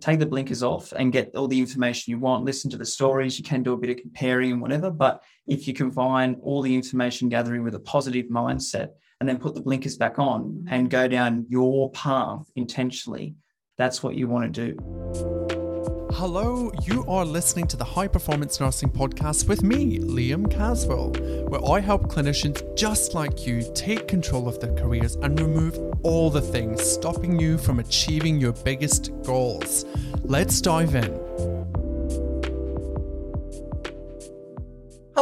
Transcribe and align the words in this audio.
Take 0.00 0.18
the 0.18 0.26
blinkers 0.26 0.62
off 0.62 0.92
and 0.92 1.12
get 1.12 1.34
all 1.34 1.48
the 1.48 1.58
information 1.58 2.10
you 2.10 2.18
want, 2.18 2.44
listen 2.44 2.70
to 2.70 2.76
the 2.76 2.84
stories. 2.84 3.38
You 3.38 3.44
can 3.44 3.62
do 3.62 3.72
a 3.72 3.76
bit 3.76 3.90
of 3.90 3.96
comparing 3.98 4.52
and 4.52 4.60
whatever. 4.60 4.90
But 4.90 5.22
if 5.46 5.68
you 5.68 5.74
combine 5.74 6.36
all 6.42 6.62
the 6.62 6.74
information 6.74 7.28
gathering 7.28 7.62
with 7.62 7.74
a 7.74 7.80
positive 7.80 8.26
mindset 8.26 8.90
and 9.20 9.28
then 9.28 9.38
put 9.38 9.54
the 9.54 9.60
blinkers 9.60 9.96
back 9.96 10.18
on 10.18 10.66
and 10.70 10.90
go 10.90 11.06
down 11.06 11.46
your 11.48 11.90
path 11.92 12.50
intentionally, 12.56 13.34
that's 13.78 14.02
what 14.02 14.14
you 14.14 14.28
want 14.28 14.52
to 14.52 14.72
do. 14.72 15.69
Hello, 16.14 16.72
you 16.82 17.04
are 17.06 17.24
listening 17.24 17.68
to 17.68 17.76
the 17.76 17.84
High 17.84 18.08
Performance 18.08 18.58
Nursing 18.58 18.90
Podcast 18.90 19.46
with 19.46 19.62
me, 19.62 20.00
Liam 20.00 20.50
Caswell, 20.50 21.12
where 21.48 21.64
I 21.64 21.78
help 21.78 22.08
clinicians 22.08 22.62
just 22.76 23.14
like 23.14 23.46
you 23.46 23.62
take 23.76 24.08
control 24.08 24.48
of 24.48 24.58
their 24.58 24.74
careers 24.74 25.14
and 25.14 25.38
remove 25.38 25.78
all 26.02 26.28
the 26.28 26.42
things 26.42 26.82
stopping 26.82 27.38
you 27.38 27.58
from 27.58 27.78
achieving 27.78 28.40
your 28.40 28.52
biggest 28.52 29.12
goals. 29.22 29.84
Let's 30.24 30.60
dive 30.60 30.96
in. 30.96 31.59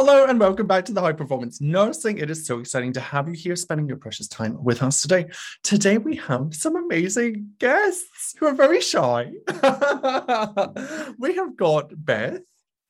Hello 0.01 0.23
and 0.23 0.39
welcome 0.39 0.65
back 0.65 0.85
to 0.85 0.93
the 0.93 1.01
High 1.01 1.11
Performance 1.11 1.59
Nursing. 1.59 2.19
It 2.19 2.29
is 2.29 2.47
so 2.47 2.59
exciting 2.59 2.93
to 2.93 3.01
have 3.01 3.27
you 3.27 3.33
here 3.33 3.57
spending 3.57 3.85
your 3.85 3.97
precious 3.97 4.29
time 4.29 4.63
with 4.63 4.81
us 4.81 5.01
today. 5.01 5.25
Today 5.61 5.97
we 5.97 6.15
have 6.15 6.55
some 6.55 6.77
amazing 6.77 7.49
guests 7.59 8.33
who 8.39 8.45
are 8.45 8.53
very 8.53 8.79
shy. 8.79 9.25
we 11.19 11.35
have 11.35 11.57
got 11.57 11.91
Beth 11.97 12.39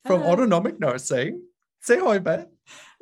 from 0.06 0.20
Hello. 0.20 0.34
Autonomic 0.34 0.78
Nursing. 0.78 1.42
Say 1.80 1.98
hi, 1.98 2.18
Beth. 2.18 2.46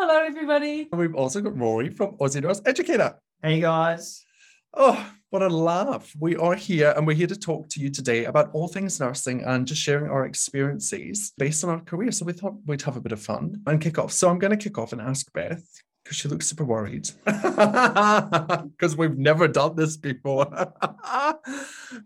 Hello, 0.00 0.24
everybody. 0.24 0.88
And 0.90 0.98
we've 0.98 1.14
also 1.14 1.42
got 1.42 1.58
Rory 1.58 1.90
from 1.90 2.16
Aussie 2.16 2.40
Nurse 2.40 2.62
Educator. 2.64 3.14
Hey 3.42 3.60
guys. 3.60 4.24
Oh, 4.72 5.06
what 5.30 5.42
a 5.42 5.48
laugh. 5.48 6.14
We 6.18 6.36
are 6.36 6.54
here 6.54 6.94
and 6.96 7.06
we're 7.06 7.16
here 7.16 7.26
to 7.26 7.36
talk 7.36 7.68
to 7.70 7.80
you 7.80 7.90
today 7.90 8.24
about 8.24 8.50
all 8.52 8.66
things 8.66 8.98
nursing 8.98 9.44
and 9.44 9.66
just 9.66 9.82
sharing 9.82 10.10
our 10.10 10.24
experiences 10.24 11.32
based 11.36 11.64
on 11.64 11.70
our 11.70 11.80
career. 11.80 12.12
So 12.12 12.24
we 12.24 12.32
thought 12.32 12.56
we'd 12.66 12.82
have 12.82 12.96
a 12.96 13.00
bit 13.00 13.12
of 13.12 13.20
fun 13.20 13.60
and 13.66 13.80
kick 13.80 13.98
off. 13.98 14.12
So 14.12 14.30
I'm 14.30 14.38
going 14.38 14.52
to 14.52 14.56
kick 14.56 14.78
off 14.78 14.92
and 14.92 15.00
ask 15.02 15.30
Beth 15.34 15.66
because 16.02 16.16
she 16.16 16.28
looks 16.28 16.46
super 16.46 16.64
worried 16.64 17.10
because 17.24 18.96
we've 18.96 19.18
never 19.18 19.48
done 19.48 19.76
this 19.76 19.98
before. 19.98 20.46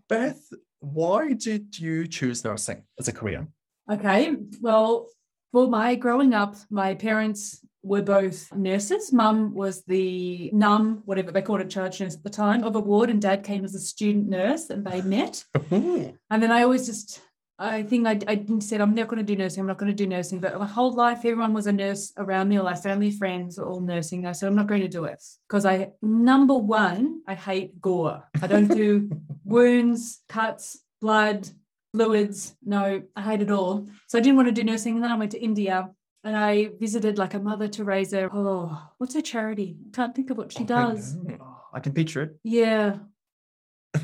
Beth, 0.09 0.41
why 0.79 1.31
did 1.33 1.79
you 1.79 2.07
choose 2.07 2.43
nursing 2.43 2.83
as 2.99 3.07
a 3.07 3.13
career? 3.13 3.47
Okay. 3.89 4.35
Well, 4.59 5.07
for 5.53 5.67
my 5.69 5.95
growing 5.95 6.33
up, 6.33 6.55
my 6.69 6.95
parents 6.95 7.65
were 7.83 8.01
both 8.01 8.53
nurses. 8.55 9.11
Mum 9.11 9.53
was 9.53 9.83
the 9.83 10.49
num, 10.53 11.03
whatever 11.05 11.31
they 11.31 11.41
called 11.41 11.61
it, 11.61 11.69
charge 11.69 11.99
nurse 11.99 12.15
at 12.15 12.23
the 12.23 12.29
time, 12.29 12.63
of 12.63 12.75
a 12.75 12.79
ward, 12.79 13.09
and 13.09 13.21
dad 13.21 13.43
came 13.43 13.65
as 13.65 13.75
a 13.75 13.79
student 13.79 14.29
nurse, 14.29 14.69
and 14.69 14.85
they 14.85 15.01
met. 15.01 15.43
And 16.29 16.41
then 16.41 16.51
I 16.51 16.63
always 16.63 16.85
just, 16.85 17.21
I 17.59 17.83
think 17.83 18.07
I, 18.07 18.19
I 18.27 18.45
said, 18.59 18.79
I'm 18.81 18.95
not 18.95 19.09
going 19.09 19.23
to 19.25 19.35
do 19.35 19.35
nursing. 19.35 19.61
I'm 19.61 19.67
not 19.67 19.77
going 19.77 19.91
to 19.91 19.95
do 19.95 20.07
nursing. 20.07 20.39
But 20.39 20.57
my 20.57 20.65
whole 20.65 20.93
life, 20.93 21.19
everyone 21.19 21.53
was 21.53 21.67
a 21.67 21.73
nurse 21.73 22.13
around 22.17 22.47
me. 22.47 22.57
All 22.57 22.63
my 22.63 22.75
family, 22.75 23.11
friends, 23.11 23.57
were 23.57 23.67
all 23.67 23.81
nursing. 23.81 24.25
I 24.25 24.31
said, 24.31 24.47
I'm 24.47 24.55
not 24.55 24.67
going 24.67 24.81
to 24.81 24.87
do 24.87 25.03
it 25.03 25.21
because 25.47 25.65
I, 25.65 25.91
number 26.01 26.55
one, 26.55 27.21
I 27.27 27.35
hate 27.35 27.81
gore. 27.81 28.23
I 28.41 28.47
don't 28.47 28.67
do 28.67 29.11
wounds, 29.43 30.21
cuts, 30.29 30.79
blood, 31.01 31.49
fluids. 31.93 32.55
No, 32.63 33.03
I 33.15 33.21
hate 33.21 33.41
it 33.41 33.51
all. 33.51 33.87
So 34.07 34.17
I 34.17 34.21
didn't 34.21 34.37
want 34.37 34.47
to 34.47 34.53
do 34.53 34.63
nursing. 34.63 34.95
And 34.95 35.03
then 35.03 35.11
I 35.11 35.17
went 35.17 35.31
to 35.31 35.41
India 35.41 35.89
and 36.23 36.35
I 36.37 36.69
visited 36.79 37.17
like 37.17 37.33
a 37.33 37.39
Mother 37.39 37.67
Teresa. 37.67 38.29
Oh, 38.31 38.89
what's 38.97 39.13
her 39.13 39.21
charity? 39.21 39.77
Can't 39.93 40.15
think 40.15 40.29
of 40.29 40.37
what 40.37 40.51
she 40.51 40.59
oh, 40.59 40.63
I 40.63 40.65
does. 40.65 41.15
know. 41.15 41.57
I 41.73 41.79
can 41.79 41.93
picture 41.93 42.21
it. 42.21 42.37
Yeah. 42.43 42.97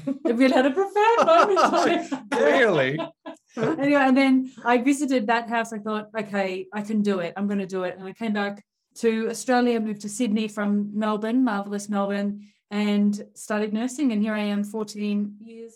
You 0.05 0.49
had 0.49 0.65
a 0.65 0.71
profound 0.71 1.25
moment? 1.25 2.31
Clearly. 2.31 2.99
anyway, 3.57 4.01
and 4.01 4.17
then 4.17 4.51
I 4.63 4.77
visited 4.77 5.27
that 5.27 5.49
house. 5.49 5.73
I 5.73 5.79
thought, 5.79 6.09
okay, 6.17 6.67
I 6.73 6.81
can 6.81 7.01
do 7.01 7.19
it. 7.19 7.33
I'm 7.35 7.47
going 7.47 7.59
to 7.59 7.65
do 7.65 7.83
it. 7.83 7.95
And 7.97 8.07
I 8.07 8.13
came 8.13 8.33
back 8.33 8.63
to 8.95 9.29
Australia, 9.29 9.79
moved 9.79 10.01
to 10.01 10.09
Sydney 10.09 10.47
from 10.47 10.91
Melbourne, 10.97 11.43
marvelous 11.43 11.89
Melbourne, 11.89 12.47
and 12.69 13.25
studied 13.33 13.73
nursing. 13.73 14.11
And 14.11 14.21
here 14.21 14.33
I 14.33 14.39
am 14.39 14.63
14 14.63 15.37
years 15.39 15.73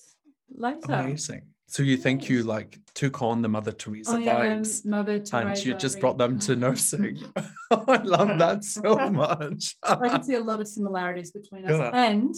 later. 0.50 0.80
Amazing. 0.90 1.53
So 1.74 1.82
you 1.82 1.98
think 1.98 2.30
you 2.30 2.44
like 2.44 2.78
took 2.94 3.24
on 3.24 3.42
the 3.42 3.50
Mother 3.50 3.72
Teresa 3.72 4.12
I 4.12 4.18
am 4.18 4.62
vibes 4.62 4.86
Mother 4.86 5.18
Teresa. 5.18 5.38
and 5.38 5.66
you 5.66 5.74
just 5.74 6.00
brought 6.00 6.20
them 6.20 6.38
to 6.42 6.56
nursing. 6.56 7.18
I 7.72 7.98
love 8.04 8.28
that 8.38 8.64
so 8.64 8.96
much. 9.10 9.76
I 9.82 10.08
can 10.08 10.22
see 10.22 10.36
a 10.36 10.40
lot 10.40 10.62
of 10.62 10.68
similarities 10.68 11.32
between 11.32 11.66
us. 11.66 11.72
Yeah. 11.72 11.90
And 11.92 12.36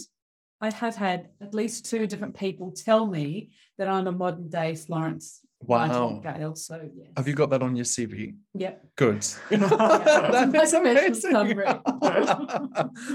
I 0.62 0.72
have 0.72 0.96
had 0.96 1.28
at 1.42 1.54
least 1.54 1.90
two 1.90 2.08
different 2.08 2.38
people 2.38 2.72
tell 2.72 3.06
me 3.08 3.50
that 3.78 3.90
I'm 3.90 4.08
a 4.08 4.14
modern 4.14 4.48
day 4.48 4.74
Florence 4.74 5.42
Wow. 5.62 6.22
So, 6.54 6.80
yes. 6.96 7.08
Have 7.18 7.28
you 7.28 7.34
got 7.34 7.50
that 7.50 7.64
on 7.64 7.76
your 7.76 7.86
CV? 7.86 8.36
Yep. 8.54 8.86
Good. 8.96 9.26
Yeah. 9.50 10.48
That's 10.52 10.74
amazing. 10.74 11.34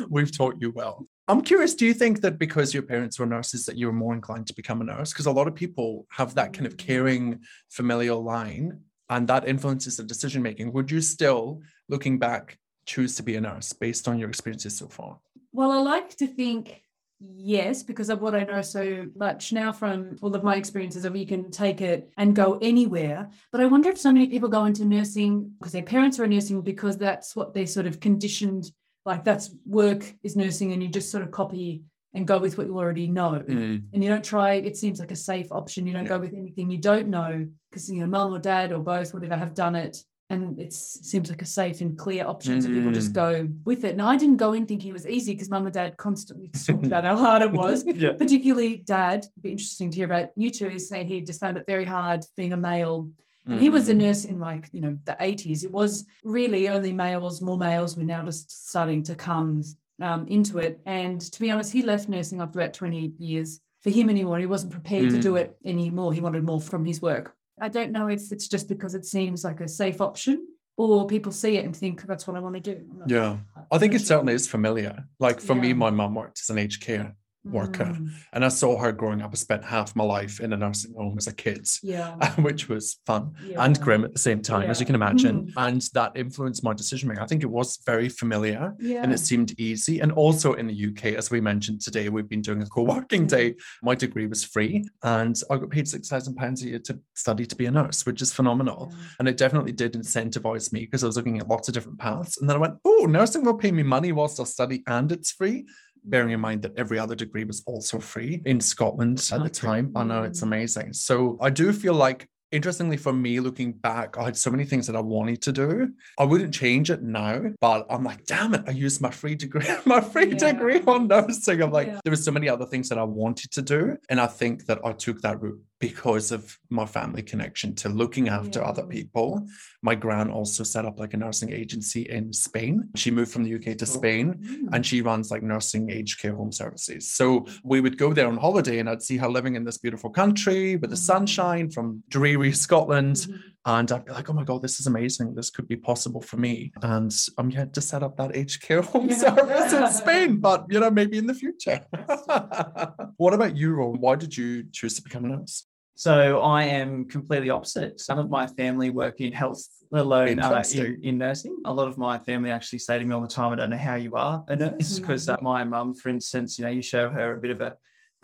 We've 0.08 0.37
taught 0.37 0.56
you 0.58 0.72
well. 0.72 1.06
I'm 1.30 1.42
curious, 1.42 1.74
do 1.74 1.86
you 1.86 1.94
think 1.94 2.22
that 2.22 2.38
because 2.38 2.74
your 2.74 2.82
parents 2.82 3.16
were 3.16 3.24
nurses 3.24 3.64
that 3.66 3.76
you 3.76 3.86
were 3.86 3.92
more 3.92 4.14
inclined 4.14 4.48
to 4.48 4.54
become 4.54 4.80
a 4.80 4.84
nurse? 4.84 5.12
Because 5.12 5.26
a 5.26 5.30
lot 5.30 5.46
of 5.46 5.54
people 5.54 6.08
have 6.10 6.34
that 6.34 6.52
kind 6.52 6.66
of 6.66 6.76
caring 6.76 7.42
familial 7.68 8.20
line 8.20 8.80
and 9.08 9.28
that 9.28 9.46
influences 9.46 9.96
the 9.96 10.02
decision 10.02 10.42
making. 10.42 10.72
Would 10.72 10.90
you 10.90 11.00
still, 11.00 11.62
looking 11.88 12.19
back, 12.19 12.58
choose 12.84 13.14
to 13.14 13.22
be 13.22 13.36
a 13.36 13.40
nurse 13.40 13.72
based 13.72 14.08
on 14.08 14.19
your 14.19 14.28
experiences 14.28 14.76
so 14.76 14.88
far? 14.88 15.20
Well, 15.52 15.70
I 15.70 15.78
like 15.78 16.16
to 16.16 16.26
think 16.26 16.82
yes, 17.20 17.82
because 17.84 18.08
of 18.08 18.22
what 18.22 18.34
I 18.34 18.44
know 18.44 18.62
so 18.62 19.06
much 19.14 19.52
now 19.52 19.72
from 19.72 20.16
all 20.22 20.34
of 20.34 20.42
my 20.42 20.56
experiences 20.56 21.04
of 21.04 21.14
you 21.14 21.26
can 21.26 21.50
take 21.50 21.80
it 21.80 22.10
and 22.16 22.34
go 22.34 22.58
anywhere. 22.60 23.30
But 23.52 23.60
I 23.60 23.66
wonder 23.66 23.90
if 23.90 23.98
so 23.98 24.12
many 24.12 24.26
people 24.26 24.48
go 24.48 24.64
into 24.64 24.84
nursing 24.84 25.52
because 25.58 25.72
their 25.72 25.82
parents 25.82 26.19
are 26.19 26.26
nursing 26.26 26.62
because 26.62 26.96
that's 26.96 27.36
what 27.36 27.54
they're 27.54 27.66
sort 27.66 27.86
of 27.86 28.00
conditioned, 28.00 28.72
like 29.06 29.25
that's 29.25 29.50
work 29.66 30.05
is 30.22 30.37
nursing, 30.37 30.72
and 30.72 30.83
you 30.83 30.88
just 30.88 31.11
sort 31.11 31.22
of 31.25 31.31
copy 31.31 31.83
and 32.12 32.27
go 32.27 32.38
with 32.38 32.59
what 32.59 32.66
you 32.66 32.77
already 32.77 33.06
know. 33.06 33.34
And 33.34 33.88
you 33.93 34.09
don't 34.09 34.25
try, 34.25 34.55
it 34.55 34.77
seems 34.77 34.99
like 34.99 35.12
a 35.12 35.16
safe 35.16 35.53
option. 35.53 35.87
You 35.87 35.93
don't 35.93 36.03
Yeah. 36.05 36.09
go 36.09 36.19
with 36.19 36.34
anything 36.34 36.69
you 36.71 36.78
don't 36.78 37.06
know 37.09 37.47
because 37.70 37.88
you 37.88 38.00
know, 38.00 38.06
mum 38.08 38.32
or 38.35 38.41
dad 38.41 38.73
or 38.73 38.81
both, 38.81 39.14
whatever, 39.14 39.37
have 39.37 39.55
done 39.55 39.76
it. 39.76 39.97
And 40.29 40.58
it 40.61 40.73
seems 40.73 41.29
like 41.29 41.43
a 41.43 41.47
safe 41.47 41.81
and 41.81 41.97
clear 41.97 42.25
option. 42.26 42.61
So 42.62 42.69
people 42.69 42.91
just 42.93 43.11
Mm. 43.12 43.14
go 43.14 43.49
with 43.64 43.85
it. 43.85 43.93
And 43.93 44.02
I 44.02 44.17
didn't 44.17 44.37
go 44.38 44.52
in 44.55 44.67
thinking 44.67 44.91
it 44.91 44.93
was 44.93 45.06
easy 45.06 45.35
because 45.35 45.50
mum 45.50 45.67
and 45.67 45.75
dad 45.75 45.96
constantly 45.99 46.49
talked 46.67 46.85
about 46.87 47.05
how 47.05 47.17
hard 47.17 47.43
it 47.43 47.53
was. 47.53 47.85
Yeah. 47.87 48.12
Particularly 48.14 48.79
dad, 48.79 49.20
it'd 49.20 49.43
be 49.43 49.53
interesting 49.53 49.91
to 49.93 49.96
hear 49.96 50.06
about 50.06 50.31
you 50.37 50.50
two, 50.50 50.69
is 50.69 50.88
saying 50.88 51.06
he 51.06 51.20
just 51.20 51.41
found 51.41 51.56
it 51.58 51.64
very 51.67 51.85
hard 51.85 52.25
being 52.37 52.53
a 52.53 52.56
male. 52.56 53.08
And 53.46 53.60
he 53.60 53.70
was 53.70 53.88
a 53.88 53.94
Mm. 53.94 53.98
nurse 53.98 54.25
in 54.25 54.38
like, 54.38 54.69
you 54.72 54.81
know, 54.81 54.98
the 55.04 55.16
80s. 55.20 55.64
It 55.64 55.72
was 55.72 56.04
really 56.25 56.69
only 56.69 56.92
males, 56.92 57.40
more 57.40 57.58
males 57.58 57.96
were 57.96 58.04
now 58.04 58.25
just 58.25 58.69
starting 58.69 59.02
to 59.04 59.14
come 59.14 59.62
um, 60.00 60.26
into 60.28 60.58
it. 60.58 60.81
And 60.87 61.20
to 61.20 61.40
be 61.40 61.50
honest, 61.50 61.72
he 61.72 61.82
left 61.82 62.08
nursing 62.08 62.40
after 62.40 62.58
about 62.60 62.72
20 62.75 63.12
years 63.19 63.60
for 63.82 63.90
him 63.90 64.08
anymore. 64.08 64.38
He 64.38 64.46
wasn't 64.46 64.72
prepared 64.72 65.10
to 65.10 65.20
do 65.20 65.37
it 65.37 65.56
anymore. 65.64 66.12
He 66.12 66.20
wanted 66.20 66.44
more 66.44 66.60
from 66.60 66.84
his 66.84 67.02
work. 67.02 67.34
I 67.60 67.69
don't 67.69 67.92
know 67.92 68.08
if 68.08 68.32
it's 68.32 68.48
just 68.48 68.69
because 68.69 68.94
it 68.94 69.04
seems 69.04 69.44
like 69.44 69.60
a 69.60 69.69
safe 69.69 70.00
option 70.00 70.46
or 70.78 71.06
people 71.06 71.32
see 71.32 71.58
it 71.58 71.66
and 71.66 71.76
think 71.76 72.02
that's 72.06 72.26
what 72.26 72.34
I 72.36 72.40
want 72.40 72.54
to 72.54 72.60
do. 72.75 72.82
Yeah. 73.06 73.38
I 73.70 73.76
think 73.76 73.93
it 73.93 74.00
certainly 74.00 74.32
is 74.32 74.48
familiar. 74.48 75.04
Like 75.19 75.40
for 75.40 75.54
me, 75.54 75.75
my 75.75 75.90
mum 75.90 76.14
worked 76.14 76.40
as 76.40 76.48
an 76.48 76.56
aged 76.58 76.82
care 76.82 77.14
worker. 77.44 77.84
Mm, 77.84 78.10
And 78.32 78.44
I 78.44 78.48
saw 78.48 78.78
her 78.78 78.92
growing 78.92 79.22
up. 79.22 79.31
I 79.32 79.37
spent 79.37 79.64
half 79.64 79.96
my 79.96 80.04
life 80.04 80.40
in 80.40 80.52
a 80.52 80.56
nursing 80.56 80.94
home 80.94 81.16
as 81.19 81.26
a 81.26 81.32
kid, 81.34 81.66
Yeah. 81.82 82.16
which 82.40 82.69
was 82.69 82.98
fun 83.06 83.32
yeah. 83.46 83.64
and 83.64 83.81
grim 83.81 84.04
at 84.04 84.12
the 84.12 84.19
same 84.19 84.42
time, 84.42 84.69
as 84.70 84.78
you 84.81 84.87
can 84.87 84.94
imagine. 84.94 85.46
Mhm. 85.46 85.52
And 85.56 85.82
that 85.94 86.12
influenced 86.16 86.62
my 86.62 86.75
decision 86.75 87.08
making. 87.08 87.22
I 87.22 87.26
think 87.26 87.42
it 87.42 87.50
was 87.50 87.78
very 87.87 88.08
familiar 88.08 88.75
Yeah. 88.78 89.02
and 89.02 89.12
it 89.12 89.19
seemed 89.20 89.58
easy. 89.58 90.00
And 90.00 90.12
also 90.12 90.52
in 90.54 90.66
the 90.66 90.75
UK, 90.88 91.16
as 91.16 91.31
we 91.31 91.40
mentioned 91.40 91.81
today, 91.81 92.08
we've 92.08 92.28
been 92.28 92.42
doing 92.42 92.62
a 92.62 92.66
co-working 92.66 93.26
day. 93.26 93.54
My 93.82 93.94
degree 93.94 94.26
was 94.26 94.44
free 94.44 94.84
and 95.02 95.40
I 95.50 95.56
got 95.56 95.70
paid 95.70 95.88
six 95.88 96.08
thousand 96.08 96.34
pounds 96.36 96.62
a 96.62 96.69
year 96.69 96.78
to 96.81 96.98
study 97.14 97.46
to 97.46 97.56
be 97.56 97.66
a 97.66 97.70
nurse, 97.70 98.04
which 98.04 98.20
is 98.22 98.32
phenomenal. 98.32 98.93
And 99.19 99.28
it 99.28 99.36
definitely 99.36 99.72
did 99.72 99.94
incentivize 99.94 100.72
me 100.72 100.81
because 100.81 101.02
I 101.04 101.06
was 101.06 101.16
looking 101.16 101.38
at 101.38 101.48
lots 101.48 101.69
of 101.69 101.75
different 101.75 101.98
paths. 101.98 102.38
And 102.38 102.48
then 102.48 102.56
I 102.56 102.60
went, 102.60 102.75
oh, 102.84 103.06
nursing 103.08 103.44
will 103.44 103.54
pay 103.56 103.72
me 103.72 103.82
money 103.82 104.12
whilst 104.12 104.38
I 104.40 104.44
study 104.44 104.82
and 104.86 105.10
it's 105.10 105.32
free. 105.32 105.66
Bearing 106.05 106.31
in 106.32 106.41
mind 106.41 106.62
that 106.62 106.73
every 106.76 106.99
other 106.99 107.14
degree 107.14 107.44
was 107.44 107.62
also 107.67 107.99
free 107.99 108.43
in 108.47 108.61
Scotland 108.61 109.29
at 109.32 109.43
the 109.43 109.50
time. 109.50 109.93
I 109.97 110.05
know 110.05 110.23
it's 110.23 110.43
amazing. 110.43 110.93
So 110.94 111.37
I 111.41 111.50
do 111.50 111.73
feel 111.73 111.94
like 111.94 112.26
interestingly 112.52 112.97
for 112.97 113.12
me 113.12 113.38
looking 113.38 113.70
back 113.70 114.19
i 114.19 114.25
had 114.25 114.37
so 114.37 114.50
many 114.50 114.64
things 114.64 114.85
that 114.88 114.97
i 114.97 115.00
wanted 115.00 115.41
to 115.41 115.52
do 115.52 115.88
i 116.19 116.25
wouldn't 116.25 116.52
change 116.52 116.91
it 116.91 117.00
now 117.00 117.41
but 117.61 117.87
i'm 117.88 118.02
like 118.02 118.25
damn 118.26 118.52
it 118.55 118.62
i 118.67 118.73
used 118.73 119.00
my 119.00 119.08
free 119.08 119.37
degree 119.37 119.64
my 119.87 120.00
free 120.00 120.31
Yeah. 120.32 120.50
degree 120.52 120.82
on 120.85 121.06
nursing 121.06 121.62
i'm 121.62 121.70
like 121.70 121.87
Yeah. 121.87 122.00
there 122.03 122.11
was 122.11 122.25
so 122.25 122.32
many 122.32 122.49
other 122.49 122.67
things 122.67 122.88
that 122.88 122.99
i 122.99 123.05
wanted 123.05 123.53
to 123.53 123.62
do 123.62 123.96
and 124.08 124.20
i 124.20 124.26
think 124.26 124.67
that 124.67 124.81
i 124.85 124.91
took 124.91 125.20
that 125.20 125.41
route 125.41 125.61
because 125.81 126.31
of 126.31 126.59
my 126.69 126.87
family 126.87 127.23
connection 127.23 127.75
to 127.75 127.88
looking 127.88 128.29
after 128.29 128.62
other 128.62 128.85
people 128.85 129.47
my 129.82 129.94
gran 129.94 130.31
also 130.31 130.62
set 130.62 130.85
up 130.85 130.99
like 130.99 131.15
a 131.15 131.17
nursing 131.17 131.50
agency 131.53 132.03
in 132.03 132.32
spain 132.32 132.88
she 132.94 133.11
moved 133.11 133.32
from 133.32 133.44
the 133.44 133.55
uk 133.55 133.77
to 133.79 133.87
spain 133.87 134.35
Mm. 134.41 134.69
and 134.75 134.87
she 134.87 135.00
runs 135.03 135.31
like 135.31 135.43
nursing 135.43 135.91
aged 135.91 136.21
care 136.21 136.35
home 136.35 136.53
services. 136.53 137.12
So 137.12 137.47
we 137.65 137.81
would 137.81 137.97
go 137.99 138.12
there 138.12 138.29
on 138.29 138.37
holiday 138.37 138.79
and 138.79 138.88
I'd 138.88 139.03
see 139.03 139.17
her 139.17 139.29
living 139.29 139.55
in 139.56 139.65
this 139.65 139.79
beautiful 139.79 140.11
country 140.11 140.77
with 140.77 140.91
the 140.91 140.97
Mm. 140.97 141.11
sunshine 141.12 141.71
from 141.71 142.03
dreary 142.09 142.53
Scotland. 142.53 143.17
Mhm. 143.17 143.41
And 143.67 143.93
I'd 143.93 144.05
be 144.06 144.12
like, 144.12 144.29
oh 144.31 144.32
my 144.32 144.44
God, 144.44 144.62
this 144.62 144.81
is 144.81 144.87
amazing. 144.87 145.35
This 145.35 145.50
could 145.50 145.69
be 145.69 145.77
possible 145.77 146.21
for 146.23 146.37
me. 146.37 146.73
And 146.82 147.12
I'm 147.38 147.50
yet 147.50 147.73
to 147.75 147.81
set 147.81 148.03
up 148.03 148.17
that 148.17 148.35
aged 148.37 148.62
care 148.62 148.82
home 148.82 149.09
Yeah. 149.11 149.17
service 149.25 149.73
in 149.73 149.87
Spain, 150.03 150.31
but 150.49 150.67
you 150.71 150.79
know, 150.81 150.91
maybe 150.91 151.19
in 151.19 151.27
the 151.27 151.35
future. 151.35 151.81
what 153.17 153.35
about 153.35 153.56
you, 153.56 153.73
Rory? 153.75 153.99
Why 153.99 154.15
did 154.17 154.37
you 154.37 154.65
choose 154.73 154.94
to 154.97 155.03
become 155.03 155.25
a 155.25 155.29
nurse? 155.29 155.67
So 156.00 156.41
I 156.41 156.62
am 156.62 157.05
completely 157.05 157.50
opposite. 157.50 158.00
Some 158.00 158.19
of 158.19 158.31
my 158.31 158.47
family 158.47 158.88
work 158.88 159.20
in 159.20 159.35
health, 159.35 159.62
let 159.91 160.06
alone 160.06 160.38
uh, 160.38 160.62
in, 160.73 160.99
in 161.02 161.19
nursing. 161.19 161.55
A 161.67 161.75
lot 161.75 161.88
of 161.88 161.99
my 161.99 162.19
family 162.19 162.50
actually 162.50 162.79
say 162.79 162.99
to 162.99 163.05
me 163.05 163.14
all 163.14 163.20
the 163.20 163.29
time, 163.29 163.52
I 163.52 163.56
don't 163.56 163.69
know 163.69 163.76
how 163.76 163.97
you 163.97 164.14
are 164.14 164.43
a 164.49 164.56
nurse. 164.56 164.99
Because 164.99 165.29
uh, 165.29 165.37
my 165.43 165.62
mum, 165.62 165.93
for 165.93 166.08
instance, 166.08 166.58
you 166.58 166.64
know, 166.64 166.70
you 166.70 166.81
show 166.81 167.11
her 167.11 167.37
a 167.37 167.38
bit 167.38 167.50
of 167.50 167.61
a 167.61 167.76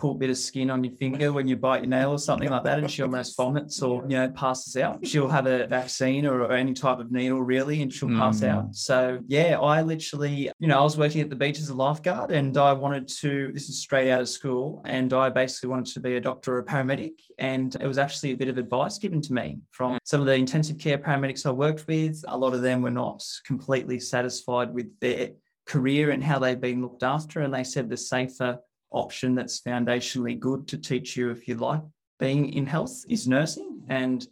a 0.02 0.14
bit 0.14 0.30
of 0.30 0.36
skin 0.36 0.70
on 0.70 0.84
your 0.84 0.92
finger 0.94 1.32
when 1.32 1.48
you 1.48 1.56
bite 1.56 1.80
your 1.82 1.88
nail 1.88 2.10
or 2.10 2.18
something 2.18 2.50
like 2.50 2.64
that, 2.64 2.78
and 2.78 2.90
she 2.90 3.02
almost 3.02 3.36
vomits 3.36 3.80
or, 3.82 4.02
you 4.02 4.16
know, 4.16 4.28
passes 4.30 4.76
out. 4.76 5.06
She'll 5.06 5.28
have 5.28 5.46
a 5.46 5.66
vaccine 5.66 6.26
or, 6.26 6.42
or 6.42 6.52
any 6.52 6.74
type 6.74 6.98
of 6.98 7.10
needle 7.10 7.42
really, 7.42 7.82
and 7.82 7.92
she'll 7.92 8.10
pass 8.10 8.40
Mm. 8.40 8.48
out. 8.48 8.74
So 8.74 9.20
yeah, 9.26 9.58
I 9.58 9.82
literally, 9.82 10.50
you 10.58 10.68
know, 10.68 10.78
I 10.78 10.82
was 10.82 10.98
working 10.98 11.22
at 11.22 11.30
the 11.30 11.36
beach 11.36 11.58
as 11.58 11.70
a 11.70 11.74
lifeguard 11.74 12.30
and 12.30 12.56
I 12.58 12.72
wanted 12.74 13.08
to, 13.20 13.50
this 13.54 13.68
is 13.68 13.80
straight 13.80 14.10
out 14.10 14.20
of 14.20 14.28
school, 14.28 14.82
and 14.84 15.12
I 15.12 15.30
basically 15.30 15.70
wanted 15.70 15.94
to 15.94 16.00
be 16.00 16.16
a 16.16 16.20
doctor 16.20 16.54
or 16.54 16.58
a 16.58 16.64
paramedic. 16.64 17.14
And 17.38 17.74
it 17.80 17.86
was 17.86 17.98
actually 17.98 18.32
a 18.32 18.36
bit 18.36 18.48
of 18.48 18.58
advice 18.58 18.98
given 18.98 19.22
to 19.22 19.32
me 19.32 19.60
from 19.70 19.98
some 20.04 20.20
of 20.20 20.26
the 20.26 20.34
intensive 20.34 20.78
care 20.78 20.98
paramedics 20.98 21.46
I 21.46 21.50
worked 21.52 21.86
with. 21.86 22.22
A 22.28 22.36
lot 22.36 22.52
of 22.52 22.60
them 22.62 22.82
were 22.82 22.90
not 22.90 23.24
completely 23.46 23.98
satisfied 23.98 24.74
with 24.74 24.88
their 25.00 25.30
career 25.66 26.10
and 26.10 26.22
how 26.22 26.38
they've 26.38 26.60
been 26.60 26.82
looked 26.82 27.02
after. 27.02 27.40
And 27.40 27.52
they 27.52 27.64
said 27.64 27.88
the 27.88 27.96
safer 27.96 28.58
option 28.96 29.34
that's 29.34 29.60
foundationally 29.60 30.38
good 30.38 30.66
to 30.68 30.78
teach 30.78 31.16
you 31.16 31.30
if 31.30 31.46
you 31.46 31.54
like 31.56 31.82
being 32.18 32.52
in 32.52 32.66
health 32.66 33.04
is 33.08 33.28
nursing. 33.28 33.82
And 33.88 34.26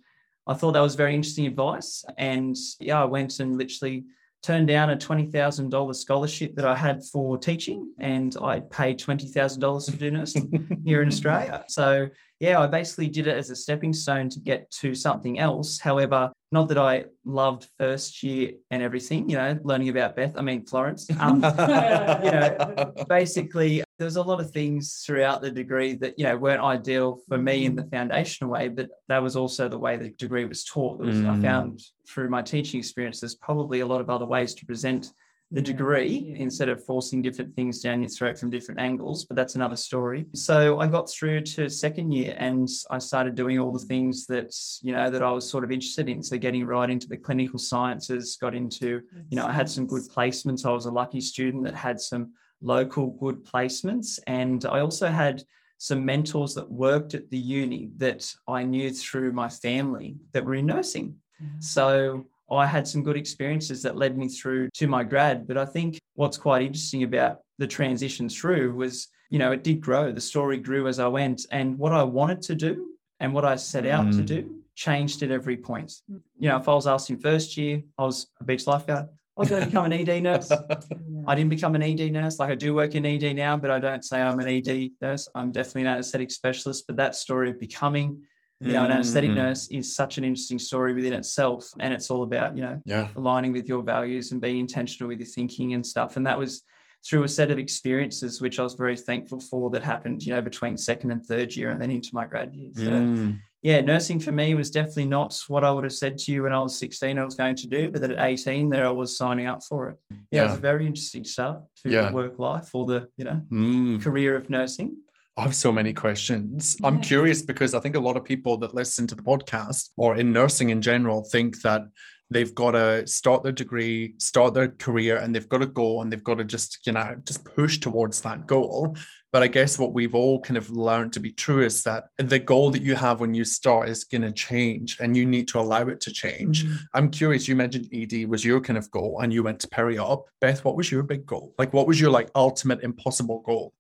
I 0.46 0.54
thought 0.54 0.72
that 0.72 0.80
was 0.80 0.94
very 0.94 1.14
interesting 1.14 1.46
advice. 1.46 2.04
And 2.18 2.56
yeah, 2.80 3.00
I 3.00 3.04
went 3.04 3.40
and 3.40 3.56
literally 3.56 4.04
turned 4.42 4.68
down 4.68 4.90
a 4.90 4.96
$20,000 4.96 5.94
scholarship 5.94 6.54
that 6.54 6.66
I 6.66 6.76
had 6.76 7.02
for 7.02 7.38
teaching, 7.38 7.92
and 7.98 8.36
I 8.42 8.60
paid 8.60 9.00
$20,000 9.00 9.84
to 9.86 9.96
do 9.96 10.10
nursing 10.10 10.82
here 10.84 11.00
in 11.00 11.08
Australia. 11.08 11.64
So 11.68 12.08
yeah, 12.40 12.60
I 12.60 12.66
basically 12.66 13.08
did 13.08 13.26
it 13.26 13.36
as 13.36 13.50
a 13.50 13.56
stepping 13.56 13.92
stone 13.92 14.28
to 14.30 14.40
get 14.40 14.70
to 14.80 14.94
something 14.94 15.38
else. 15.38 15.78
However, 15.78 16.32
not 16.52 16.68
that 16.68 16.78
I 16.78 17.06
loved 17.24 17.68
first 17.78 18.22
year 18.22 18.52
and 18.70 18.82
everything, 18.82 19.28
you 19.28 19.36
know, 19.36 19.58
learning 19.62 19.88
about 19.88 20.14
Beth, 20.16 20.34
I 20.36 20.42
mean, 20.42 20.64
Florence. 20.66 21.08
Um, 21.20 21.36
you 21.36 22.30
know, 22.30 22.92
basically, 23.08 23.82
there's 23.98 24.16
a 24.16 24.22
lot 24.22 24.40
of 24.40 24.50
things 24.50 25.02
throughout 25.06 25.40
the 25.42 25.50
degree 25.50 25.94
that, 25.94 26.18
you 26.18 26.24
know, 26.24 26.36
weren't 26.36 26.62
ideal 26.62 27.20
for 27.28 27.38
me 27.38 27.64
in 27.64 27.76
the 27.76 27.84
foundational 27.84 28.52
way, 28.52 28.68
but 28.68 28.88
that 29.08 29.22
was 29.22 29.36
also 29.36 29.68
the 29.68 29.78
way 29.78 29.96
the 29.96 30.10
degree 30.10 30.44
was 30.44 30.64
taught. 30.64 30.98
Was, 30.98 31.16
I 31.20 31.36
Mm. 31.36 31.42
found 31.42 31.80
through 32.08 32.28
my 32.30 32.42
teaching 32.42 32.78
experience, 32.80 33.20
there's 33.20 33.36
probably 33.36 33.80
a 33.80 33.86
lot 33.86 34.00
of 34.00 34.10
other 34.10 34.26
ways 34.26 34.54
to 34.54 34.66
present 34.66 35.10
the 35.54 35.60
Yeah, 35.60 35.66
degree 35.72 36.16
yeah. 36.30 36.36
instead 36.42 36.68
of 36.68 36.84
forcing 36.84 37.22
different 37.22 37.54
things 37.54 37.80
down 37.80 38.02
your 38.02 38.08
throat 38.08 38.38
from 38.38 38.50
different 38.50 38.80
angles, 38.80 39.24
but 39.24 39.36
that's 39.36 39.54
another 39.54 39.76
story. 39.76 40.26
So 40.34 40.80
I 40.80 40.86
got 40.88 41.08
through 41.08 41.42
to 41.42 41.68
second 41.70 42.12
year 42.12 42.34
and 42.38 42.68
I 42.90 42.98
started 42.98 43.34
doing 43.34 43.58
all 43.60 43.72
the 43.72 43.84
mm. 43.84 43.88
things 43.88 44.26
that, 44.26 44.52
you 44.82 44.92
know, 44.92 45.10
that 45.10 45.22
I 45.22 45.30
was 45.30 45.48
sort 45.48 45.64
of 45.64 45.70
interested 45.70 46.08
in. 46.08 46.22
So 46.22 46.36
getting 46.36 46.66
right 46.66 46.90
into 46.90 47.08
the 47.08 47.16
clinical 47.16 47.58
sciences, 47.58 48.36
got 48.40 48.54
into, 48.54 49.00
you 49.30 49.36
know, 49.36 49.46
I 49.46 49.52
had 49.52 49.68
some 49.68 49.86
good 49.86 50.02
placements. 50.14 50.66
I 50.66 50.72
was 50.72 50.86
a 50.86 50.90
lucky 50.90 51.20
student 51.20 51.64
that 51.64 51.74
had 51.74 52.00
some 52.00 52.32
local 52.60 53.10
good 53.12 53.44
placements. 53.44 54.18
And 54.26 54.64
I 54.64 54.80
also 54.80 55.08
had 55.08 55.42
some 55.78 56.04
mentors 56.04 56.54
that 56.54 56.70
worked 56.70 57.14
at 57.14 57.30
the 57.30 57.38
uni 57.38 57.90
that 57.98 58.32
I 58.48 58.64
knew 58.64 58.90
through 58.90 59.32
my 59.32 59.48
family 59.48 60.16
that 60.32 60.44
were 60.44 60.54
in 60.54 60.66
nursing. 60.66 61.16
Mm-hmm. 61.42 61.60
So 61.60 62.26
I 62.50 62.66
had 62.66 62.86
some 62.86 63.02
good 63.02 63.16
experiences 63.16 63.82
that 63.82 63.96
led 63.96 64.16
me 64.18 64.28
through 64.28 64.68
to 64.74 64.86
my 64.86 65.02
grad. 65.04 65.46
But 65.46 65.56
I 65.56 65.64
think 65.64 65.98
what's 66.14 66.36
quite 66.36 66.62
interesting 66.62 67.02
about 67.02 67.38
the 67.58 67.66
transition 67.66 68.28
through 68.28 68.74
was, 68.74 69.08
you 69.30 69.38
know, 69.38 69.52
it 69.52 69.64
did 69.64 69.80
grow. 69.80 70.12
The 70.12 70.20
story 70.20 70.58
grew 70.58 70.86
as 70.88 70.98
I 70.98 71.06
went. 71.08 71.46
And 71.50 71.78
what 71.78 71.92
I 71.92 72.02
wanted 72.02 72.42
to 72.42 72.54
do 72.54 72.90
and 73.20 73.32
what 73.32 73.44
I 73.44 73.56
set 73.56 73.86
out 73.86 74.12
to 74.12 74.18
Mm. 74.18 74.26
do 74.26 74.60
changed 74.74 75.22
at 75.22 75.30
every 75.30 75.56
point. 75.56 75.92
You 76.08 76.48
know, 76.48 76.56
if 76.56 76.68
I 76.68 76.74
was 76.74 76.86
asked 76.86 77.08
in 77.10 77.18
first 77.18 77.56
year, 77.56 77.82
I 77.96 78.04
was 78.04 78.26
a 78.40 78.44
beach 78.44 78.66
lifeguard. 78.66 79.06
I 79.36 79.40
was 79.40 79.48
going 79.48 79.62
to 79.62 79.66
become 79.66 79.84
an 79.86 79.92
ED 79.92 80.20
nurse. 80.22 80.50
I 81.26 81.34
didn't 81.34 81.50
become 81.50 81.74
an 81.74 81.82
ED 81.82 82.10
nurse. 82.12 82.38
Like 82.38 82.50
I 82.50 82.54
do 82.54 82.74
work 82.74 82.94
in 82.94 83.04
ED 83.06 83.34
now, 83.34 83.56
but 83.56 83.70
I 83.70 83.78
don't 83.80 84.04
say 84.04 84.20
I'm 84.20 84.38
an 84.38 84.48
ED 84.48 84.90
nurse. 85.00 85.28
I'm 85.34 85.50
definitely 85.50 85.82
an 85.82 85.88
anesthetic 85.88 86.30
specialist. 86.30 86.84
But 86.86 86.96
that 86.96 87.16
story 87.16 87.50
of 87.50 87.58
becoming, 87.58 88.22
you 88.60 88.72
know, 88.72 88.84
an 88.84 88.90
anesthetic 88.90 89.30
Mm. 89.30 89.34
nurse 89.34 89.68
is 89.68 89.94
such 89.94 90.16
an 90.18 90.24
interesting 90.24 90.58
story 90.58 90.94
within 90.94 91.12
itself. 91.12 91.68
And 91.80 91.92
it's 91.92 92.10
all 92.10 92.22
about, 92.22 92.56
you 92.56 92.62
know, 92.62 92.80
Yeah. 92.84 93.08
aligning 93.16 93.52
with 93.52 93.68
your 93.68 93.82
values 93.82 94.32
and 94.32 94.40
being 94.40 94.58
intentional 94.58 95.08
with 95.08 95.18
your 95.18 95.26
thinking 95.26 95.74
and 95.74 95.84
stuff. 95.86 96.16
And 96.16 96.26
that 96.26 96.38
was 96.38 96.62
through 97.06 97.24
a 97.24 97.28
set 97.28 97.50
of 97.50 97.58
experiences, 97.58 98.40
which 98.40 98.58
I 98.58 98.62
was 98.62 98.74
very 98.74 98.96
thankful 98.96 99.38
for 99.40 99.68
that 99.70 99.82
happened, 99.82 100.24
you 100.24 100.32
know, 100.32 100.40
between 100.40 100.76
second 100.78 101.10
and 101.10 101.22
third 101.24 101.54
year 101.54 101.70
and 101.70 101.80
then 101.80 101.90
into 101.90 102.10
my 102.14 102.24
grad 102.26 102.54
year. 102.54 102.70
So 102.74 102.90
Mm. 102.90 103.38
yeah, 103.62 103.80
nursing 103.82 104.20
for 104.20 104.32
me 104.32 104.54
was 104.54 104.70
definitely 104.70 105.06
not 105.06 105.38
what 105.48 105.64
I 105.64 105.70
would 105.70 105.84
have 105.84 105.92
said 105.92 106.16
to 106.18 106.32
you 106.32 106.44
when 106.44 106.52
I 106.52 106.60
was 106.62 106.78
16 106.78 107.18
I 107.18 107.24
was 107.24 107.34
going 107.34 107.56
to 107.56 107.66
do, 107.66 107.90
but 107.90 108.02
at 108.02 108.18
18 108.18 108.70
there 108.70 108.86
I 108.86 108.90
was 108.90 109.18
signing 109.18 109.46
up 109.46 109.62
for 109.62 109.90
it. 109.90 109.96
Yeah, 110.30 110.42
it 110.42 110.44
was 110.46 110.54
a 110.58 110.60
very 110.60 110.86
interesting 110.86 111.24
start 111.24 111.62
to 111.82 111.90
Yeah. 111.90 112.10
work 112.10 112.38
life 112.38 112.70
or 112.74 112.86
the, 112.86 113.08
you 113.18 113.24
know, 113.24 113.42
Mm. 113.50 114.00
career 114.00 114.34
of 114.36 114.48
nursing. 114.48 114.96
I 115.36 115.42
have 115.42 115.54
so 115.54 115.72
many 115.72 115.92
questions. 115.92 116.76
I'm 116.84 117.00
curious 117.00 117.42
because 117.42 117.74
I 117.74 117.80
think 117.80 117.96
a 117.96 118.00
lot 118.00 118.16
of 118.16 118.24
people 118.24 118.56
that 118.58 118.72
listen 118.72 119.06
to 119.08 119.16
the 119.16 119.22
podcast 119.22 119.90
or 119.96 120.16
in 120.16 120.32
nursing 120.32 120.70
in 120.70 120.80
general 120.80 121.24
think 121.24 121.60
that 121.62 121.82
they've 122.30 122.54
got 122.54 122.72
to 122.72 123.06
start 123.06 123.42
their 123.42 123.52
degree, 123.52 124.14
start 124.18 124.54
their 124.54 124.68
career, 124.68 125.16
and 125.16 125.34
they've 125.34 125.48
got 125.48 125.58
to 125.58 125.66
go 125.66 126.00
and 126.00 126.12
they've 126.12 126.22
got 126.22 126.38
to 126.38 126.44
just, 126.44 126.86
you 126.86 126.92
know, 126.92 127.16
just 127.24 127.44
push 127.44 127.78
towards 127.78 128.20
that 128.20 128.46
goal. 128.46 128.96
But 129.32 129.42
I 129.42 129.48
guess 129.48 129.76
what 129.76 129.92
we've 129.92 130.14
all 130.14 130.40
kind 130.40 130.56
of 130.56 130.70
learned 130.70 131.12
to 131.14 131.20
be 131.20 131.32
true 131.32 131.64
is 131.64 131.82
that 131.82 132.04
the 132.18 132.38
goal 132.38 132.70
that 132.70 132.82
you 132.82 132.94
have 132.94 133.18
when 133.18 133.34
you 133.34 133.44
start 133.44 133.88
is 133.88 134.04
going 134.04 134.22
to 134.22 134.30
change 134.30 134.98
and 135.00 135.16
you 135.16 135.26
need 135.26 135.48
to 135.48 135.58
allow 135.58 135.88
it 135.88 136.00
to 136.02 136.12
change. 136.12 136.64
Mm. 136.64 136.78
I'm 136.94 137.10
curious, 137.10 137.48
you 137.48 137.56
mentioned 137.56 137.88
ED 137.92 138.28
was 138.28 138.44
your 138.44 138.60
kind 138.60 138.78
of 138.78 138.88
goal 138.92 139.18
and 139.20 139.32
you 139.32 139.42
went 139.42 139.58
to 139.60 139.68
peri-op. 139.68 140.26
Beth, 140.40 140.64
what 140.64 140.76
was 140.76 140.92
your 140.92 141.02
big 141.02 141.26
goal? 141.26 141.52
Like, 141.58 141.72
what 141.72 141.88
was 141.88 142.00
your 142.00 142.10
like 142.10 142.30
ultimate 142.36 142.84
impossible 142.84 143.42
goal? 143.44 143.74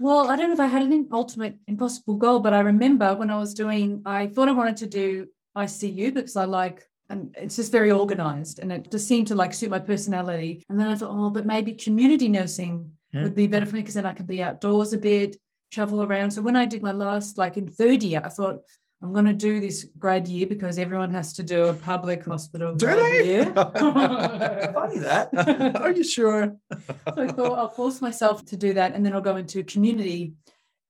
Well, 0.00 0.30
I 0.30 0.36
don't 0.36 0.48
know 0.48 0.54
if 0.54 0.60
I 0.60 0.66
had 0.66 0.82
an 0.82 1.08
ultimate 1.12 1.56
impossible 1.68 2.14
goal, 2.16 2.40
but 2.40 2.52
I 2.52 2.60
remember 2.60 3.14
when 3.14 3.30
I 3.30 3.38
was 3.38 3.54
doing, 3.54 4.02
I 4.04 4.26
thought 4.26 4.48
I 4.48 4.52
wanted 4.52 4.76
to 4.78 4.86
do 4.86 5.26
ICU 5.56 6.14
because 6.14 6.36
I 6.36 6.44
like, 6.44 6.84
and 7.08 7.34
it's 7.38 7.56
just 7.56 7.70
very 7.70 7.90
organized 7.92 8.58
and 8.58 8.72
it 8.72 8.90
just 8.90 9.06
seemed 9.06 9.28
to 9.28 9.34
like 9.34 9.54
suit 9.54 9.70
my 9.70 9.78
personality. 9.78 10.64
And 10.68 10.78
then 10.80 10.88
I 10.88 10.94
thought, 10.96 11.10
oh, 11.12 11.30
but 11.30 11.46
maybe 11.46 11.72
community 11.74 12.28
nursing 12.28 12.92
Yeah. 13.12 13.24
would 13.24 13.34
be 13.34 13.46
better 13.46 13.66
for 13.66 13.76
me 13.76 13.82
because 13.82 13.94
then 13.94 14.06
I 14.06 14.14
could 14.14 14.26
be 14.26 14.42
outdoors 14.42 14.92
a 14.92 14.98
bit, 14.98 15.36
travel 15.70 16.02
around. 16.02 16.30
So 16.32 16.42
when 16.42 16.56
I 16.56 16.64
did 16.66 16.82
my 16.82 16.92
last, 16.92 17.38
like 17.38 17.56
in 17.56 17.68
third 17.68 18.02
year, 18.02 18.22
I 18.24 18.28
thought, 18.30 18.60
I'm 19.02 19.12
going 19.12 19.24
to 19.24 19.32
do 19.32 19.58
this 19.58 19.84
grad 19.98 20.28
year 20.28 20.46
because 20.46 20.78
everyone 20.78 21.10
has 21.12 21.32
to 21.34 21.42
do 21.42 21.64
a 21.64 21.74
public 21.74 22.24
hospital. 22.24 22.74
Do 22.76 22.86
grad 22.86 22.98
they? 22.98 23.26
year. 23.26 23.44
Funny 23.54 24.98
that. 25.00 25.76
Are 25.80 25.90
you 25.90 26.04
sure? 26.04 26.56
So 26.72 27.22
I 27.22 27.26
thought 27.26 27.58
I'll 27.58 27.68
force 27.68 28.00
myself 28.00 28.44
to 28.46 28.56
do 28.56 28.74
that 28.74 28.94
and 28.94 29.04
then 29.04 29.12
I'll 29.12 29.20
go 29.20 29.36
into 29.36 29.64
community. 29.64 30.34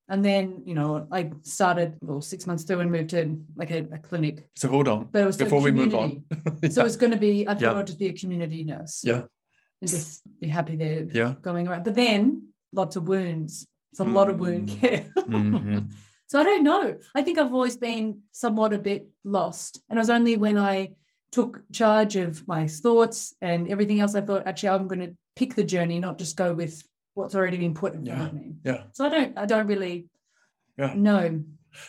And 0.08 0.22
then, 0.22 0.62
you 0.66 0.74
know, 0.74 1.06
I 1.10 1.30
started 1.42 1.96
well 2.02 2.20
six 2.20 2.46
months 2.46 2.64
through 2.64 2.80
and 2.80 2.92
moved 2.92 3.10
to 3.10 3.38
like 3.56 3.70
a, 3.70 3.86
a 3.92 3.98
clinic. 3.98 4.46
So 4.56 4.68
hold 4.68 4.88
on 4.88 5.08
But 5.10 5.22
it 5.22 5.26
was 5.26 5.38
before 5.38 5.62
we 5.62 5.70
move 5.72 5.94
on. 5.94 6.24
So 6.70 6.84
it's 6.84 6.96
going 6.96 7.12
to 7.12 7.18
be, 7.18 7.48
I 7.48 7.54
thought 7.54 7.62
Yeah. 7.62 7.78
I'd 7.78 7.86
just 7.86 7.98
be 7.98 8.08
a 8.08 8.12
community 8.12 8.62
nurse. 8.64 9.00
Yeah. 9.04 9.22
And 9.80 9.90
just 9.90 10.20
be 10.38 10.48
happy 10.48 10.76
there 10.76 11.06
yeah. 11.10 11.34
going 11.40 11.66
around. 11.66 11.84
But 11.84 11.94
then 11.94 12.48
lots 12.74 12.96
of 12.96 13.08
wounds. 13.08 13.66
It's 13.92 14.00
a 14.00 14.04
lot 14.04 14.28
of 14.28 14.38
wound 14.38 14.68
Mm. 14.68 14.80
care. 14.80 15.04
Mhm. 15.16 15.90
So 16.32 16.40
I 16.40 16.44
don't 16.44 16.64
know. 16.64 16.96
I 17.14 17.20
think 17.20 17.36
I've 17.36 17.52
always 17.52 17.76
been 17.76 18.22
somewhat 18.30 18.72
a 18.72 18.78
bit 18.78 19.06
lost. 19.22 19.82
And 19.90 19.98
it 19.98 20.00
was 20.00 20.08
only 20.08 20.38
when 20.38 20.56
I 20.56 20.92
took 21.30 21.60
charge 21.70 22.16
of 22.16 22.48
my 22.48 22.68
thoughts 22.68 23.34
and 23.42 23.70
everything 23.70 24.00
else, 24.00 24.14
I 24.14 24.22
thought, 24.22 24.46
actually, 24.46 24.70
I'm 24.70 24.88
going 24.88 25.00
to 25.00 25.14
pick 25.36 25.54
the 25.54 25.62
journey, 25.62 26.00
not 26.00 26.16
just 26.16 26.38
go 26.38 26.54
with 26.54 26.82
what's 27.12 27.34
already 27.34 27.58
been 27.58 27.74
put 27.74 27.92
in 27.92 28.06
front 28.06 28.28
of 28.28 28.32
me. 28.32 28.54
Yeah. 28.64 28.84
So 28.94 29.04
I 29.04 29.10
don't, 29.10 29.36
I 29.36 29.44
don't 29.44 29.66
really 29.66 30.06
Yeah. 30.78 30.94
know. 30.94 31.44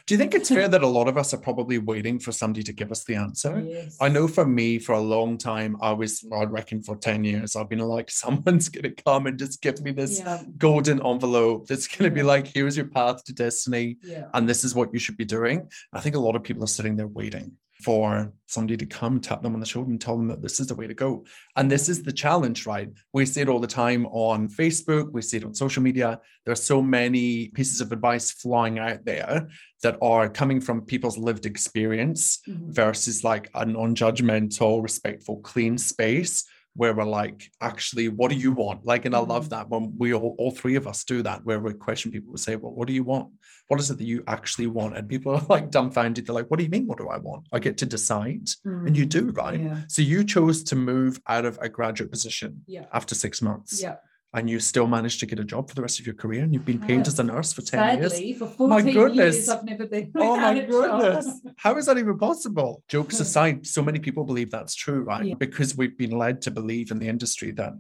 Do 0.06 0.14
you 0.14 0.18
think 0.18 0.34
it's 0.34 0.50
fair 0.50 0.68
that 0.74 0.84
a 0.84 0.88
lot 0.88 1.08
of 1.08 1.18
us 1.18 1.34
are 1.34 1.38
probably 1.38 1.78
waiting 1.78 2.20
for 2.20 2.32
somebody 2.32 2.64
to 2.64 2.74
give 2.74 2.92
us 2.92 3.04
the 3.04 3.16
answer? 3.16 3.60
Yes. 3.66 3.98
I 4.02 4.10
know 4.10 4.28
for 4.28 4.46
me, 4.46 4.80
for 4.80 4.94
a 4.94 5.00
long 5.02 5.38
time, 5.38 5.78
I 5.82 5.92
was, 5.94 6.24
I 6.34 6.44
reckon 6.46 6.82
for 6.84 6.96
10 6.96 7.24
years, 7.24 7.56
I've 7.56 7.70
been 7.70 7.80
like, 7.80 8.10
someone's 8.24 8.70
going 8.70 8.84
to 8.96 9.04
come 9.04 9.28
and 9.28 9.38
just 9.40 9.62
give 9.62 9.82
me 9.82 9.92
this 9.92 10.20
Yeah. 10.20 10.42
golden 10.58 11.06
envelope 11.06 11.68
that's 11.68 11.88
going 11.88 12.10
to 12.10 12.16
be 12.16 12.24
like, 12.24 12.48
here's 12.48 12.76
your 12.78 12.88
path 12.88 13.24
to 13.26 13.34
destiny, 13.34 13.98
Yeah. 14.04 14.30
and 14.34 14.48
this 14.48 14.64
is 14.64 14.76
what 14.76 14.94
you 14.94 15.00
should 15.00 15.18
be 15.18 15.26
doing. 15.26 15.70
I 15.92 16.00
think 16.00 16.16
a 16.16 16.20
lot 16.20 16.36
of 16.36 16.44
people 16.44 16.64
are 16.64 16.68
sitting 16.68 16.96
there 16.96 17.08
waiting 17.08 17.54
for 17.84 18.32
somebody 18.48 18.78
to 18.78 18.86
come 18.86 19.20
tap 19.20 19.42
them 19.42 19.54
on 19.54 19.60
the 19.60 19.66
shoulder 19.66 19.90
and 19.92 20.00
tell 20.00 20.16
them 20.18 20.28
that 20.28 20.42
this 20.42 20.60
is 20.60 20.68
the 20.68 20.76
way 20.76 20.88
to 20.88 20.94
go. 20.94 21.26
And 21.56 21.70
this 21.70 21.90
is 21.90 22.04
the 22.04 22.12
challenge, 22.12 22.66
right? 22.66 22.90
We 23.12 23.26
see 23.26 23.42
it 23.42 23.50
all 23.50 23.60
the 23.60 23.68
time 23.68 24.06
on 24.08 24.48
Facebook, 24.48 25.12
we 25.12 25.22
see 25.22 25.38
it 25.38 25.44
on 25.44 25.54
social 25.54 25.84
media. 25.84 26.20
There 26.46 26.52
are 26.52 26.56
so 26.56 26.82
many 26.82 27.50
pieces 27.50 27.82
of 27.82 27.92
advice 27.92 28.32
flying 28.32 28.80
out 28.80 29.06
there 29.06 29.50
that 29.82 29.98
are 30.02 30.30
coming 30.30 30.62
from 30.62 30.82
people's 30.82 31.18
lived 31.18 31.46
experience 31.46 32.40
Mhm. 32.48 32.70
versus 32.74 33.24
like 33.24 33.50
a 33.56 33.66
non-judgmental, 33.66 34.82
respectful, 34.82 35.38
clean 35.42 35.78
space 35.78 36.46
where 36.76 36.94
we're 36.94 37.04
like, 37.04 37.52
actually, 37.62 38.10
what 38.10 38.32
do 38.32 38.36
you 38.38 38.52
want? 38.52 38.84
Like, 38.86 39.06
and 39.06 39.16
I 39.16 39.20
love 39.20 39.46
Mhm. 39.46 39.50
that 39.50 39.70
when 39.70 39.94
we 39.98 40.14
all, 40.14 40.36
all 40.40 40.52
three 40.52 40.76
of 40.76 40.88
us 40.88 41.04
do 41.04 41.22
that, 41.22 41.46
where 41.46 41.60
we 41.60 41.74
question 41.74 42.12
people, 42.12 42.32
we 42.32 42.38
say, 42.38 42.56
well, 42.56 42.74
what 42.74 42.88
do 42.88 42.94
you 42.94 43.04
want? 43.04 43.30
What 43.68 43.80
is 43.80 43.92
it 43.92 43.98
that 44.00 44.06
you 44.06 44.24
actually 44.28 44.68
want? 44.68 44.98
And 44.98 45.08
people 45.08 45.36
are 45.36 45.46
like 45.50 45.70
dumbfounded. 45.70 46.26
They're 46.26 46.34
like, 46.36 46.50
what 46.50 46.58
do 46.58 46.64
you 46.64 46.70
mean? 46.72 46.88
What 46.88 46.98
do 46.98 47.08
I 47.10 47.18
want? 47.18 47.48
I 47.52 47.60
get 47.60 47.78
to 47.78 47.86
decide. 47.86 48.50
And 48.66 48.98
you 48.98 49.06
do, 49.06 49.30
right? 49.32 49.60
Mm. 49.60 49.66
Yeah. 49.66 49.78
So 49.88 50.02
you 50.02 50.24
chose 50.24 50.64
to 50.66 50.76
move 50.76 51.22
out 51.28 51.46
of 51.46 51.60
a 51.62 51.70
graduate 51.70 52.10
position 52.12 52.64
Yeah. 52.66 52.86
after 52.92 53.14
six 53.14 53.42
months. 53.42 53.82
Yeah. 53.82 53.98
And 54.36 54.50
you 54.50 54.60
still 54.60 54.88
managed 54.88 55.20
to 55.20 55.28
get 55.28 55.40
a 55.40 55.44
job 55.44 55.70
for 55.70 55.76
the 55.76 55.82
rest 55.84 56.00
of 56.00 56.08
your 56.08 56.16
career. 56.16 56.42
And 56.44 56.54
you've 56.54 56.66
been 56.66 56.80
paid 56.80 57.06
as 57.06 57.20
a 57.20 57.24
nurse 57.24 57.54
for 57.54 57.62
10 57.62 58.00
years. 58.00 58.14
Sadly, 58.14 58.34
for 58.34 58.68
My 58.68 58.82
goodness. 58.82 59.36
years, 59.36 59.50
I've 59.50 59.64
never 59.64 59.86
been. 59.86 60.12
Oh 60.16 60.36
my 60.36 60.56
without 60.56 60.64
a 60.64 60.72
job. 60.72 61.02
goodness. 61.02 61.42
How 61.58 61.78
is 61.78 61.86
that 61.86 62.00
even 62.00 62.18
possible? 62.18 62.84
Jokes 62.88 63.20
aside, 63.20 63.68
so 63.68 63.84
many 63.84 64.00
people 64.00 64.24
believe 64.24 64.50
that's 64.50 64.74
true, 64.74 65.04
right? 65.04 65.26
Yeah. 65.26 65.36
Because 65.36 65.78
we've 65.78 65.98
been 65.98 66.18
led 66.18 66.42
to 66.44 66.52
believe 66.52 66.90
in 66.90 66.98
the 66.98 67.08
industry 67.08 67.52
that 67.52 67.74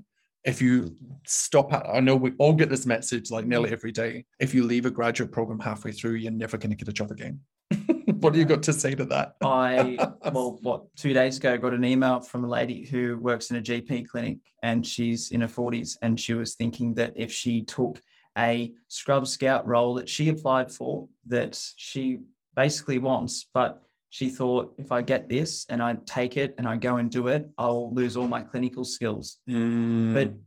if 0.44 0.62
you 0.62 0.96
stop 1.26 1.74
at, 1.74 1.88
I 1.90 2.02
know 2.02 2.16
we 2.16 2.34
all 2.38 2.54
get 2.54 2.70
this 2.70 2.86
message 2.86 3.32
like 3.32 3.46
nearly 3.46 3.72
every 3.72 3.92
day. 3.92 4.26
If 4.40 4.54
you 4.54 4.64
leave 4.64 4.86
a 4.86 4.92
graduate 4.92 5.32
program 5.32 5.60
halfway 5.60 5.92
through, 5.92 6.16
you're 6.16 6.32
never 6.32 6.58
going 6.58 6.70
to 6.72 6.76
get 6.76 6.88
a 6.88 6.94
job 6.94 7.12
again. 7.12 7.40
what 8.24 8.34
do 8.34 8.40
you 8.40 8.46
got 8.46 8.64
to 8.64 8.74
say 8.74 8.96
to 8.96 9.06
that? 9.06 9.36
I 9.42 9.98
well, 10.32 10.58
what 10.62 10.96
two 10.96 11.14
days 11.14 11.38
ago 11.38 11.58
got 11.58 11.74
an 11.74 11.84
email 11.86 12.22
from 12.22 12.44
a 12.44 12.48
lady 12.48 12.86
who 12.86 13.18
works 13.18 13.52
in 13.52 13.58
a 13.58 13.62
GP 13.62 14.08
clinic 14.08 14.40
and 14.62 14.86
she's 14.86 15.32
in 15.32 15.42
her 15.42 15.48
forties 15.48 15.98
and 16.02 16.20
she 16.20 16.34
was 16.34 16.56
thinking 16.56 16.94
that 16.96 17.14
if 17.16 17.32
she 17.32 17.64
took 17.64 18.02
a 18.38 18.72
scrub 18.88 19.28
scout 19.28 19.68
role 19.68 19.94
that 19.96 20.10
she 20.10 20.30
applied 20.30 20.72
for 20.72 21.08
that 21.28 21.60
she 21.76 22.20
basically 22.56 22.98
wants, 23.00 23.48
but 23.54 23.84
she 24.10 24.30
thought 24.30 24.74
if 24.78 24.92
I 24.92 25.02
get 25.02 25.28
this 25.28 25.66
and 25.70 25.82
I 25.82 25.98
take 26.06 26.38
it 26.38 26.54
and 26.58 26.68
I 26.68 26.78
go 26.78 26.98
and 26.98 27.10
do 27.10 27.28
it, 27.28 27.50
I'll 27.58 27.94
lose 27.94 28.16
all 28.16 28.28
my 28.28 28.42
clinical 28.42 28.86
skills. 28.86 29.40
But 29.48 29.54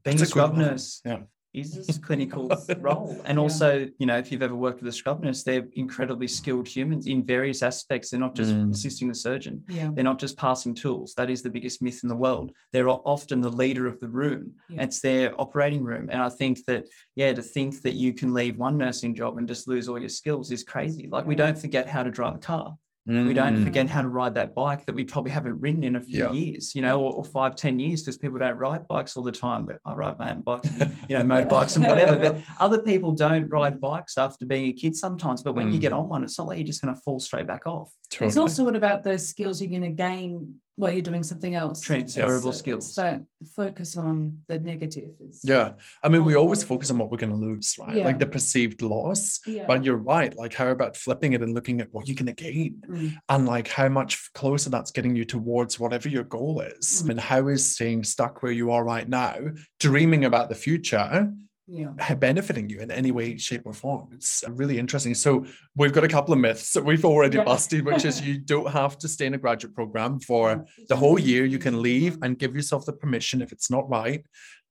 being 0.05 0.19
Mm, 0.19 0.23
a 0.23 0.27
scrub 0.27 0.55
nurse 0.57 1.01
Yeah. 1.05 1.21
Is 1.57 1.89
a 1.97 2.01
clinical 2.01 2.49
role. 2.81 3.21
And 3.25 3.37
Yeah. 3.37 3.43
also, 3.43 3.89
you 3.99 4.07
know, 4.07 4.19
if 4.19 4.31
you've 4.31 4.43
ever 4.43 4.55
worked 4.55 4.81
with 4.83 4.89
a 4.89 4.97
scrub 4.97 5.23
nurse, 5.23 5.43
they're 5.43 5.67
incredibly 5.73 6.29
skilled 6.29 6.69
humans 6.69 7.07
in 7.07 7.25
various 7.25 7.63
aspects. 7.63 8.11
They're 8.11 8.21
not 8.21 8.35
just 8.35 8.53
Mm. 8.53 8.73
assisting 8.73 9.09
the 9.09 9.15
surgeon. 9.15 9.65
Yeah. 9.69 9.91
They're 9.93 10.05
not 10.05 10.19
just 10.19 10.37
passing 10.37 10.75
tools. 10.75 11.15
That 11.17 11.31
is 11.31 11.43
the 11.43 11.51
biggest 11.51 11.83
myth 11.83 12.01
in 12.03 12.09
the 12.09 12.17
world. 12.17 12.53
They're 12.73 12.89
often 12.89 13.41
the 13.41 13.51
leader 13.51 13.87
of 13.87 13.99
the 14.01 14.09
room. 14.09 14.53
Yeah. 14.69 14.83
It's 14.85 15.01
their 15.01 15.39
operating 15.41 15.83
room. 15.85 16.09
And 16.13 16.21
I 16.23 16.29
think 16.29 16.65
that, 16.67 16.85
yeah, 17.15 17.33
to 17.33 17.43
think 17.43 17.83
that 17.83 17.95
you 17.95 18.13
can 18.13 18.35
leave 18.35 18.57
one 18.59 18.77
nursing 18.79 19.15
job 19.15 19.39
and 19.39 19.49
just 19.49 19.67
lose 19.69 19.89
all 19.89 19.99
your 19.99 20.09
skills 20.09 20.51
is 20.51 20.63
crazy. 20.65 21.09
Like 21.11 21.27
we 21.27 21.35
don't 21.35 21.59
forget 21.59 21.89
how 21.89 22.03
to 22.03 22.11
drive 22.11 22.35
a 22.37 22.39
car. 22.39 22.77
We 23.07 23.35
don't 23.35 23.59
Mm. 23.59 23.65
forget 23.65 23.89
how 23.89 24.03
to 24.03 24.09
ride 24.09 24.35
that 24.35 24.53
bike 24.53 24.85
that 24.87 24.95
we 24.97 25.05
probably 25.05 25.31
haven't 25.31 25.61
ridden 25.61 25.85
in 25.85 25.95
a 25.95 26.01
few 26.01 26.25
Yeah. 26.25 26.33
years, 26.33 26.75
you 26.75 26.83
know, 26.83 27.01
or, 27.01 27.13
or 27.13 27.25
five, 27.25 27.55
ten 27.55 27.79
years, 27.79 28.03
because 28.03 28.19
people 28.19 28.39
don't 28.41 28.57
ride 28.57 28.89
bikes 28.89 29.17
all 29.17 29.23
the 29.23 29.31
time. 29.31 29.65
But 29.65 29.79
I 29.85 29.95
ride 29.95 30.19
my 30.19 30.33
own 30.33 30.41
bikes, 30.41 30.69
you 31.09 31.17
know, 31.17 31.23
motorbikes 31.33 31.77
and 31.77 31.87
whatever. 31.87 32.19
But 32.19 32.41
other 32.61 32.79
people 32.81 33.13
don't 33.13 33.49
ride 33.49 33.81
bikes 33.81 34.19
after 34.19 34.45
being 34.45 34.67
a 34.71 34.73
kid 34.73 34.97
sometimes. 34.97 35.43
But 35.45 35.55
when 35.55 35.71
you 35.73 35.79
Mm. 35.79 35.83
get 35.83 35.93
on 35.93 36.09
one, 36.09 36.25
it's 36.25 36.37
not 36.37 36.49
like 36.49 36.59
you're 36.59 36.67
just 36.67 36.83
going 36.83 36.95
to 36.95 37.01
fall 37.01 37.21
straight 37.21 37.47
back 37.47 37.65
off. 37.67 37.93
It's 38.21 38.37
also 38.37 38.65
what 38.65 38.75
about 38.75 39.05
those 39.05 39.27
skills 39.29 39.61
you're 39.63 39.71
going 39.71 39.83
to 39.83 39.91
gain 39.91 40.57
while 40.77 40.93
you're 40.93 41.03
doing 41.03 41.23
something 41.23 41.55
else. 41.55 41.81
Transferable 41.81 42.53
So- 42.53 42.59
skills. 42.59 42.95
So 42.95 43.27
focus 43.55 43.97
on 43.97 44.39
the 44.47 44.59
negative. 44.59 45.11
Yeah. 45.43 45.73
I 46.03 46.09
mean, 46.11 46.25
we 46.25 46.35
always 46.37 46.63
focus 46.63 46.91
on 46.91 46.99
what 46.99 47.11
we're 47.11 47.17
going 47.17 47.31
to 47.33 47.37
lose, 47.37 47.77
right? 47.79 47.97
Yeah. 47.97 48.05
Like 48.05 48.19
the 48.19 48.27
perceived 48.27 48.83
loss. 48.83 49.41
Yeah. 49.47 49.65
But 49.67 49.85
you're 49.85 49.97
right. 49.97 50.37
Like, 50.37 50.53
how 50.55 50.69
about 50.69 50.97
flipping 50.97 51.33
it 51.33 51.43
and 51.43 51.55
looking 51.55 51.81
at 51.81 51.89
what 51.93 52.07
you're 52.07 52.15
going 52.15 52.35
to 52.35 52.45
gain? 52.45 52.83
Mm. 52.89 53.15
and 53.29 53.47
like 53.47 53.69
how 53.69 53.89
much 53.89 54.31
closer 54.35 54.71
that's 54.71 54.91
getting 54.91 55.17
you 55.17 55.25
towards 55.25 55.81
whatever 55.81 56.09
your 56.09 56.25
goal 56.25 56.61
is 56.61 57.03
Mhm. 57.03 57.11
and 57.11 57.21
how 57.21 57.49
is 57.49 57.73
staying 57.75 58.05
stuck 58.05 58.43
where 58.43 58.53
you 58.53 58.71
are 58.71 58.85
right 58.85 59.09
now 59.09 59.37
dreaming 59.81 60.25
about 60.25 60.49
the 60.49 60.55
future 60.55 61.33
Yeah. 61.69 61.89
uh, 61.99 62.15
benefiting 62.15 62.69
you 62.69 62.79
in 62.79 62.93
any 62.93 63.11
way 63.11 63.37
shape 63.39 63.63
or 63.65 63.73
form. 63.73 64.11
It's 64.13 64.45
really 64.49 64.79
interesting. 64.79 65.15
So 65.15 65.47
we've 65.75 65.93
got 65.93 66.05
a 66.05 66.09
couple 66.09 66.33
of 66.33 66.39
myths 66.39 66.73
that 66.75 66.85
we've 66.85 67.05
already 67.05 67.39
busted 67.39 67.85
which 67.85 68.05
is 68.05 68.21
you 68.21 68.39
don't 68.55 68.71
have 68.71 68.97
to 68.99 69.09
stay 69.09 69.27
in 69.27 69.35
a 69.35 69.39
graduate 69.39 69.75
program 69.75 70.21
for 70.21 70.65
the 70.89 70.97
whole 70.97 71.19
year. 71.19 71.45
You 71.45 71.59
can 71.59 71.83
leave 71.83 72.19
and 72.23 72.39
give 72.39 72.55
yourself 72.55 72.87
the 72.87 72.93
permission 72.93 73.43
if 73.43 73.51
it's 73.51 73.69
not 73.71 73.89
right 73.91 74.25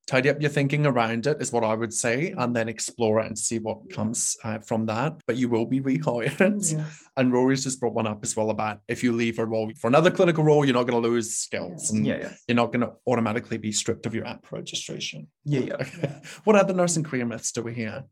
tidy 0.08 0.30
up 0.30 0.40
your 0.40 0.50
thinking 0.52 0.86
around 0.86 1.26
it 1.28 1.42
is 1.42 1.52
what 1.52 1.64
i 1.64 1.74
would 1.74 1.94
say 1.94 2.34
and 2.38 2.56
then 2.56 2.70
explore 2.70 3.20
it 3.22 3.26
and 3.28 3.38
see 3.38 3.58
what 3.60 3.80
Yeah. 3.90 3.96
comes 3.96 4.38
uh, 4.44 4.60
from 4.60 4.86
that 4.86 5.14
but 5.28 5.36
you 5.36 5.50
will 5.50 5.66
be 5.66 5.82
rehired 5.92 6.72
Yeah. 6.72 6.86
and 7.18 7.34
Rory's 7.34 7.64
just 7.64 7.80
brought 7.80 7.94
one 7.96 8.08
up 8.08 8.20
as 8.24 8.36
well 8.36 8.50
about 8.52 8.80
if 8.88 9.04
you 9.04 9.12
leave 9.14 9.40
a 9.40 9.46
role 9.46 9.72
for 9.80 9.88
another 9.88 10.12
clinical 10.12 10.44
role, 10.44 10.66
you're 10.66 10.74
not 10.76 10.88
going 10.88 11.02
to 11.02 11.08
lose 11.10 11.36
skills 11.38 11.92
and 11.92 12.06
Yeah, 12.06 12.18
yeah, 12.20 12.34
you're 12.48 12.56
not 12.56 12.72
going 12.74 12.82
to 12.82 12.92
automatically 13.08 13.58
be 13.58 13.72
stripped 13.72 14.06
of 14.06 14.14
your 14.14 14.26
AHPRA 14.26 14.52
registration. 14.52 15.28
yeah, 15.44 15.62
yeah. 15.62 16.20
what 16.44 16.56
other 16.56 16.74
nursing 16.74 17.04
career 17.04 17.26
myths 17.26 17.52
do 17.52 17.62
we 17.64 17.74
hear? 17.74 18.04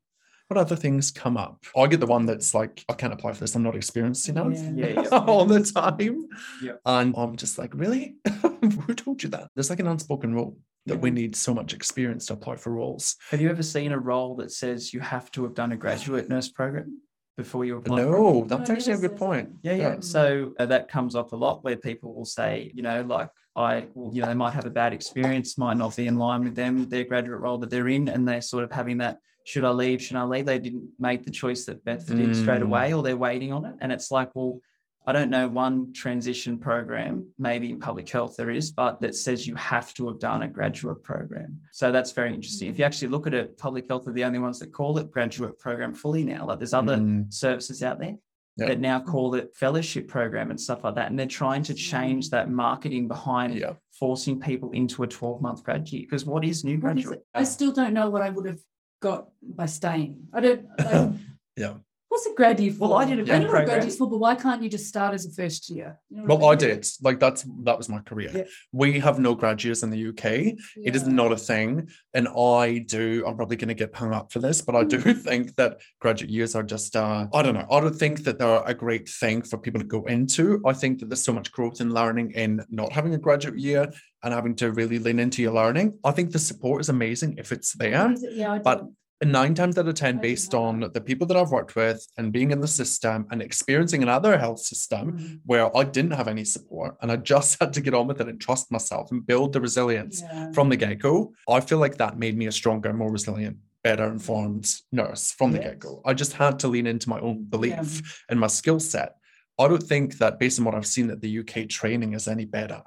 What 0.47 0.57
other 0.59 0.75
things 0.75 1.09
come 1.11 1.37
up? 1.37 1.63
I 1.75 1.87
get 1.87 1.99
the 1.99 2.05
one 2.05 2.25
that's 2.25 2.53
like, 2.53 2.83
I 2.89 2.93
can't 2.93 3.13
apply 3.13 3.33
for 3.33 3.39
this. 3.39 3.55
I'm 3.55 3.63
not 3.63 3.75
experienced 3.75 4.27
enough 4.29 4.53
Yeah. 4.53 4.71
Yeah, 4.75 5.01
yeah. 5.11 5.17
all 5.27 5.45
the 5.45 5.61
time. 5.63 6.27
Yeah. 6.61 6.73
And 6.85 7.13
I'm 7.17 7.35
just 7.37 7.57
like, 7.57 7.73
really? 7.73 8.15
Who 8.61 8.93
told 8.93 9.23
you 9.23 9.29
that? 9.29 9.49
There's 9.55 9.69
like 9.69 9.79
an 9.79 9.87
unspoken 9.87 10.33
rule 10.33 10.57
that 10.85 10.99
we 10.99 11.11
need 11.11 11.35
so 11.35 11.53
much 11.53 11.73
experience 11.73 12.25
to 12.27 12.33
apply 12.33 12.57
for 12.57 12.71
roles. 12.71 13.15
Have 13.29 13.41
you 13.41 13.49
ever 13.49 13.63
seen 13.63 13.91
a 13.91 13.99
role 13.99 14.35
that 14.35 14.51
says 14.51 14.93
you 14.93 14.99
have 14.99 15.31
to 15.31 15.43
have 15.43 15.53
done 15.53 15.71
a 15.71 15.77
graduate 15.77 16.29
nurse 16.29 16.49
program 16.49 16.99
before 17.37 17.63
you 17.65 17.77
apply? 17.77 17.97
for? 18.03 18.05
No, 18.11 18.45
that's 18.45 18.69
I 18.69 18.73
actually 18.73 18.93
a 18.93 18.97
good 18.97 19.15
point. 19.15 19.49
Yeah, 19.61 19.73
yeah. 19.73 19.93
Yeah. 19.93 19.99
So 20.01 20.53
uh, 20.59 20.65
that 20.67 20.89
comes 20.89 21.15
up 21.15 21.31
a 21.31 21.35
lot 21.35 21.63
where 21.63 21.77
people 21.77 22.13
will 22.13 22.25
say, 22.25 22.71
you 22.75 22.83
know, 22.83 23.01
like 23.03 23.29
I, 23.55 23.85
well, 23.93 24.13
you 24.13 24.21
know, 24.21 24.27
they 24.27 24.33
might 24.33 24.53
have 24.53 24.65
a 24.65 24.69
bad 24.71 24.93
experience, 24.93 25.57
might 25.57 25.77
not 25.77 25.95
be 25.95 26.07
in 26.07 26.17
line 26.17 26.43
with 26.43 26.55
them, 26.55 26.89
their 26.89 27.03
graduate 27.05 27.39
role 27.39 27.57
that 27.59 27.69
they're 27.69 27.87
in, 27.87 28.09
and 28.09 28.27
they're 28.27 28.41
sort 28.41 28.63
of 28.63 28.71
having 28.71 28.97
that. 28.97 29.19
Should 29.45 29.65
I 29.65 29.71
leave? 29.71 30.01
Should 30.01 30.15
I 30.15 30.23
leave? 30.23 30.45
They 30.45 30.57
didn't 30.59 30.89
make 30.99 31.23
the 31.25 31.31
choice 31.31 31.65
that 31.65 31.83
Beth 31.83 32.07
did 32.07 32.33
straight 32.35 32.61
Mm. 32.61 32.65
away, 32.65 32.93
or 32.93 33.03
they're 33.03 33.17
waiting 33.17 33.51
on 33.51 33.65
it. 33.65 33.75
And 33.81 33.91
it's 33.91 34.09
like, 34.09 34.33
well, 34.35 34.59
I 35.05 35.11
don't 35.11 35.29
know 35.29 35.47
one 35.49 35.91
transition 35.91 36.57
program, 36.57 37.27
maybe 37.37 37.69
in 37.71 37.79
public 37.79 38.09
health 38.09 38.35
there 38.37 38.49
is, 38.49 38.71
but 38.71 39.01
that 39.01 39.15
says 39.15 39.45
you 39.45 39.55
have 39.55 39.93
to 39.95 40.07
have 40.07 40.19
done 40.19 40.43
a 40.43 40.47
graduate 40.47 41.03
program. 41.03 41.59
So 41.73 41.91
that's 41.91 42.11
very 42.13 42.33
interesting. 42.33 42.69
If 42.69 42.79
you 42.79 42.85
actually 42.85 43.09
look 43.09 43.27
at 43.27 43.33
it, 43.33 43.57
public 43.57 43.87
health 43.89 44.07
are 44.07 44.13
the 44.13 44.23
only 44.23 44.39
ones 44.39 44.59
that 44.59 44.71
call 44.71 44.97
it 44.97 45.11
graduate 45.11 45.59
program 45.59 45.93
fully 45.93 46.23
now. 46.23 46.45
Like 46.45 46.59
there's 46.59 46.73
other 46.73 46.95
Mm. 46.97 47.33
services 47.33 47.83
out 47.83 47.99
there 47.99 48.15
Yeah. 48.55 48.67
that 48.67 48.79
now 48.79 49.01
call 49.01 49.35
it 49.35 49.53
fellowship 49.53 50.07
program 50.07 50.51
and 50.51 50.59
stuff 50.59 50.85
like 50.85 50.95
that. 50.95 51.09
And 51.09 51.19
they're 51.19 51.25
trying 51.27 51.63
to 51.63 51.73
change 51.73 52.29
that 52.29 52.49
marketing 52.49 53.09
behind 53.09 53.55
Yeah. 53.55 53.73
forcing 53.99 54.39
people 54.39 54.71
into 54.71 55.03
a 55.03 55.07
12 55.07 55.41
month 55.41 55.63
grad 55.65 55.89
year. 55.91 56.03
Because 56.03 56.25
what 56.25 56.45
is 56.45 56.63
new 56.63 56.77
What 56.79 56.97
is 56.97 57.03
graduate? 57.05 57.19
it? 57.19 57.25
I 57.33 57.43
still 57.43 57.73
don't 57.73 57.93
know 57.93 58.09
what 58.09 58.21
I 58.21 58.29
would 58.29 58.45
have 58.45 58.61
got 59.01 59.27
by 59.41 59.65
staying. 59.65 60.27
I 60.31 60.39
don't. 60.39 60.65
Like, 60.79 61.11
Yeah. 61.57 61.73
What's 62.13 62.27
a 62.27 62.33
grad 62.35 62.59
year 62.59 62.71
for? 62.71 62.89
Well, 62.89 62.93
I 62.99 63.05
did 63.05 63.17
a 63.17 63.21
I 63.23 63.25
grad 63.25 63.41
know 63.41 63.47
what 63.47 63.63
a 63.63 63.65
grad 63.65 63.81
year's 63.81 63.97
for, 63.97 64.07
but 64.07 64.19
why 64.19 64.35
can't 64.35 64.61
you 64.61 64.69
just 64.69 64.85
start 64.85 65.15
as 65.15 65.25
a 65.25 65.31
first 65.31 65.67
year? 65.71 65.97
You 66.11 66.17
know 66.17 66.35
Well, 66.35 66.45
I 66.45 66.51
mean? 66.51 66.59
did. 66.59 66.85
Like 67.01 67.19
that's 67.19 67.43
that 67.63 67.75
was 67.75 67.89
my 67.89 68.01
career. 68.01 68.29
Yeah. 68.31 68.43
We 68.71 68.99
have 68.99 69.17
no 69.17 69.33
grad 69.33 69.63
years 69.63 69.81
in 69.81 69.89
the 69.89 70.09
UK. 70.09 70.55
It 70.75 70.95
is 70.95 71.07
not 71.07 71.31
a 71.31 71.35
thing. 71.35 71.89
And 72.13 72.27
I 72.27 72.85
do, 72.87 73.23
I'm 73.25 73.35
probably 73.35 73.55
going 73.55 73.69
to 73.69 73.73
get 73.73 73.95
hung 73.95 74.13
up 74.13 74.31
for 74.31 74.37
this, 74.37 74.61
but 74.61 74.75
I 74.75 74.83
do 74.83 74.99
think 75.27 75.55
that 75.55 75.81
graduate 76.01 76.29
years 76.29 76.53
are 76.53 76.61
just, 76.61 76.95
uh, 76.95 77.25
I 77.33 77.41
don't 77.41 77.55
know. 77.55 77.65
I 77.71 77.79
don't 77.79 77.95
think 77.95 78.23
that 78.25 78.37
they're 78.37 78.61
a 78.63 78.75
great 78.75 79.09
thing 79.09 79.41
for 79.41 79.57
people 79.57 79.81
to 79.81 79.87
go 79.87 80.05
into. 80.05 80.61
I 80.67 80.73
think 80.73 80.99
that 80.99 81.09
there's 81.09 81.23
so 81.23 81.33
much 81.33 81.51
growth 81.51 81.81
in 81.81 81.95
learning 81.95 82.33
in 82.33 82.63
not 82.69 82.91
having 82.91 83.15
a 83.15 83.17
graduate 83.17 83.57
year 83.57 83.91
and 84.21 84.33
having 84.35 84.55
to 84.57 84.71
really 84.71 84.99
lean 84.99 85.17
into 85.17 85.41
your 85.41 85.53
learning. 85.53 85.97
I 86.03 86.11
think 86.11 86.31
the 86.31 86.37
support 86.37 86.79
is 86.79 86.89
amazing 86.89 87.39
if 87.39 87.51
it's 87.51 87.73
there. 87.73 88.13
Yeah, 88.19 88.51
I 88.51 88.59
but 88.59 88.85
nine 89.31 89.53
times 89.55 89.77
out 89.77 89.87
of 89.87 89.95
10, 89.95 90.19
based 90.19 90.53
on 90.53 90.79
the 90.93 91.01
people 91.01 91.25
that 91.27 91.37
I've 91.37 91.51
worked 91.51 91.75
with 91.75 92.05
and 92.17 92.31
being 92.31 92.51
in 92.51 92.59
the 92.61 92.67
system 92.67 93.27
and 93.31 93.41
experiencing 93.41 94.03
another 94.03 94.37
health 94.37 94.59
system 94.59 95.03
Mm. 95.13 95.39
where 95.45 95.75
I 95.75 95.83
didn't 95.83 96.11
have 96.11 96.27
any 96.27 96.45
support 96.45 96.95
and 97.01 97.11
I 97.11 97.17
just 97.17 97.57
had 97.61 97.73
to 97.73 97.81
get 97.81 97.93
on 97.93 98.07
with 98.07 98.19
it 98.21 98.27
and 98.27 98.39
trust 98.39 98.71
myself 98.71 99.11
and 99.11 99.25
build 99.25 99.53
the 99.53 99.61
resilience 99.61 100.21
Yeah. 100.21 100.51
from 100.51 100.69
the 100.69 100.77
get 100.77 100.99
go, 100.99 101.33
I 101.49 101.59
feel 101.59 101.77
like 101.79 101.97
that 101.97 102.17
made 102.17 102.37
me 102.37 102.47
a 102.47 102.51
stronger, 102.51 102.91
more 102.93 103.11
resilient, 103.11 103.57
better 103.83 104.05
informed 104.05 104.67
nurse 104.91 105.31
from 105.31 105.51
the 105.51 105.59
get 105.59 105.79
go. 105.79 106.01
I 106.05 106.13
just 106.13 106.33
had 106.33 106.59
to 106.59 106.67
lean 106.67 106.87
into 106.87 107.09
my 107.09 107.19
own 107.19 107.43
belief 107.43 108.23
and 108.29 108.39
my 108.39 108.47
skill 108.47 108.79
set. 108.79 109.15
I 109.59 109.67
don't 109.67 109.83
think 109.83 110.17
that 110.17 110.39
based 110.39 110.57
on 110.59 110.65
what 110.65 110.73
I've 110.75 110.87
seen 110.87 111.07
that 111.07 111.21
the 111.21 111.39
UK 111.39 111.67
training 111.69 112.13
is 112.13 112.27
any 112.27 112.45
better 112.45 112.81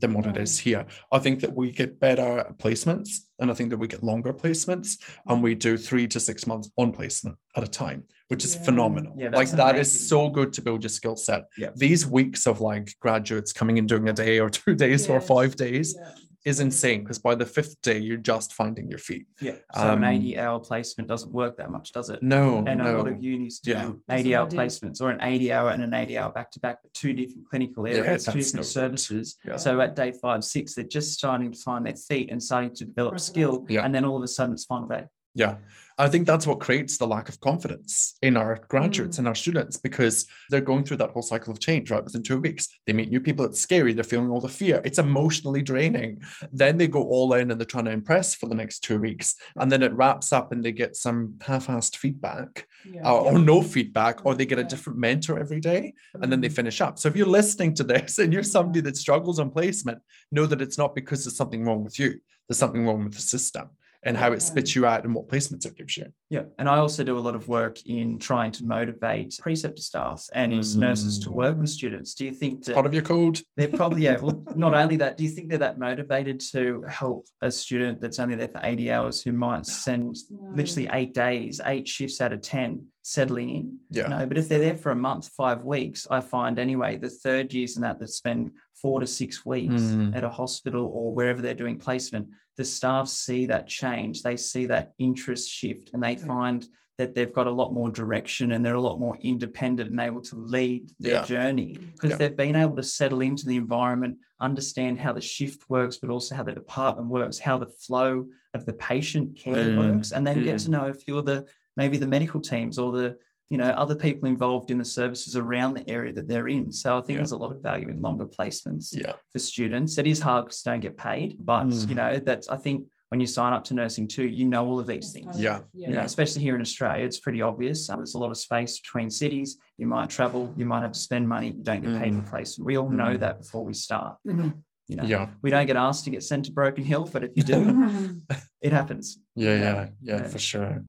than 0.00 0.14
what 0.14 0.26
it 0.26 0.36
is 0.36 0.58
here. 0.58 0.86
I 1.10 1.18
think 1.18 1.40
that 1.40 1.54
we 1.54 1.70
get 1.70 1.98
better 2.00 2.52
placements 2.58 3.10
and 3.38 3.50
I 3.50 3.54
think 3.54 3.70
that 3.70 3.78
we 3.78 3.88
get 3.88 4.02
longer 4.02 4.32
placements 4.32 4.98
and 5.26 5.42
we 5.42 5.54
do 5.54 5.76
three 5.76 6.06
to 6.08 6.20
six 6.20 6.46
months 6.46 6.70
on 6.76 6.92
placement 6.92 7.36
at 7.56 7.64
a 7.64 7.68
time, 7.68 8.04
which 8.28 8.44
is 8.44 8.54
Yeah. 8.54 8.62
phenomenal. 8.62 9.14
Yeah, 9.18 9.30
like 9.30 9.52
amazing. 9.52 9.76
is 9.76 10.08
so 10.08 10.28
good 10.28 10.52
to 10.54 10.62
build 10.62 10.82
your 10.82 10.90
skill 10.90 11.16
set. 11.16 11.44
Yeah. 11.58 11.70
These 11.76 12.06
weeks 12.06 12.46
of 12.46 12.60
like 12.60 12.94
graduates 13.00 13.52
coming 13.52 13.76
in 13.76 13.86
doing 13.86 14.08
a 14.08 14.12
day 14.12 14.38
or 14.40 14.48
two 14.50 14.74
days 14.74 15.08
or 15.08 15.20
five 15.20 15.56
days 15.56 15.94
Yeah. 15.98 16.14
Is 16.44 16.58
insane 16.60 17.00
because 17.02 17.18
by 17.18 17.34
the 17.34 17.46
fifth 17.46 17.80
day 17.82 17.98
you're 17.98 18.16
just 18.16 18.52
finding 18.52 18.88
your 18.88 18.98
feet. 18.98 19.26
Yeah. 19.40 19.56
So 19.74 19.80
Um, 19.92 20.02
an 20.02 20.14
80 20.14 20.38
hour 20.38 20.58
placement 20.58 21.08
doesn't 21.08 21.32
work 21.32 21.56
that 21.58 21.70
much, 21.70 21.92
does 21.92 22.10
it? 22.10 22.22
No, 22.22 22.64
And 22.66 22.80
a 22.82 22.96
lot 22.96 23.08
of 23.08 23.22
unis 23.22 23.60
do 23.60 23.70
Yeah. 23.70 23.92
80 24.10 24.34
hour 24.34 24.44
That's 24.44 24.54
what 24.54 24.60
I 24.60 24.64
did. 24.66 24.72
placements 24.72 25.00
or 25.00 25.10
an 25.10 25.20
80 25.22 25.52
hour 25.52 25.70
and 25.70 25.82
an 25.82 25.94
80 25.94 26.18
hour 26.18 26.32
back 26.32 26.50
to 26.52 26.60
back, 26.60 26.78
but 26.82 26.92
two 26.94 27.12
different 27.12 27.48
clinical 27.48 27.86
Yeah, 27.86 27.94
areas, 27.96 28.24
two 28.24 28.32
different 28.32 28.54
no 28.56 28.62
services. 28.62 29.36
Yeah. 29.44 29.56
So 29.56 29.80
at 29.80 29.94
day 29.94 30.12
five, 30.12 30.42
six, 30.42 30.74
they're 30.74 30.84
just 30.84 31.12
starting 31.12 31.52
to 31.52 31.58
find 31.58 31.86
their 31.86 31.94
feet 31.96 32.30
and 32.30 32.42
starting 32.42 32.74
to 32.74 32.84
develop 32.84 33.20
skill. 33.20 33.64
Yeah. 33.68 33.84
And 33.84 33.94
then 33.94 34.04
all 34.04 34.16
of 34.16 34.22
a 34.22 34.28
sudden 34.28 34.54
it's 34.54 34.64
final 34.64 34.88
day. 34.88 35.04
Yeah. 35.34 35.56
I 36.02 36.08
think 36.08 36.26
that's 36.26 36.48
what 36.48 36.58
creates 36.58 36.96
the 36.98 37.06
lack 37.06 37.28
of 37.28 37.38
confidence 37.38 38.16
in 38.22 38.36
our 38.36 38.58
graduates 38.66 39.16
Mm. 39.16 39.18
and 39.20 39.28
our 39.28 39.36
students 39.36 39.76
because 39.76 40.26
they're 40.50 40.60
going 40.72 40.82
through 40.84 40.96
that 40.96 41.10
whole 41.10 41.22
cycle 41.22 41.52
of 41.52 41.60
change, 41.60 41.92
right? 41.92 42.02
Within 42.02 42.24
two 42.24 42.40
weeks, 42.40 42.66
they 42.86 42.92
meet 42.92 43.08
new 43.08 43.20
people. 43.20 43.44
It's 43.44 43.60
scary. 43.60 43.92
They're 43.92 44.02
feeling 44.14 44.30
all 44.30 44.40
the 44.40 44.48
fear. 44.48 44.82
It's 44.84 44.98
emotionally 44.98 45.62
draining. 45.62 46.20
Then 46.52 46.76
they 46.76 46.88
go 46.88 47.02
all 47.14 47.32
in 47.34 47.52
and 47.52 47.60
they're 47.60 47.74
trying 47.74 47.84
to 47.84 47.92
impress 47.92 48.34
for 48.34 48.48
the 48.48 48.56
next 48.56 48.80
two 48.80 48.98
weeks. 48.98 49.36
And 49.54 49.70
then 49.70 49.82
it 49.84 49.92
wraps 49.92 50.32
up 50.32 50.50
and 50.50 50.64
they 50.64 50.72
get 50.72 50.96
some 50.96 51.18
half 51.40 51.68
assed 51.68 51.94
feedback 51.96 52.66
Yeah. 52.92 53.08
or, 53.08 53.20
or 53.34 53.38
no 53.38 53.62
feedback, 53.62 54.26
or 54.26 54.34
they 54.34 54.46
get 54.46 54.58
a 54.58 54.64
different 54.64 54.98
mentor 54.98 55.38
every 55.38 55.60
day 55.60 55.94
and 56.20 56.32
then 56.32 56.40
they 56.40 56.48
Mm. 56.48 56.56
finish 56.60 56.80
up. 56.80 56.98
So 56.98 57.08
if 57.10 57.14
you're 57.16 57.36
listening 57.40 57.74
to 57.74 57.84
this 57.84 58.18
and 58.18 58.32
you're 58.32 58.42
somebody 58.56 58.80
that 58.80 58.96
struggles 58.96 59.38
on 59.38 59.50
placement, 59.50 59.98
know 60.32 60.46
that 60.46 60.60
it's 60.60 60.78
not 60.78 60.96
because 60.96 61.24
there's 61.24 61.36
something 61.36 61.62
wrong 61.64 61.84
with 61.84 61.96
you. 62.00 62.10
There's 62.48 62.58
something 62.58 62.84
wrong 62.84 63.04
with 63.04 63.14
the 63.14 63.20
system 63.36 63.68
and 64.04 64.16
how 64.16 64.32
it 64.32 64.42
spits 64.42 64.74
you 64.74 64.84
out 64.84 65.04
and 65.04 65.14
what 65.14 65.28
placements 65.28 65.64
it 65.64 65.76
gives 65.76 65.96
you. 65.96 66.06
Yeah. 66.28 66.42
And 66.58 66.68
I 66.68 66.78
also 66.78 67.04
do 67.04 67.16
a 67.16 67.20
lot 67.20 67.34
of 67.34 67.46
work 67.46 67.78
in 67.86 68.18
trying 68.18 68.50
to 68.52 68.64
motivate 68.64 69.38
preceptor 69.40 69.82
staff 69.82 70.26
and 70.32 70.52
mm. 70.52 70.76
nurses 70.76 71.20
to 71.20 71.30
work 71.30 71.56
with 71.56 71.70
students. 71.70 72.14
Do 72.14 72.24
you 72.24 72.32
think 72.32 72.64
that 72.64 72.74
Part 72.74 72.86
of 72.86 72.94
your 72.94 73.02
code. 73.02 73.40
They're 73.56 73.68
probably, 73.68 74.02
yeah. 74.02 74.18
Well, 74.18 74.42
not 74.56 74.74
only 74.74 74.96
that, 74.96 75.16
do 75.16 75.24
you 75.24 75.30
think 75.30 75.48
they're 75.48 75.58
that 75.58 75.78
motivated 75.78 76.40
to 76.52 76.84
help 76.88 77.26
a 77.40 77.50
student 77.50 78.00
that's 78.00 78.18
only 78.18 78.34
there 78.34 78.48
for 78.48 78.60
80 78.62 78.90
hours 78.90 79.22
who 79.22 79.32
might 79.32 79.66
spend 79.66 80.16
literally 80.30 80.88
eight 80.92 81.14
days, 81.14 81.60
eight 81.64 81.86
shifts 81.86 82.20
out 82.20 82.32
of 82.32 82.40
10 82.40 82.86
settling 83.02 83.50
in? 83.50 83.78
Yeah. 83.90 84.08
No, 84.08 84.26
but 84.26 84.36
if 84.36 84.48
they're 84.48 84.58
there 84.58 84.76
for 84.76 84.90
a 84.90 84.96
month, 84.96 85.28
five 85.28 85.62
weeks, 85.62 86.08
I 86.10 86.20
find 86.20 86.58
anyway, 86.58 86.96
the 86.96 87.10
third 87.10 87.54
years 87.54 87.76
and 87.76 87.84
that 87.84 88.00
that 88.00 88.08
spend 88.08 88.52
four 88.82 89.00
to 89.00 89.06
six 89.06 89.46
weeks 89.46 89.80
Mm. 89.82 90.14
at 90.16 90.24
a 90.24 90.28
hospital 90.28 90.84
or 90.92 91.14
wherever 91.14 91.40
they're 91.40 91.54
doing 91.54 91.78
placement, 91.78 92.28
the 92.56 92.64
staff 92.64 93.08
see 93.08 93.46
that 93.46 93.66
change. 93.68 94.22
They 94.22 94.36
see 94.36 94.66
that 94.66 94.92
interest 94.98 95.48
shift 95.48 95.90
and 95.94 96.02
they 96.02 96.16
find 96.16 96.66
that 96.98 97.14
they've 97.14 97.32
got 97.32 97.46
a 97.46 97.50
lot 97.50 97.72
more 97.72 97.90
direction 97.90 98.52
and 98.52 98.64
they're 98.64 98.74
a 98.74 98.80
lot 98.80 99.00
more 99.00 99.16
independent 99.22 99.90
and 99.90 100.00
able 100.00 100.20
to 100.20 100.36
lead 100.36 100.90
their 101.00 101.14
Yeah. 101.14 101.24
journey 101.24 101.78
because 101.94 102.10
Yeah. 102.10 102.16
they've 102.18 102.36
been 102.36 102.56
able 102.56 102.76
to 102.76 102.82
settle 102.82 103.22
into 103.22 103.46
the 103.46 103.56
environment, 103.56 104.18
understand 104.40 104.98
how 104.98 105.12
the 105.12 105.20
shift 105.20 105.70
works, 105.70 105.96
but 105.96 106.10
also 106.10 106.34
how 106.34 106.42
the 106.42 106.52
department 106.52 107.08
works, 107.08 107.38
how 107.38 107.56
the 107.56 107.66
flow 107.84 108.26
of 108.52 108.66
the 108.66 108.74
patient 108.74 109.36
care 109.36 109.64
Mm. 109.70 109.76
works, 109.78 110.12
and 110.12 110.26
then 110.26 110.42
get 110.42 110.58
to 110.60 110.70
know 110.70 110.86
a 110.88 110.94
few 110.94 111.16
of 111.18 111.24
the 111.24 111.46
maybe 111.76 111.96
the 111.96 112.06
medical 112.06 112.40
teams 112.40 112.78
or 112.78 112.92
the 112.92 113.16
you 113.52 113.58
know 113.58 113.70
other 113.84 113.94
people 114.06 114.26
involved 114.28 114.70
in 114.70 114.78
the 114.78 114.84
services 115.00 115.36
around 115.36 115.74
the 115.74 115.86
area 115.96 116.12
that 116.14 116.26
they're 116.26 116.48
in. 116.48 116.72
So 116.72 116.96
I 116.96 117.00
think 117.02 117.10
Yeah. 117.10 117.16
there's 117.18 117.32
a 117.32 117.36
lot 117.44 117.52
of 117.54 117.60
value 117.70 117.88
in 117.92 118.00
longer 118.00 118.26
placements 118.38 118.86
Yeah. 119.02 119.12
for 119.32 119.38
students. 119.38 119.98
It 119.98 120.06
is 120.06 120.20
hard 120.20 120.46
because 120.46 120.62
they 120.62 120.70
don't 120.70 120.80
get 120.88 120.96
paid, 120.96 121.36
but 121.50 121.64
Mm. 121.66 121.88
you 121.90 121.94
know 122.00 122.10
that's 122.18 122.48
I 122.48 122.56
think 122.56 122.78
when 123.10 123.20
you 123.20 123.26
sign 123.26 123.52
up 123.52 123.62
to 123.64 123.74
nursing 123.74 124.08
too, 124.08 124.26
you 124.38 124.46
know 124.52 124.64
all 124.68 124.80
of 124.80 124.86
these 124.86 125.12
things. 125.12 125.38
Yeah. 125.38 125.58
You 125.74 125.88
know, 125.96 126.00
especially 126.00 126.40
here 126.46 126.54
in 126.54 126.62
Australia, 126.62 127.04
it's 127.04 127.20
pretty 127.20 127.42
obvious. 127.42 127.78
Uh, 127.90 127.96
There's 127.96 128.14
a 128.14 128.18
lot 128.24 128.30
of 128.30 128.38
space 128.38 128.80
between 128.80 129.10
cities. 129.10 129.58
You 129.76 129.86
might 129.86 130.08
travel, 130.08 130.42
you 130.56 130.64
might 130.64 130.80
have 130.80 130.92
to 130.92 130.98
spend 131.08 131.28
money, 131.28 131.48
you 131.48 131.62
don't 131.70 131.82
get 131.86 131.94
paid 132.02 132.14
in 132.14 132.22
place. 132.22 132.58
We 132.58 132.78
all 132.78 132.88
know 132.88 133.12
Mm. 133.16 133.20
that 133.24 133.34
before 133.42 133.64
we 133.66 133.74
start. 133.74 134.16
Mhm. 134.26 134.54
You 134.88 134.96
know, 134.96 135.04
Yeah. 135.04 135.28
we 135.42 135.50
don't 135.50 135.66
get 135.66 135.76
asked 135.76 136.04
to 136.06 136.10
get 136.10 136.22
sent 136.22 136.46
to 136.46 136.52
Broken 136.52 136.84
Hill, 136.92 137.04
but 137.12 137.22
if 137.22 137.32
you 137.36 137.42
do, 137.42 137.60
it 138.66 138.72
happens. 138.72 139.18
Yeah. 139.36 139.54
Yeah. 139.56 139.60
Yeah. 139.60 139.88
Yeah. 140.00 140.16
Yeah. 140.22 140.28
For 140.28 140.38
sure. 140.38 140.84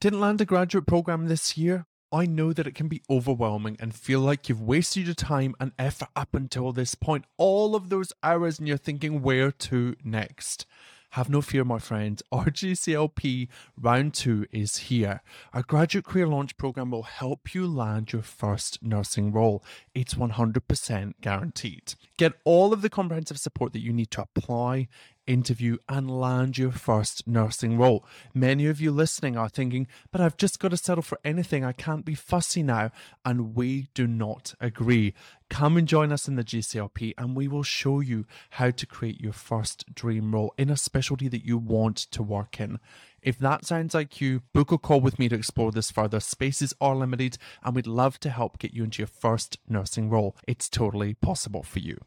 Didn't 0.00 0.20
land 0.20 0.40
a 0.40 0.46
graduate 0.46 0.86
program 0.86 1.28
this 1.28 1.58
year? 1.58 1.84
I 2.10 2.24
know 2.24 2.54
that 2.54 2.66
it 2.66 2.74
can 2.74 2.88
be 2.88 3.02
overwhelming 3.10 3.76
and 3.78 3.94
feel 3.94 4.20
like 4.20 4.48
you've 4.48 4.62
wasted 4.62 5.04
your 5.04 5.14
time 5.14 5.54
and 5.60 5.72
effort 5.78 6.08
up 6.16 6.34
until 6.34 6.72
this 6.72 6.94
point. 6.94 7.26
All 7.36 7.76
of 7.76 7.90
those 7.90 8.10
hours, 8.22 8.58
and 8.58 8.66
you're 8.66 8.78
thinking, 8.78 9.20
where 9.20 9.52
to 9.52 9.94
next? 10.02 10.64
Have 11.10 11.28
no 11.28 11.42
fear, 11.42 11.64
my 11.64 11.78
friends. 11.78 12.22
Our 12.32 12.46
GCLP 12.46 13.48
round 13.78 14.14
two 14.14 14.46
is 14.50 14.78
here. 14.78 15.20
Our 15.52 15.62
graduate 15.62 16.06
career 16.06 16.28
launch 16.28 16.56
program 16.56 16.92
will 16.92 17.02
help 17.02 17.52
you 17.54 17.66
land 17.66 18.14
your 18.14 18.22
first 18.22 18.82
nursing 18.82 19.32
role. 19.32 19.62
It's 19.94 20.14
100% 20.14 21.12
guaranteed. 21.20 21.94
Get 22.16 22.34
all 22.46 22.72
of 22.72 22.80
the 22.80 22.88
comprehensive 22.88 23.38
support 23.38 23.74
that 23.74 23.82
you 23.82 23.92
need 23.92 24.10
to 24.12 24.22
apply, 24.22 24.88
interview, 25.30 25.78
and 25.88 26.10
land 26.10 26.58
your 26.58 26.72
first 26.72 27.26
nursing 27.26 27.78
role. 27.78 28.04
Many 28.34 28.66
of 28.66 28.80
you 28.80 28.90
listening 28.90 29.36
are 29.36 29.48
thinking, 29.48 29.86
but 30.10 30.20
I've 30.20 30.36
just 30.36 30.58
got 30.58 30.72
to 30.72 30.76
settle 30.76 31.02
for 31.02 31.18
anything. 31.24 31.64
I 31.64 31.72
can't 31.72 32.04
be 32.04 32.14
fussy 32.14 32.62
now. 32.62 32.90
And 33.24 33.54
we 33.54 33.88
do 33.94 34.08
not 34.08 34.54
agree. 34.60 35.14
Come 35.48 35.76
and 35.76 35.86
join 35.86 36.10
us 36.10 36.26
in 36.26 36.34
the 36.34 36.44
GCLP, 36.44 37.14
and 37.16 37.36
we 37.36 37.46
will 37.46 37.62
show 37.62 38.00
you 38.00 38.26
how 38.50 38.70
to 38.70 38.86
create 38.86 39.20
your 39.20 39.32
first 39.32 39.94
dream 39.94 40.34
role 40.34 40.52
in 40.58 40.68
a 40.68 40.76
specialty 40.76 41.28
that 41.28 41.46
you 41.46 41.58
want 41.58 41.96
to 41.96 42.22
work 42.22 42.60
in. 42.60 42.80
If 43.22 43.38
that 43.38 43.64
sounds 43.64 43.94
like 43.94 44.20
you, 44.20 44.42
book 44.52 44.72
a 44.72 44.78
call 44.78 45.00
with 45.00 45.18
me 45.18 45.28
to 45.28 45.36
explore 45.36 45.70
this 45.70 45.90
further. 45.90 46.20
Spaces 46.20 46.74
are 46.80 46.96
limited, 46.96 47.38
and 47.62 47.76
we'd 47.76 47.86
love 47.86 48.18
to 48.20 48.30
help 48.30 48.58
get 48.58 48.74
you 48.74 48.82
into 48.84 49.02
your 49.02 49.08
first 49.08 49.58
nursing 49.68 50.10
role. 50.10 50.36
It's 50.48 50.68
totally 50.68 51.14
possible 51.14 51.62
for 51.62 51.78
you. 51.78 51.98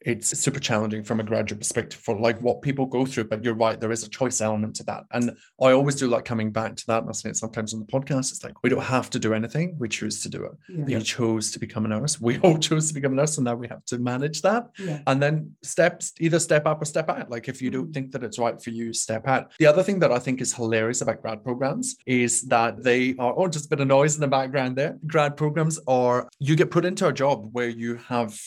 It's 0.00 0.38
super 0.38 0.60
challenging 0.60 1.02
from 1.02 1.20
a 1.20 1.22
graduate 1.22 1.60
perspective 1.60 2.00
for 2.00 2.18
like 2.18 2.40
what 2.40 2.62
people 2.62 2.86
go 2.86 3.04
through 3.04 3.24
but 3.24 3.44
you're 3.44 3.54
right 3.54 3.80
there 3.80 3.90
is 3.90 4.04
a 4.04 4.08
choice 4.08 4.40
element 4.40 4.76
to 4.76 4.84
that. 4.84 5.04
And 5.12 5.36
i 5.60 5.72
always 5.72 5.96
do 5.96 6.08
like 6.08 6.24
coming 6.24 6.50
back 6.50 6.76
to 6.76 6.86
that 6.86 7.02
and 7.02 7.08
i 7.08 7.12
say 7.12 7.30
it 7.30 7.36
sometimes 7.36 7.74
on 7.74 7.80
the 7.80 7.86
podcast 7.86 8.30
it's 8.30 8.44
like 8.44 8.62
we 8.62 8.70
don't 8.70 8.82
have 8.82 9.10
to 9.10 9.18
do 9.18 9.34
anything 9.34 9.76
we 9.78 9.88
choose 9.88 10.22
to 10.22 10.28
do 10.28 10.44
it. 10.44 10.52
Yeah. 10.68 10.98
you 10.98 11.00
chose 11.04 11.50
to 11.52 11.58
become 11.58 11.84
a 11.84 11.88
nurse 11.88 12.20
we 12.20 12.38
all 12.38 12.58
chose 12.68 12.88
to 12.88 12.94
become 12.94 13.12
a 13.12 13.16
nurse 13.16 13.38
and 13.38 13.44
now 13.44 13.54
we 13.54 13.68
have 13.68 13.84
to 13.86 13.98
manage 13.98 14.42
that. 14.42 14.68
Yeah. 14.78 15.00
and 15.06 15.22
then 15.22 15.56
steps 15.62 16.12
either 16.20 16.38
step 16.38 16.66
up 16.66 16.80
or 16.80 16.84
step 16.84 17.08
out. 17.08 17.30
Like 17.30 17.48
if 17.48 17.60
you 17.60 17.70
don't 17.70 17.90
mm. 17.90 17.94
think 17.94 18.12
that 18.12 18.22
it's 18.22 18.38
right 18.38 18.60
for 18.60 18.70
you 18.70 18.92
step 18.92 19.26
out. 19.26 19.52
The 19.58 19.66
other 19.66 19.82
thing 19.82 19.98
that 20.00 20.12
i 20.12 20.18
think 20.18 20.40
is 20.40 20.54
hilarious 20.54 21.00
about 21.00 21.22
grad 21.22 21.42
programs 21.42 21.96
is 22.06 22.42
that 22.42 22.82
they 22.82 23.14
are 23.18 23.34
oh 23.36 23.48
just 23.48 23.66
a 23.66 23.68
bit 23.68 23.80
of 23.80 23.88
noise 23.88 24.14
in 24.14 24.20
the 24.20 24.28
background 24.28 24.76
there. 24.76 24.98
Grad 25.06 25.36
programs 25.36 25.78
are 25.86 26.28
you 26.38 26.56
get 26.56 26.70
put 26.70 26.84
into 26.84 27.06
a 27.06 27.12
job 27.12 27.50
where 27.52 27.68
you 27.68 27.96
have 27.96 28.38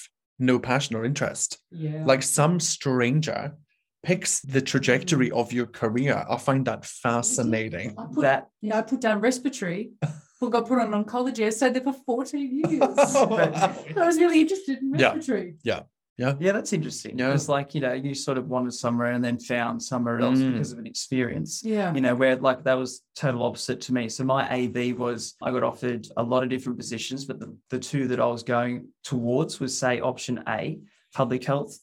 no 0.41 0.59
passion 0.59 0.95
or 0.95 1.05
interest 1.05 1.59
Yeah. 1.71 2.03
like 2.05 2.23
some 2.23 2.59
stranger 2.59 3.53
picks 4.03 4.41
the 4.41 4.61
trajectory 4.61 5.29
of 5.31 5.53
your 5.53 5.67
career. 5.67 6.25
I 6.27 6.37
find 6.37 6.65
that 6.65 6.85
fascinating. 6.85 7.93
I 7.97 8.05
put, 8.13 8.21
That 8.23 8.49
yeah, 8.59 8.79
I 8.79 8.81
put 8.81 8.99
down 8.99 9.21
respiratory. 9.21 9.91
Well, 10.41 10.49
got 10.49 10.67
put 10.67 10.79
on 10.79 10.89
oncology. 11.03 11.45
I 11.45 11.51
stayed 11.51 11.75
there 11.75 11.83
for 11.83 11.93
14 11.93 12.63
years. 12.65 12.81
I 13.15 13.75
was 13.95 14.17
really 14.17 14.41
interested 14.41 14.79
in 14.79 14.91
respiratory. 14.91 15.57
Yeah. 15.63 15.75
Yeah. 15.75 15.81
Yeah, 16.17 16.33
Yeah, 16.39 16.51
that's 16.51 16.73
interesting. 16.73 17.17
Yeah. 17.17 17.33
It's 17.33 17.49
like, 17.49 17.73
you 17.73 17.81
know, 17.81 17.93
you 17.93 18.13
sort 18.13 18.37
of 18.37 18.47
wanted 18.47 18.73
somewhere 18.73 19.11
and 19.13 19.23
then 19.23 19.39
found 19.39 19.81
somewhere 19.81 20.19
else 20.19 20.39
Mm. 20.39 20.51
because 20.53 20.71
of 20.71 20.79
an 20.79 20.85
experience. 20.85 21.63
Yeah. 21.63 21.93
You 21.93 22.01
know, 22.01 22.15
where 22.15 22.35
like 22.35 22.63
that 22.65 22.75
was 22.77 23.01
total 23.15 23.43
opposite 23.43 23.81
to 23.81 23.93
me. 23.93 24.09
So 24.09 24.23
my 24.23 24.47
AB 24.53 24.93
was 24.93 25.35
I 25.41 25.51
got 25.51 25.63
offered 25.63 26.07
a 26.17 26.23
lot 26.23 26.43
of 26.43 26.49
different 26.49 26.77
positions, 26.77 27.25
but 27.25 27.39
the, 27.39 27.55
the 27.69 27.79
two 27.79 28.07
that 28.09 28.19
I 28.19 28.25
was 28.27 28.43
going 28.43 28.89
towards 29.03 29.59
was 29.59 29.77
say 29.77 29.99
option 30.01 30.43
A, 30.47 30.79
public 31.13 31.43
health. 31.43 31.77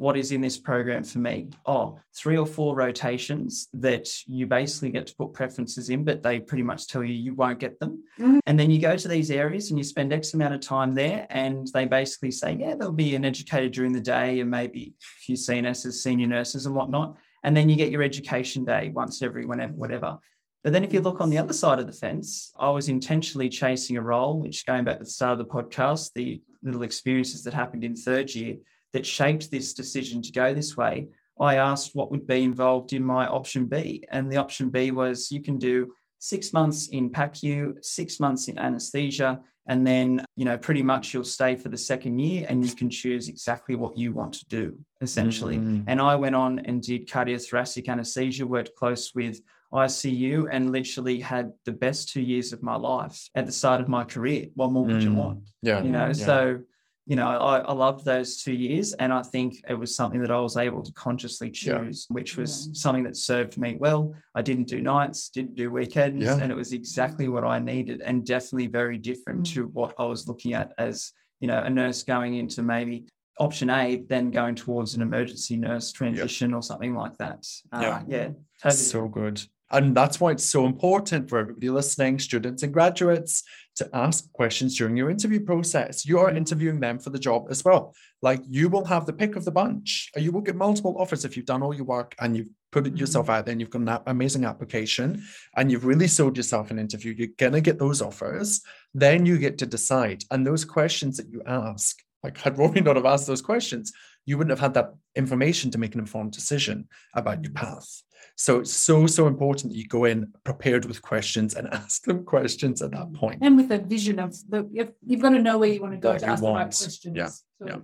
What 0.00 0.16
is 0.16 0.32
in 0.32 0.40
this 0.40 0.56
program 0.56 1.04
for 1.04 1.18
me? 1.18 1.50
Oh, 1.66 1.98
three 2.16 2.38
or 2.38 2.46
four 2.46 2.74
rotations 2.74 3.68
that 3.74 4.08
you 4.26 4.46
basically 4.46 4.88
get 4.88 5.06
to 5.08 5.14
put 5.14 5.34
preferences 5.34 5.90
in, 5.90 6.04
but 6.04 6.22
they 6.22 6.40
pretty 6.40 6.62
much 6.62 6.88
tell 6.88 7.04
you 7.04 7.12
you 7.12 7.34
won't 7.34 7.58
get 7.58 7.78
them. 7.78 8.02
Mhm. 8.18 8.38
And 8.46 8.58
then 8.58 8.70
you 8.70 8.80
go 8.80 8.96
to 8.96 9.08
these 9.08 9.30
areas 9.30 9.68
and 9.68 9.76
you 9.78 9.84
spend 9.84 10.10
X 10.10 10.32
amount 10.32 10.54
of 10.54 10.62
time 10.62 10.94
there, 10.94 11.26
and 11.28 11.68
they 11.74 11.84
basically 11.84 12.30
say, 12.30 12.56
yeah, 12.58 12.76
there'll 12.76 12.94
be 12.94 13.14
an 13.14 13.26
educator 13.26 13.68
during 13.68 13.92
the 13.92 14.00
day 14.00 14.40
and 14.40 14.50
maybe 14.50 14.94
a 14.98 15.04
few 15.26 15.36
CNSs, 15.36 16.02
senior 16.02 16.28
nurses, 16.28 16.64
and 16.64 16.74
whatnot. 16.74 17.18
And 17.44 17.54
then 17.54 17.68
you 17.68 17.76
get 17.76 17.90
your 17.90 18.02
education 18.02 18.64
day 18.64 18.88
once 18.94 19.20
every 19.20 19.44
whenever, 19.44 19.74
whatever. 19.74 20.16
But 20.64 20.72
then 20.72 20.82
if 20.82 20.94
you 20.94 21.02
look 21.02 21.20
on 21.20 21.28
the 21.28 21.36
other 21.36 21.52
side 21.52 21.78
of 21.78 21.86
the 21.86 21.92
fence, 21.92 22.54
I 22.58 22.70
was 22.70 22.88
intentionally 22.88 23.50
chasing 23.50 23.98
a 23.98 24.02
role, 24.02 24.40
which 24.40 24.64
going 24.64 24.84
back 24.84 24.96
to 24.96 25.04
the 25.04 25.10
start 25.10 25.38
of 25.38 25.46
the 25.46 25.52
podcast, 25.52 26.12
the 26.14 26.40
little 26.62 26.84
experiences 26.84 27.44
that 27.44 27.52
happened 27.52 27.84
in 27.84 27.94
third 27.94 28.34
year 28.34 28.56
that 28.92 29.06
shaped 29.06 29.50
this 29.50 29.74
decision 29.74 30.22
to 30.22 30.32
go 30.32 30.52
this 30.54 30.76
way. 30.76 31.08
I 31.38 31.56
asked 31.56 31.94
what 31.94 32.10
would 32.10 32.26
be 32.26 32.42
involved 32.42 32.92
in 32.92 33.02
my 33.04 33.26
option 33.26 33.66
B. 33.66 34.04
And 34.10 34.30
the 34.30 34.36
option 34.36 34.68
B 34.68 34.90
was 34.90 35.30
you 35.32 35.42
can 35.42 35.58
do 35.58 35.92
six 36.18 36.52
months 36.52 36.88
in 36.88 37.10
PACU, 37.10 37.82
six 37.82 38.20
months 38.20 38.48
in 38.48 38.58
anesthesia, 38.58 39.40
and 39.66 39.86
then, 39.86 40.24
you 40.36 40.44
know, 40.44 40.58
pretty 40.58 40.82
much 40.82 41.14
you'll 41.14 41.24
stay 41.24 41.54
for 41.56 41.68
the 41.68 41.78
second 41.78 42.18
year 42.18 42.44
and 42.48 42.64
you 42.66 42.74
can 42.74 42.90
choose 42.90 43.28
exactly 43.28 43.74
what 43.74 43.96
you 43.96 44.12
want 44.12 44.34
to 44.34 44.44
do, 44.48 44.76
essentially. 45.00 45.58
Mm. 45.58 45.84
And 45.86 46.00
I 46.00 46.16
went 46.16 46.34
on 46.34 46.58
and 46.60 46.82
did 46.82 47.08
cardiothoracic 47.08 47.88
anesthesia, 47.88 48.46
worked 48.46 48.74
close 48.74 49.14
with 49.14 49.40
ICU, 49.72 50.48
and 50.50 50.72
literally 50.72 51.20
had 51.20 51.52
the 51.64 51.72
best 51.72 52.08
two 52.08 52.20
years 52.20 52.52
of 52.52 52.62
my 52.62 52.74
life 52.76 53.30
at 53.34 53.46
the 53.46 53.52
start 53.52 53.80
of 53.80 53.88
my 53.88 54.04
career. 54.04 54.48
What 54.54 54.72
more 54.72 54.84
would 54.84 55.02
you 55.02 55.10
Mm. 55.10 55.16
want? 55.16 55.38
Yeah. 55.62 55.82
You 55.82 55.90
know, 55.90 56.06
Yeah. 56.08 56.12
so 56.12 56.60
you 57.10 57.16
know, 57.16 57.26
I, 57.26 57.58
I 57.58 57.72
loved 57.72 58.04
those 58.04 58.40
two 58.40 58.52
years, 58.52 58.92
and 58.92 59.12
I 59.12 59.20
think 59.22 59.64
it 59.68 59.74
was 59.74 59.96
something 59.96 60.20
that 60.20 60.30
I 60.30 60.38
was 60.38 60.56
able 60.56 60.80
to 60.84 60.92
consciously 60.92 61.48
Yeah. 61.48 61.78
choose, 61.80 62.06
which 62.08 62.36
was 62.36 62.68
Yeah. 62.68 62.72
something 62.74 63.02
that 63.02 63.16
served 63.16 63.58
me 63.58 63.76
well. 63.80 64.14
I 64.36 64.42
didn't 64.42 64.68
do 64.68 64.80
nights, 64.80 65.28
didn't 65.28 65.56
do 65.56 65.72
weekends, 65.72 66.24
Yeah. 66.24 66.38
and 66.40 66.52
it 66.52 66.54
was 66.54 66.72
exactly 66.72 67.26
what 67.28 67.42
I 67.42 67.58
needed, 67.58 68.00
and 68.00 68.24
definitely 68.24 68.68
very 68.68 68.96
different 68.96 69.40
Mm. 69.40 69.54
to 69.54 69.66
what 69.66 69.92
I 69.98 70.04
was 70.04 70.28
looking 70.28 70.54
at 70.54 70.72
as 70.78 71.10
you 71.40 71.48
know 71.48 71.58
a 71.60 71.68
nurse 71.70 72.04
going 72.04 72.34
into 72.36 72.62
maybe 72.62 73.06
option 73.40 73.70
A, 73.70 73.96
then 74.08 74.30
going 74.30 74.54
towards 74.54 74.94
an 74.94 75.02
emergency 75.02 75.56
nurse 75.56 75.90
transition 75.90 76.54
or 76.54 76.62
something 76.62 76.94
like 76.94 77.16
that. 77.16 77.44
Uh, 77.72 77.80
Yeah. 77.82 78.02
yeah, 78.06 78.28
totally. 78.62 78.82
So 78.82 79.08
good. 79.08 79.42
And 79.72 79.96
that's 79.96 80.20
why 80.20 80.32
it's 80.32 80.44
so 80.44 80.66
important 80.66 81.28
for 81.28 81.38
everybody 81.38 81.70
listening, 81.70 82.18
students 82.18 82.62
and 82.62 82.72
graduates, 82.72 83.42
to 83.76 83.88
ask 83.94 84.30
questions 84.32 84.76
during 84.76 84.96
your 84.96 85.10
interview 85.10 85.40
process. 85.40 86.04
You 86.04 86.18
are 86.18 86.30
interviewing 86.30 86.80
them 86.80 86.98
for 86.98 87.10
the 87.10 87.18
job 87.18 87.46
as 87.50 87.64
well. 87.64 87.94
Like 88.22 88.42
you 88.48 88.68
will 88.68 88.84
have 88.84 89.06
the 89.06 89.12
pick 89.12 89.36
of 89.36 89.44
the 89.44 89.50
bunch. 89.50 90.10
You 90.16 90.32
will 90.32 90.40
get 90.40 90.56
multiple 90.56 90.96
offers 90.98 91.24
if 91.24 91.36
you've 91.36 91.46
done 91.46 91.62
all 91.62 91.74
your 91.74 91.84
work 91.84 92.14
and 92.20 92.36
you've 92.36 92.50
put 92.72 92.86
it 92.86 92.96
yourself 92.96 93.26
mm-hmm. 93.26 93.32
out 93.32 93.46
there 93.46 93.52
and 93.52 93.60
you've 93.60 93.70
got 93.70 93.82
an 93.82 93.98
amazing 94.06 94.44
application 94.44 95.22
and 95.56 95.70
you've 95.70 95.86
really 95.86 96.08
sold 96.08 96.36
yourself 96.36 96.70
an 96.70 96.78
interview. 96.78 97.14
You're 97.16 97.28
going 97.38 97.52
to 97.52 97.60
get 97.60 97.78
those 97.78 98.02
offers. 98.02 98.60
Then 98.94 99.26
you 99.26 99.38
get 99.38 99.58
to 99.58 99.66
decide. 99.66 100.24
And 100.30 100.46
those 100.46 100.64
questions 100.64 101.16
that 101.16 101.30
you 101.30 101.42
ask, 101.46 101.96
like 102.22 102.38
had 102.38 102.58
Rory 102.58 102.80
not 102.80 102.96
have 102.96 103.06
asked 103.06 103.26
those 103.26 103.42
questions, 103.42 103.92
you 104.26 104.36
wouldn't 104.36 104.52
have 104.52 104.60
had 104.60 104.74
that 104.74 104.94
information 105.16 105.70
to 105.70 105.78
make 105.78 105.94
an 105.94 106.00
informed 106.00 106.32
decision 106.32 106.88
about 107.14 107.42
your 107.42 107.52
mm-hmm. 107.52 107.66
path. 107.66 108.02
So 108.36 108.60
it's 108.60 108.72
so, 108.72 109.06
so 109.06 109.26
important 109.26 109.72
that 109.72 109.78
you 109.78 109.86
go 109.86 110.04
in 110.04 110.32
prepared 110.44 110.84
with 110.86 111.02
questions 111.02 111.54
and 111.54 111.68
ask 111.72 112.04
them 112.04 112.24
questions 112.24 112.82
at 112.82 112.92
that 112.92 113.12
point. 113.12 113.40
And 113.42 113.56
with 113.56 113.70
a 113.70 113.78
vision 113.78 114.18
of 114.18 114.34
the, 114.48 114.68
you've, 114.72 114.92
you've 115.06 115.20
got 115.20 115.30
to 115.30 115.38
know 115.38 115.58
where 115.58 115.68
you 115.68 115.80
want 115.80 115.94
to 115.94 115.98
go 115.98 116.12
What 116.12 116.20
to 116.20 116.26
ask 116.26 116.42
the 116.42 116.48
right 116.48 116.64
questions. 116.64 117.16
Yeah, 117.16 117.26
So 117.26 117.66
yeah. 117.66 117.76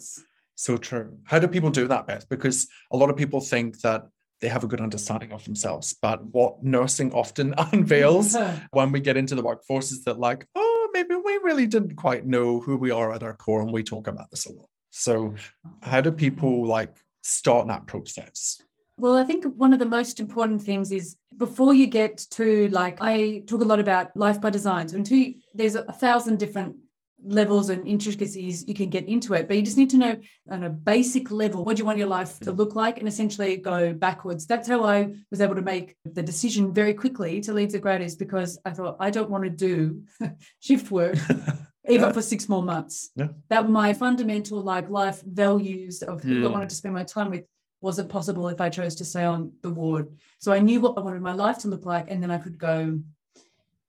So 0.57 0.77
true. 0.79 1.19
How 1.25 1.39
do 1.39 1.49
people 1.49 1.71
do 1.71 1.87
that, 1.89 2.07
Beth? 2.07 2.29
Because 2.29 2.67
a 2.91 2.97
lot 2.97 3.11
of 3.11 3.17
people 3.17 3.41
think 3.41 3.81
that 3.81 4.09
they 4.41 4.49
have 4.49 4.65
a 4.65 4.67
good 4.67 4.81
understanding 4.81 5.33
of 5.33 5.45
themselves, 5.45 5.95
but 6.01 6.25
what 6.25 6.63
nursing 6.63 7.13
often 7.13 7.55
unveils 7.73 8.37
when 8.71 8.93
we 8.93 9.01
get 9.01 9.17
into 9.17 9.35
the 9.35 9.43
workforce 9.43 9.93
is 9.93 10.05
that, 10.05 10.19
like, 10.19 10.47
oh, 10.55 10.89
maybe 10.93 11.15
we 11.15 11.39
really 11.43 11.67
didn't 11.67 11.97
quite 11.97 12.27
know 12.27 12.61
who 12.61 12.77
we 12.77 12.91
are 12.91 13.13
at 13.13 13.23
our 13.23 13.35
core, 13.35 13.63
and 13.63 13.73
we 13.73 13.83
talk 13.83 14.07
about 14.07 14.31
this 14.31 14.47
a 14.47 14.53
lot. 14.53 14.69
So, 14.91 15.31
mm. 15.31 15.39
how 15.83 16.01
do 16.01 16.11
people 16.13 16.67
like 16.67 16.95
start 17.23 17.67
that 17.69 17.87
process? 17.87 18.61
Well, 18.99 19.17
I 19.17 19.25
think 19.25 19.45
one 19.57 19.73
of 19.75 19.79
the 19.79 19.85
most 19.87 20.21
important 20.21 20.63
things 20.63 20.91
is 20.91 21.17
before 21.37 21.75
you 21.75 21.87
get 21.87 22.17
to 22.31 22.69
like 22.69 22.97
I 23.01 23.43
talk 23.47 23.61
a 23.61 23.65
lot 23.65 23.79
about 23.81 24.17
life 24.17 24.41
by 24.41 24.51
design. 24.51 24.89
So 24.89 24.97
until 24.97 25.19
you, 25.19 25.35
there's 25.55 25.75
a, 25.75 25.83
thousand 25.93 26.39
different 26.39 26.77
levels 27.23 27.69
and 27.71 27.87
intricacies 27.87 28.67
you 28.69 28.75
can 28.75 28.89
get 28.89 29.07
into 29.09 29.35
it, 29.35 29.49
but 29.49 29.57
you 29.57 29.63
just 29.63 29.77
need 29.77 29.91
to 29.91 29.99
know 29.99 30.17
on 30.51 30.65
a 30.65 30.71
basic 30.71 31.31
level 31.31 31.65
what 31.65 31.77
do 31.77 31.81
you 31.81 31.87
want 31.87 31.99
your 31.99 32.07
life 32.09 32.39
to 32.41 32.53
look 32.53 32.75
like 32.75 32.99
and 32.99 33.09
essentially 33.09 33.57
go 33.59 33.93
backwards. 33.93 34.47
That's 34.47 34.69
how 34.69 34.85
I 34.85 35.15
was 35.31 35.41
able 35.43 35.57
to 35.57 35.63
make 35.63 35.97
the 36.05 36.23
decision 36.23 36.73
very 36.73 36.95
quickly 36.95 37.41
to 37.43 37.53
leave 37.53 37.73
the 37.73 37.81
gradies 37.81 38.19
because 38.19 38.59
I 38.65 38.71
thought 38.71 38.97
I 39.01 39.11
don't 39.11 39.31
want 39.31 39.45
to 39.45 39.51
do 39.51 40.05
shift 40.61 40.91
work 40.91 41.17
even 41.89 42.07
Yeah. 42.09 42.13
for 42.13 42.23
six 42.23 42.49
more 42.49 42.63
months. 42.63 43.11
Yeah. 43.17 43.29
That 43.51 43.69
my 43.69 43.93
fundamental 43.93 44.63
like 44.63 44.89
life 44.89 45.21
values 45.23 46.03
of 46.03 46.23
who 46.23 46.45
I 46.45 46.49
Mm. 46.49 46.53
wanted 46.53 46.69
to 46.71 46.77
spend 46.77 46.95
my 46.95 47.05
time 47.05 47.31
with 47.31 47.45
wasn't 47.81 48.09
possible 48.09 48.49
if 48.49 48.61
I 48.61 48.69
chose 48.69 48.95
to 48.97 49.05
stay 49.05 49.25
on 49.25 49.53
the 49.63 49.71
ward. 49.71 50.09
So 50.39 50.53
I 50.53 50.61
knew 50.61 50.81
what 50.81 50.97
I 50.97 51.01
wanted 51.01 51.23
my 51.23 51.33
life 51.33 51.59
to 51.59 51.69
look 51.69 51.87
like, 51.87 52.11
and 52.11 52.23
then 52.23 52.31
I 52.31 52.39
could 52.39 52.59
go 52.59 53.01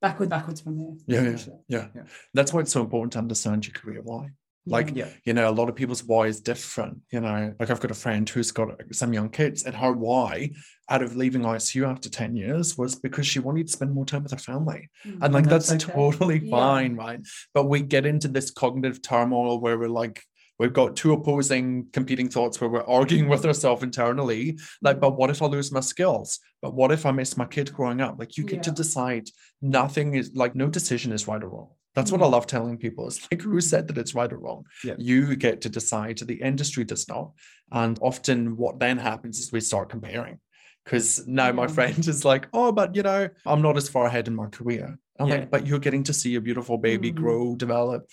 backward, 0.02 0.30
backwards 0.30 0.62
from 0.62 0.78
there. 0.78 0.94
Yeah, 1.08 1.30
yeah, 1.30 1.54
yeah. 1.68 1.88
Yeah. 1.96 2.04
That's 2.34 2.54
why 2.54 2.62
it's 2.62 2.72
so 2.72 2.82
important 2.82 3.14
to 3.14 3.20
understand 3.20 3.66
your 3.66 3.74
career 3.74 4.02
why. 4.04 4.32
Like, 4.70 4.96
yeah. 4.96 5.08
you 5.24 5.34
know, 5.34 5.50
a 5.50 5.52
lot 5.52 5.70
of 5.70 5.76
people's 5.76 6.04
why 6.04 6.28
is 6.28 6.42
different. 6.42 7.00
You 7.10 7.22
know, 7.22 7.54
like 7.60 7.70
I've 7.70 7.80
got 7.80 7.92
a 7.92 7.96
friend 7.96 8.28
who's 8.28 8.52
got 8.52 8.70
some 8.92 9.14
young 9.14 9.30
kids, 9.30 9.64
and 9.64 9.74
her 9.76 9.94
why 9.94 10.52
out 10.90 11.02
of 11.02 11.16
leaving 11.16 11.44
ICU 11.44 11.90
after 11.90 12.10
10 12.10 12.36
years 12.36 12.78
was 12.78 12.96
because 12.96 13.26
she 13.26 13.40
wanted 13.40 13.68
to 13.68 13.74
spend 13.74 13.94
more 13.94 14.06
time 14.06 14.24
with 14.24 14.32
her 14.34 14.38
family. 14.38 14.90
Mm. 15.06 15.20
And 15.22 15.34
like 15.34 15.46
that's 15.46 15.70
that's, 15.70 15.86
okay. 15.86 15.94
totally 15.94 16.40
Yeah. 16.40 16.52
fine, 16.52 16.96
right? 16.96 17.20
But 17.54 17.66
we 17.66 17.82
get 17.82 18.06
into 18.06 18.28
this 18.28 18.52
cognitive 18.52 19.02
turmoil 19.02 19.60
where 19.60 19.78
we're 19.78 19.90
like, 19.90 20.24
we've 20.60 20.74
got 20.74 20.96
two 20.96 21.14
opposing 21.14 21.88
competing 21.94 22.30
thoughts 22.30 22.60
where 22.60 22.70
we're 22.70 22.84
arguing 22.86 23.28
with 23.30 23.46
ourselves 23.46 23.84
internally. 23.84 24.58
Like, 24.82 25.00
but 25.00 25.18
what 25.18 25.30
if 25.30 25.42
I 25.42 25.46
lose 25.46 25.72
my 25.72 25.80
skills? 25.82 26.40
But 26.62 26.74
what 26.74 26.92
if 26.92 27.06
I 27.06 27.12
miss 27.12 27.38
my 27.38 27.46
kid 27.46 27.74
growing 27.74 28.02
up? 28.02 28.16
Like, 28.18 28.38
you 28.38 28.44
get 28.44 28.64
to 28.64 28.72
decide. 28.72 29.30
Nothing 29.62 30.14
is 30.16 30.32
like 30.36 30.56
no 30.56 30.68
decision 30.68 31.12
is 31.12 31.28
right 31.28 31.44
or 31.44 31.50
wrong. 31.50 31.70
That's 31.96 32.12
what 32.12 32.22
I 32.22 32.26
Mm. 32.26 32.32
love 32.32 32.46
telling 32.46 32.78
people. 32.78 33.08
It's 33.08 33.28
like 33.32 33.42
who 33.42 33.60
said 33.60 33.88
that 33.88 33.98
it's 33.98 34.14
right 34.14 34.32
or 34.32 34.38
wrong? 34.38 34.66
Yeah. 34.84 34.94
You 35.00 35.36
get 35.36 35.62
to 35.62 35.70
decide. 35.70 36.20
The 36.20 36.42
industry 36.42 36.84
does 36.84 37.08
not. 37.10 37.32
And 37.72 37.98
often 38.02 38.56
what 38.56 38.80
then 38.80 38.98
happens 39.00 39.40
is 39.40 39.52
we 39.52 39.62
start 39.62 39.90
comparing. 39.90 40.40
Because 40.86 41.28
now 41.28 41.52
my 41.52 41.68
friend 41.68 41.98
is 42.08 42.24
like, 42.24 42.48
oh, 42.54 42.72
but 42.72 42.96
you 42.96 43.02
know, 43.04 43.30
I'm 43.46 43.62
not 43.64 43.78
as 43.78 43.90
far 43.90 44.06
ahead 44.06 44.28
in 44.28 44.36
my 44.36 44.46
career. 44.48 44.98
I'm 45.20 45.28
Yeah. 45.28 45.36
like, 45.36 45.50
but 45.52 45.66
you're 45.68 45.80
getting 45.80 46.04
to 46.04 46.14
see 46.14 46.36
a 46.36 46.42
beautiful 46.42 46.78
baby 46.78 47.12
Mhm. 47.12 47.16
grow, 47.16 47.56
develop, 47.56 48.04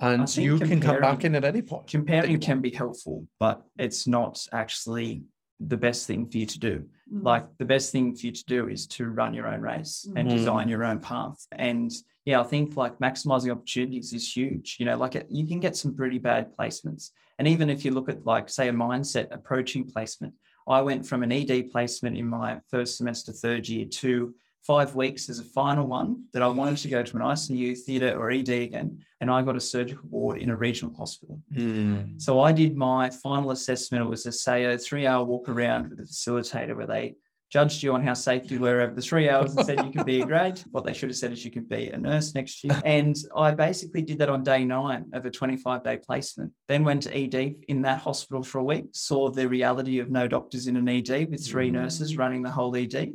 and 0.00 0.36
you 0.36 0.58
can 0.58 0.80
come 0.80 1.00
back 1.00 1.24
in 1.24 1.34
at 1.34 1.44
any 1.44 1.62
point. 1.62 1.86
that 1.86 1.92
you 1.94 2.00
Comparing 2.00 2.40
can 2.40 2.60
be 2.60 2.70
helpful, 2.70 3.26
but 3.38 3.62
it's 3.78 4.06
not 4.06 4.46
actually 4.52 5.22
the 5.60 5.76
best 5.76 6.06
thing 6.06 6.28
for 6.30 6.38
you 6.38 6.46
to 6.46 6.58
do. 6.58 6.84
Mm. 7.12 7.24
Like 7.24 7.46
the 7.58 7.64
best 7.64 7.90
thing 7.90 8.14
for 8.14 8.26
you 8.26 8.32
to 8.32 8.44
do 8.44 8.68
is 8.68 8.86
to 8.88 9.06
run 9.06 9.34
your 9.34 9.48
own 9.48 9.60
race 9.60 10.08
and 10.14 10.28
Mhm. 10.28 10.32
design 10.36 10.68
your 10.68 10.84
own 10.84 11.00
path. 11.00 11.44
And 11.52 11.90
yeah, 12.24 12.40
I 12.40 12.44
think 12.44 12.76
like 12.76 12.98
maximizing 12.98 13.50
opportunities 13.50 14.12
is 14.12 14.36
huge. 14.36 14.76
You 14.78 14.86
know, 14.86 14.96
like 14.96 15.16
it, 15.16 15.26
you 15.30 15.46
can 15.46 15.58
get 15.58 15.74
some 15.76 15.94
pretty 15.96 16.18
bad 16.18 16.56
placements. 16.56 17.10
And 17.38 17.48
even 17.48 17.70
if 17.70 17.84
you 17.84 17.90
look 17.90 18.08
at 18.08 18.24
like 18.24 18.48
say 18.48 18.68
a 18.68 18.72
mindset 18.72 19.32
approaching 19.32 19.84
placement, 19.84 20.34
I 20.68 20.80
went 20.82 21.06
from 21.06 21.22
an 21.22 21.32
ED 21.32 21.70
placement 21.72 22.16
in 22.16 22.26
my 22.28 22.60
first 22.70 22.96
semester, 22.98 23.32
third 23.32 23.68
year 23.68 23.86
to 23.86 24.34
five 24.68 24.94
weeks 24.94 25.30
as 25.30 25.38
a 25.38 25.44
final 25.44 25.86
one 25.86 26.24
that 26.34 26.42
I 26.42 26.46
wanted 26.46 26.76
to 26.76 26.88
go 26.88 27.02
to 27.02 27.16
an 27.16 27.22
ICU, 27.22 27.76
theatre, 27.78 28.14
or 28.18 28.30
ED 28.30 28.50
again. 28.50 28.98
And 29.22 29.30
I 29.30 29.40
got 29.40 29.56
a 29.56 29.60
surgical 29.60 30.06
ward 30.10 30.42
in 30.42 30.50
a 30.50 30.56
regional 30.56 30.94
hospital. 30.94 31.40
Mm. 31.54 32.20
So 32.20 32.40
I 32.40 32.52
did 32.52 32.76
my 32.76 33.08
final 33.08 33.50
assessment. 33.50 34.04
It 34.04 34.10
was 34.10 34.26
a 34.26 34.32
say 34.32 34.66
a 34.66 34.76
three 34.76 35.06
hour 35.06 35.24
walk 35.24 35.48
around 35.48 35.88
with 35.88 36.00
a 36.00 36.02
facilitator 36.02 36.76
where 36.76 36.86
they 36.86 37.16
judged 37.50 37.82
you 37.82 37.94
on 37.94 38.04
how 38.04 38.12
safe 38.12 38.50
you 38.50 38.60
were 38.60 38.82
over 38.82 38.94
the 38.94 39.00
three 39.00 39.30
hours 39.30 39.56
and 39.56 39.64
said 39.64 39.82
you 39.82 39.90
could 39.90 40.04
be 40.04 40.20
a 40.20 40.26
grade. 40.26 40.60
What 40.70 40.84
they 40.84 40.92
should 40.92 41.08
have 41.08 41.16
said 41.16 41.32
is 41.32 41.46
you 41.46 41.50
could 41.50 41.68
be 41.68 41.88
a 41.88 41.96
nurse 41.96 42.34
next 42.34 42.62
year. 42.62 42.78
And 42.84 43.16
I 43.34 43.52
basically 43.52 44.02
did 44.02 44.18
that 44.18 44.28
on 44.28 44.42
day 44.42 44.66
nine 44.66 45.06
of 45.14 45.24
a 45.24 45.30
25 45.30 45.82
day 45.82 45.96
placement. 45.96 46.52
Then 46.68 46.84
went 46.84 47.04
to 47.04 47.16
ED 47.16 47.54
in 47.68 47.80
that 47.82 48.00
hospital 48.00 48.42
for 48.42 48.58
a 48.58 48.64
week, 48.64 48.88
saw 48.92 49.30
the 49.30 49.48
reality 49.48 49.98
of 49.98 50.10
no 50.10 50.28
doctors 50.28 50.66
in 50.66 50.76
an 50.76 50.88
ED 50.90 51.30
with 51.30 51.46
three 51.46 51.70
nurses 51.70 52.18
running 52.18 52.42
the 52.42 52.50
whole 52.50 52.76
ED. 52.76 53.14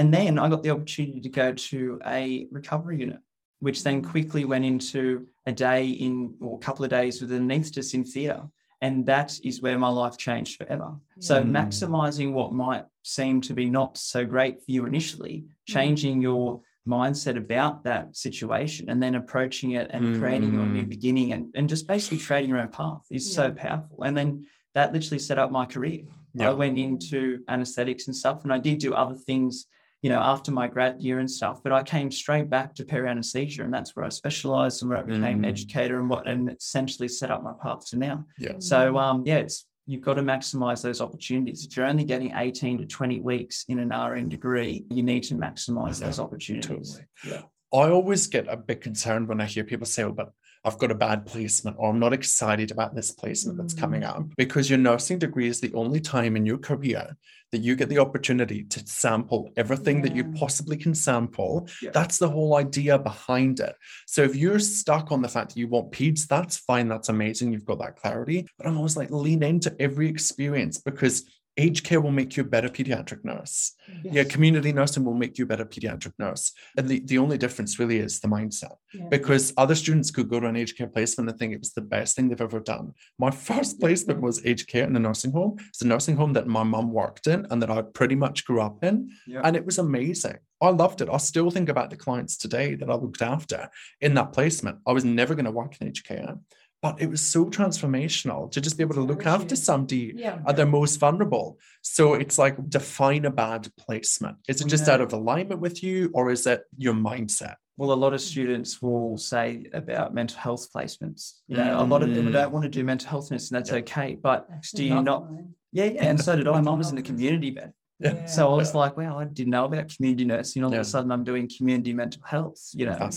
And 0.00 0.14
then 0.14 0.38
I 0.38 0.48
got 0.48 0.62
the 0.62 0.70
opportunity 0.70 1.20
to 1.20 1.28
go 1.28 1.52
to 1.52 2.00
a 2.06 2.46
recovery 2.50 3.00
unit, 3.00 3.18
which 3.58 3.84
then 3.84 4.00
quickly 4.02 4.46
went 4.46 4.64
into 4.64 5.26
a 5.44 5.52
day 5.52 5.88
in 5.88 6.36
or 6.40 6.56
a 6.56 6.58
couple 6.58 6.86
of 6.86 6.90
days 6.90 7.20
with 7.20 7.30
an 7.32 7.46
anesthetist 7.50 7.92
in 7.92 8.04
theatre. 8.04 8.44
And 8.80 9.04
that 9.04 9.38
is 9.44 9.60
where 9.60 9.78
my 9.78 9.90
life 9.90 10.16
changed 10.16 10.56
forever. 10.56 10.90
So 11.18 11.44
Mm. 11.44 11.50
maximizing 11.50 12.32
what 12.32 12.54
might 12.54 12.86
seem 13.02 13.42
to 13.42 13.52
be 13.52 13.66
not 13.68 13.98
so 13.98 14.24
great 14.24 14.56
for 14.62 14.70
you 14.72 14.86
initially, 14.86 15.44
changing 15.66 16.22
your 16.22 16.62
mindset 16.88 17.36
about 17.36 17.84
that 17.84 18.16
situation 18.16 18.88
and 18.88 19.02
then 19.02 19.16
approaching 19.16 19.72
it 19.72 19.90
and 19.92 20.18
creating 20.18 20.54
your 20.54 20.66
new 20.66 20.84
Mm. 20.86 20.88
beginning 20.96 21.32
and, 21.34 21.44
and 21.54 21.68
just 21.68 21.86
basically 21.86 22.16
creating 22.26 22.48
your 22.48 22.58
own 22.64 22.68
path 22.68 23.02
is 23.10 23.30
so 23.34 23.52
powerful. 23.52 24.02
And 24.06 24.16
then 24.16 24.46
that 24.74 24.94
literally 24.94 25.18
set 25.18 25.38
up 25.38 25.50
my 25.50 25.66
career. 25.66 26.04
I 26.40 26.52
went 26.52 26.78
into 26.78 27.20
anesthetics 27.48 28.06
and 28.06 28.16
stuff, 28.16 28.44
and 28.44 28.52
I 28.52 28.58
did 28.58 28.78
do 28.78 28.94
other 28.94 29.16
things, 29.16 29.66
you 30.02 30.08
know, 30.10 30.18
after 30.20 30.50
my 30.50 30.66
grad 30.66 31.00
year 31.02 31.18
and 31.18 31.30
stuff. 31.30 31.62
But 31.62 31.72
I 31.72 31.82
came 31.82 32.10
straight 32.10 32.48
back 32.48 32.74
to 32.76 32.84
peri 32.84 33.08
anesthesia, 33.08 33.64
and 33.64 33.72
that's 33.72 33.94
where 33.94 34.04
I 34.04 34.08
specialized 34.08 34.82
and 34.82 34.90
where 34.90 34.98
I 34.98 35.02
became 35.02 35.24
an 35.24 35.42
Mm. 35.42 35.48
educator 35.48 36.00
and 36.00 36.08
what 36.08 36.26
and 36.26 36.50
essentially 36.50 37.08
set 37.08 37.30
up 37.30 37.42
my 37.42 37.52
path 37.62 37.86
to 37.90 37.98
now. 37.98 38.24
Yeah. 38.38 38.54
So 38.58 38.96
um, 38.98 39.22
yeah, 39.26 39.36
it's 39.38 39.66
you've 39.86 40.02
got 40.02 40.14
to 40.14 40.22
maximize 40.22 40.82
those 40.82 41.00
opportunities. 41.00 41.66
If 41.66 41.76
you're 41.76 41.86
only 41.86 42.04
getting 42.04 42.32
18 42.34 42.78
to 42.78 42.86
20 42.86 43.20
weeks 43.20 43.64
in 43.68 43.78
an 43.80 43.88
RN 43.90 44.28
degree, 44.28 44.84
you 44.90 45.02
need 45.02 45.24
to 45.24 45.34
maximize 45.34 45.98
those 45.98 46.20
opportunities. 46.20 46.92
Totally. 46.94 47.06
Yeah. 47.26 47.42
I 47.72 47.90
always 47.90 48.26
get 48.26 48.46
a 48.48 48.56
bit 48.56 48.80
concerned 48.80 49.28
when 49.28 49.40
I 49.40 49.46
hear 49.46 49.64
people 49.64 49.86
say, 49.86 50.04
oh, 50.04 50.12
but 50.12 50.30
I've 50.64 50.78
got 50.78 50.90
a 50.90 50.94
bad 50.94 51.26
placement, 51.26 51.76
or 51.78 51.90
I'm 51.90 51.98
not 51.98 52.12
excited 52.12 52.70
about 52.70 52.94
this 52.94 53.12
placement 53.12 53.58
that's 53.58 53.74
coming 53.74 54.02
mm. 54.02 54.08
up. 54.08 54.24
Because 54.36 54.68
your 54.68 54.78
nursing 54.78 55.18
degree 55.18 55.48
is 55.48 55.60
the 55.60 55.72
only 55.74 56.00
time 56.00 56.36
in 56.36 56.44
your 56.44 56.58
career 56.58 57.16
that 57.52 57.62
you 57.62 57.74
get 57.74 57.88
the 57.88 57.98
opportunity 57.98 58.62
to 58.64 58.86
sample 58.86 59.50
everything 59.56 60.02
that 60.02 60.14
you 60.14 60.24
possibly 60.32 60.76
can 60.76 60.94
sample. 60.94 61.68
Yeah. 61.82 61.90
That's 61.92 62.18
the 62.18 62.28
whole 62.28 62.56
idea 62.56 62.98
behind 62.98 63.58
it. 63.58 63.74
So 64.06 64.22
if 64.22 64.36
you're 64.36 64.60
stuck 64.60 65.10
on 65.10 65.22
the 65.22 65.28
fact 65.28 65.50
that 65.50 65.58
you 65.58 65.66
want 65.66 65.90
peds, 65.90 66.26
that's 66.28 66.58
fine. 66.58 66.88
That's 66.88 67.08
amazing. 67.08 67.52
You've 67.52 67.64
got 67.64 67.80
that 67.80 67.96
clarity. 67.96 68.46
But 68.56 68.66
I'm 68.66 68.76
always 68.76 68.96
like, 68.96 69.10
lean 69.10 69.42
into 69.42 69.74
every 69.80 70.08
experience 70.08 70.78
because 70.78 71.24
aged 71.56 71.84
care 71.84 72.00
will 72.00 72.10
make 72.10 72.36
you 72.36 72.42
a 72.42 72.46
better 72.46 72.68
pediatric 72.68 73.24
nurse. 73.24 73.72
Yeah, 74.04 74.24
community 74.24 74.72
nursing 74.72 75.04
will 75.04 75.14
make 75.14 75.36
you 75.36 75.44
a 75.44 75.48
better 75.48 75.64
pediatric 75.64 76.12
nurse. 76.18 76.52
And 76.76 76.88
the, 76.88 77.00
the 77.00 77.18
only 77.18 77.38
difference 77.38 77.78
really 77.78 77.98
is 77.98 78.20
the 78.20 78.28
mindset 78.28 78.76
Yeah. 78.94 79.08
because 79.10 79.52
other 79.56 79.74
students 79.74 80.10
could 80.10 80.28
go 80.28 80.40
to 80.40 80.46
an 80.46 80.56
aged 80.56 80.78
care 80.78 80.86
placement 80.86 81.28
and 81.28 81.38
think 81.38 81.52
it 81.52 81.58
was 81.60 81.72
the 81.72 81.80
best 81.82 82.16
thing 82.16 82.28
they've 82.28 82.40
ever 82.40 82.60
done. 82.60 82.94
My 83.18 83.30
first 83.48 83.80
placement 83.80 84.20
was 84.20 84.44
aged 84.46 84.68
care 84.68 84.84
in 84.84 84.96
a 84.96 85.00
nursing 85.00 85.32
home. 85.32 85.56
It's 85.68 85.82
a 85.82 85.86
nursing 85.86 86.16
home 86.16 86.32
that 86.34 86.46
my 86.46 86.62
mum 86.62 86.92
worked 86.92 87.26
in 87.26 87.46
and 87.50 87.60
that 87.62 87.70
I 87.70 87.82
pretty 87.82 88.14
much 88.14 88.44
grew 88.44 88.60
up 88.60 88.82
in. 88.84 89.10
Yeah. 89.26 89.40
And 89.44 89.56
it 89.56 89.66
was 89.66 89.78
amazing. 89.78 90.38
I 90.62 90.68
loved 90.68 91.00
it. 91.00 91.08
I 91.10 91.16
still 91.16 91.50
think 91.50 91.68
about 91.70 91.88
the 91.90 91.96
clients 91.96 92.36
today 92.36 92.74
that 92.74 92.90
I 92.90 92.94
looked 92.94 93.22
after 93.22 93.70
in 94.00 94.14
that 94.14 94.32
placement. 94.32 94.78
I 94.86 94.92
was 94.92 95.04
never 95.06 95.34
going 95.34 95.46
to 95.46 95.50
work 95.50 95.76
in 95.80 95.88
aged 95.88 96.06
care, 96.06 96.36
but 96.82 97.00
it 97.00 97.08
was 97.10 97.20
so 97.20 97.44
transformational 97.46 98.50
to 98.52 98.60
just 98.60 98.76
be 98.76 98.82
able 98.82 98.94
to 98.94 99.02
look 99.02 99.26
after 99.26 99.54
somebody 99.56 100.12
Yeah. 100.16 100.38
at 100.46 100.56
their 100.56 100.66
most 100.66 100.96
vulnerable. 100.96 101.58
So 101.82 102.14
it's 102.14 102.38
like 102.38 102.56
define 102.70 103.24
a 103.26 103.30
bad 103.30 103.68
placement. 103.78 104.38
Is 104.48 104.60
it 104.60 104.68
just 104.68 104.86
Yeah. 104.86 104.94
out 104.94 105.00
of 105.02 105.12
alignment 105.12 105.60
with 105.60 105.82
you 105.82 106.10
or 106.14 106.30
is 106.30 106.46
it 106.46 106.62
your 106.78 106.94
mindset? 106.94 107.56
Well, 107.76 107.92
a 107.92 107.94
lot 108.04 108.12
of 108.12 108.20
students 108.20 108.80
will 108.82 109.16
say 109.16 109.66
about 109.72 110.14
mental 110.14 110.38
health 110.38 110.68
placements. 110.74 111.40
You 111.48 111.56
know, 111.56 111.80
a 111.80 111.84
lot 111.84 112.02
of 112.02 112.14
them 112.14 112.28
Mm. 112.28 112.32
don't 112.32 112.52
want 112.52 112.64
to 112.64 112.68
do 112.68 112.84
mental 112.84 113.08
health 113.08 113.30
and 113.30 113.40
That's 113.40 113.70
Yeah. 113.70 113.76
okay. 113.78 114.18
But 114.22 114.46
Actually, 114.52 114.76
do 114.76 114.84
you 114.94 115.02
not? 115.02 115.28
fine. 115.28 115.54
Yeah, 115.72 115.84
yeah. 115.84 116.04
And 116.04 116.20
so 116.20 116.36
did 116.36 116.46
I. 116.48 116.60
Mine 116.60 116.78
was 116.78 116.90
in 116.90 116.96
the 116.96 117.02
community 117.02 117.50
bed. 117.50 117.72
Yeah. 118.00 118.26
So 118.26 118.50
I 118.52 118.56
was 118.56 118.74
like, 118.74 118.96
wow, 118.96 119.18
I 119.18 119.24
didn't 119.24 119.50
know 119.50 119.64
about 119.66 119.94
community 119.94 120.24
nursing. 120.24 120.64
All 120.64 120.70
Yeah. 120.72 120.78
of 120.80 120.86
a 120.86 120.88
sudden, 120.88 121.12
I'm 121.12 121.24
doing 121.24 121.48
community 121.54 121.92
mental 121.92 122.22
health. 122.24 122.60
You 122.72 122.86
know. 122.86 123.10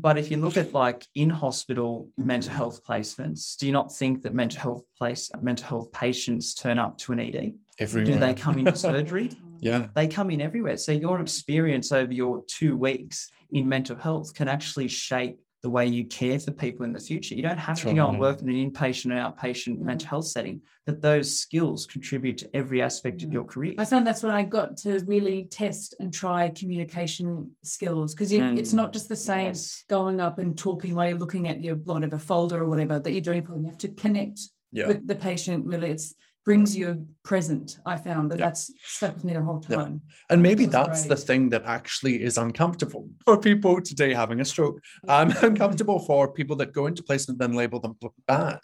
But 0.00 0.18
if 0.18 0.30
you 0.30 0.38
look 0.38 0.56
at 0.56 0.72
like 0.72 1.06
in 1.14 1.30
hospital 1.30 2.08
mental 2.16 2.52
health 2.52 2.82
placements, 2.84 3.56
do 3.56 3.66
you 3.66 3.72
not 3.72 3.94
think 3.94 4.22
that 4.22 4.34
mental 4.34 4.60
health 4.60 4.82
place 4.98 5.30
mental 5.40 5.66
health 5.68 5.92
patients 5.92 6.54
turn 6.54 6.78
up 6.78 6.98
to 6.98 7.12
an 7.12 7.20
ED? 7.20 7.54
Everywhere. 7.78 8.12
Do 8.14 8.18
they 8.18 8.34
come 8.34 8.58
into 8.58 8.74
surgery? 8.88 9.30
Yeah. 9.60 9.88
They 9.94 10.08
come 10.08 10.30
in 10.30 10.40
everywhere. 10.40 10.76
So 10.76 10.92
your 10.92 11.20
experience 11.20 11.92
over 11.92 12.12
your 12.12 12.44
two 12.46 12.76
weeks 12.76 13.28
in 13.52 13.68
mental 13.68 13.96
health 13.96 14.34
can 14.34 14.48
actually 14.48 14.88
shape 14.88 15.38
the 15.62 15.70
way 15.70 15.86
you 15.86 16.04
care 16.04 16.38
for 16.38 16.52
people 16.52 16.84
in 16.84 16.92
the 16.92 17.00
future. 17.00 17.34
You 17.34 17.42
don't 17.42 17.58
have 17.58 17.80
to 17.82 17.92
go 17.92 18.08
and 18.08 18.20
work 18.20 18.40
in 18.42 18.48
an 18.48 18.70
inpatient 18.70 19.10
or 19.12 19.16
outpatient 19.32 19.80
mental 19.80 20.08
health 20.08 20.26
setting, 20.26 20.60
but 20.86 21.02
those 21.02 21.36
skills 21.36 21.84
contribute 21.84 22.38
to 22.38 22.56
every 22.56 22.80
aspect 22.80 23.24
of 23.24 23.32
your 23.32 23.44
career. 23.44 23.74
I 23.76 23.84
found 23.84 24.06
that's 24.06 24.22
when 24.22 24.30
I 24.32 24.44
got 24.44 24.76
to 24.78 25.00
really 25.06 25.46
test 25.50 25.96
and 25.98 26.14
try 26.14 26.48
communication 26.50 27.50
skills 27.64 28.14
because 28.14 28.30
it's 28.30 28.70
Mm. 28.72 28.74
not 28.74 28.92
just 28.92 29.08
the 29.08 29.16
same 29.16 29.46
Yes. 29.46 29.84
going 29.88 30.20
up 30.20 30.38
and 30.38 30.56
talking 30.56 30.94
while 30.94 31.08
you're 31.08 31.18
looking 31.18 31.48
at 31.48 31.60
your 31.62 31.74
whatever 31.76 32.18
folder 32.18 32.62
or 32.62 32.68
whatever 32.68 33.00
that 33.00 33.10
you're 33.10 33.20
doing. 33.20 33.44
You 33.44 33.66
have 33.66 33.78
to 33.78 33.88
connect 33.88 34.40
Yeah. 34.70 34.86
with 34.86 35.06
the 35.08 35.16
patient. 35.16 35.66
Really, 35.66 35.90
it's 35.90 36.14
brings 36.48 36.74
you 36.74 36.88
a 36.88 36.96
present. 37.28 37.78
I 37.84 37.96
found 38.08 38.30
that 38.30 38.38
Yeah. 38.38 38.46
that's 38.46 38.62
stuck 38.96 39.14
with 39.16 39.24
me 39.28 39.34
the 39.34 39.42
whole 39.42 39.62
Yeah. 39.68 39.76
time. 39.76 40.00
And 40.30 40.42
maybe 40.42 40.64
That's 40.64 40.88
that's 40.88 41.02
the 41.12 41.16
thing 41.30 41.50
that 41.50 41.64
actually 41.78 42.22
is 42.28 42.38
uncomfortable 42.38 43.04
for 43.26 43.36
people 43.50 43.74
today 43.82 44.14
having 44.14 44.40
a 44.40 44.46
stroke. 44.46 44.76
Um, 45.14 45.28
uncomfortable 45.48 45.98
for 46.08 46.32
people 46.32 46.56
that 46.60 46.72
go 46.72 46.86
into 46.86 47.02
placement 47.02 47.34
and 47.38 47.42
then 47.50 47.54
label 47.62 47.80
them 47.80 47.94
bad. 48.26 48.60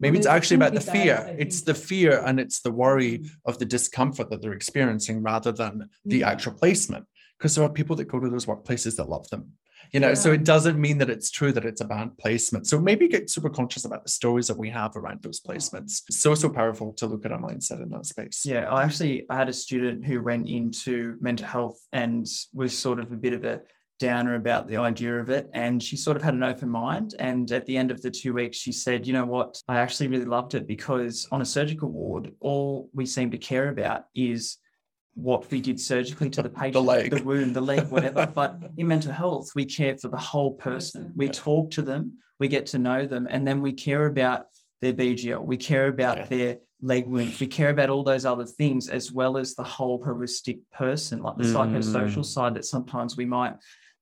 Maybe 0.00 0.14
Well, 0.16 0.18
it's 0.22 0.34
actually 0.36 0.56
about 0.56 0.74
the 0.80 0.86
bad, 0.92 0.96
fear. 0.96 1.36
It's 1.44 1.60
the 1.62 1.74
fear 1.74 2.12
and 2.26 2.40
it's 2.44 2.58
the 2.66 2.72
worry 2.72 3.12
Mm. 3.18 3.30
of 3.50 3.54
the 3.60 3.68
discomfort 3.76 4.26
that 4.30 4.38
they're 4.42 4.58
experiencing 4.62 5.22
rather 5.32 5.52
than 5.52 5.74
the 6.12 6.18
Yeah. 6.20 6.30
actual 6.32 6.54
placement. 6.62 7.04
Because 7.38 7.54
there 7.54 7.64
are 7.64 7.72
people 7.80 7.94
that 7.98 8.08
go 8.12 8.18
to 8.18 8.28
those 8.34 8.46
workplaces 8.46 8.96
that 8.96 9.08
love 9.08 9.26
them. 9.32 9.44
You 9.92 10.00
know, 10.00 10.14
so 10.14 10.32
it 10.32 10.44
doesn't 10.44 10.78
mean 10.78 10.98
that 10.98 11.08
it's 11.08 11.30
true 11.30 11.52
that 11.52 11.64
it's 11.64 11.80
a 11.80 11.86
bad 11.86 12.16
placement. 12.18 12.66
So 12.66 12.78
maybe 12.78 13.08
get 13.08 13.30
super 13.30 13.48
conscious 13.48 13.84
about 13.84 14.04
the 14.04 14.10
stories 14.10 14.46
that 14.48 14.58
we 14.58 14.68
have 14.70 14.96
around 14.96 15.22
those 15.22 15.40
placements. 15.40 16.02
So, 16.10 16.34
so 16.34 16.50
powerful 16.50 16.92
to 16.94 17.06
look 17.06 17.24
at 17.24 17.32
our 17.32 17.40
mindset 17.40 17.82
in 17.82 17.88
that 17.90 18.04
space. 18.04 18.44
Yeah, 18.44 18.70
I 18.70 18.82
actually 18.82 19.24
I 19.30 19.36
had 19.36 19.48
a 19.48 19.52
student 19.52 20.04
who 20.04 20.22
went 20.22 20.48
into 20.48 21.16
mental 21.20 21.46
health 21.46 21.80
and 21.92 22.26
was 22.52 22.76
sort 22.76 22.98
of 22.98 23.12
a 23.12 23.16
bit 23.16 23.32
of 23.32 23.44
a 23.44 23.62
downer 23.98 24.36
about 24.36 24.68
the 24.68 24.76
idea 24.76 25.18
of 25.18 25.30
it. 25.30 25.48
And 25.52 25.82
she 25.82 25.96
sort 25.96 26.16
of 26.16 26.22
had 26.22 26.34
an 26.34 26.42
open 26.42 26.68
mind. 26.68 27.14
And 27.18 27.50
at 27.52 27.66
the 27.66 27.76
end 27.76 27.90
of 27.90 28.00
the 28.00 28.10
two 28.10 28.32
weeks, 28.32 28.56
she 28.56 28.72
said, 28.72 29.06
you 29.06 29.12
know 29.12 29.24
what, 29.24 29.60
I 29.68 29.78
actually 29.78 30.08
really 30.08 30.24
loved 30.24 30.54
it 30.54 30.66
because 30.66 31.26
on 31.32 31.42
a 31.42 31.46
surgical 31.46 31.90
ward, 31.90 32.32
all 32.40 32.88
we 32.94 33.06
seem 33.06 33.30
to 33.32 33.38
care 33.38 33.68
about 33.68 34.04
is 34.14 34.58
what 35.14 35.50
we 35.50 35.60
did 35.60 35.80
surgically 35.80 36.30
to 36.30 36.42
the 36.42 36.48
patient, 36.50 36.84
leg. 36.84 37.10
the 37.10 37.22
wound, 37.22 37.54
the 37.54 37.60
leg, 37.60 37.88
whatever. 37.88 38.26
but 38.34 38.58
in 38.76 38.86
mental 38.86 39.12
health, 39.12 39.50
we 39.54 39.64
care 39.64 39.96
for 39.96 40.08
the 40.08 40.16
whole 40.16 40.52
person. 40.54 41.12
We 41.16 41.26
Yeah. 41.26 41.32
talk 41.32 41.70
to 41.72 41.82
them, 41.82 42.18
we 42.38 42.48
get 42.48 42.66
to 42.66 42.78
know 42.78 43.06
them, 43.06 43.26
and 43.30 43.46
then 43.46 43.60
we 43.60 43.72
care 43.72 44.06
about 44.06 44.46
their 44.80 44.92
BGL. 44.92 45.44
We 45.44 45.56
care 45.56 45.88
about 45.88 46.18
Yeah. 46.18 46.26
their 46.26 46.58
leg 46.80 47.08
wounds. 47.08 47.40
We 47.40 47.48
care 47.48 47.70
about 47.70 47.90
all 47.90 48.04
those 48.04 48.24
other 48.24 48.46
things 48.46 48.88
as 48.88 49.10
well 49.10 49.36
as 49.36 49.56
the 49.56 49.64
whole 49.64 50.00
holistic 50.00 50.60
person, 50.72 51.20
like 51.22 51.36
the 51.36 51.42
psychosocial 51.42 52.18
Mm. 52.18 52.24
side 52.24 52.54
that 52.54 52.64
sometimes 52.64 53.16
we 53.16 53.24
might 53.24 53.56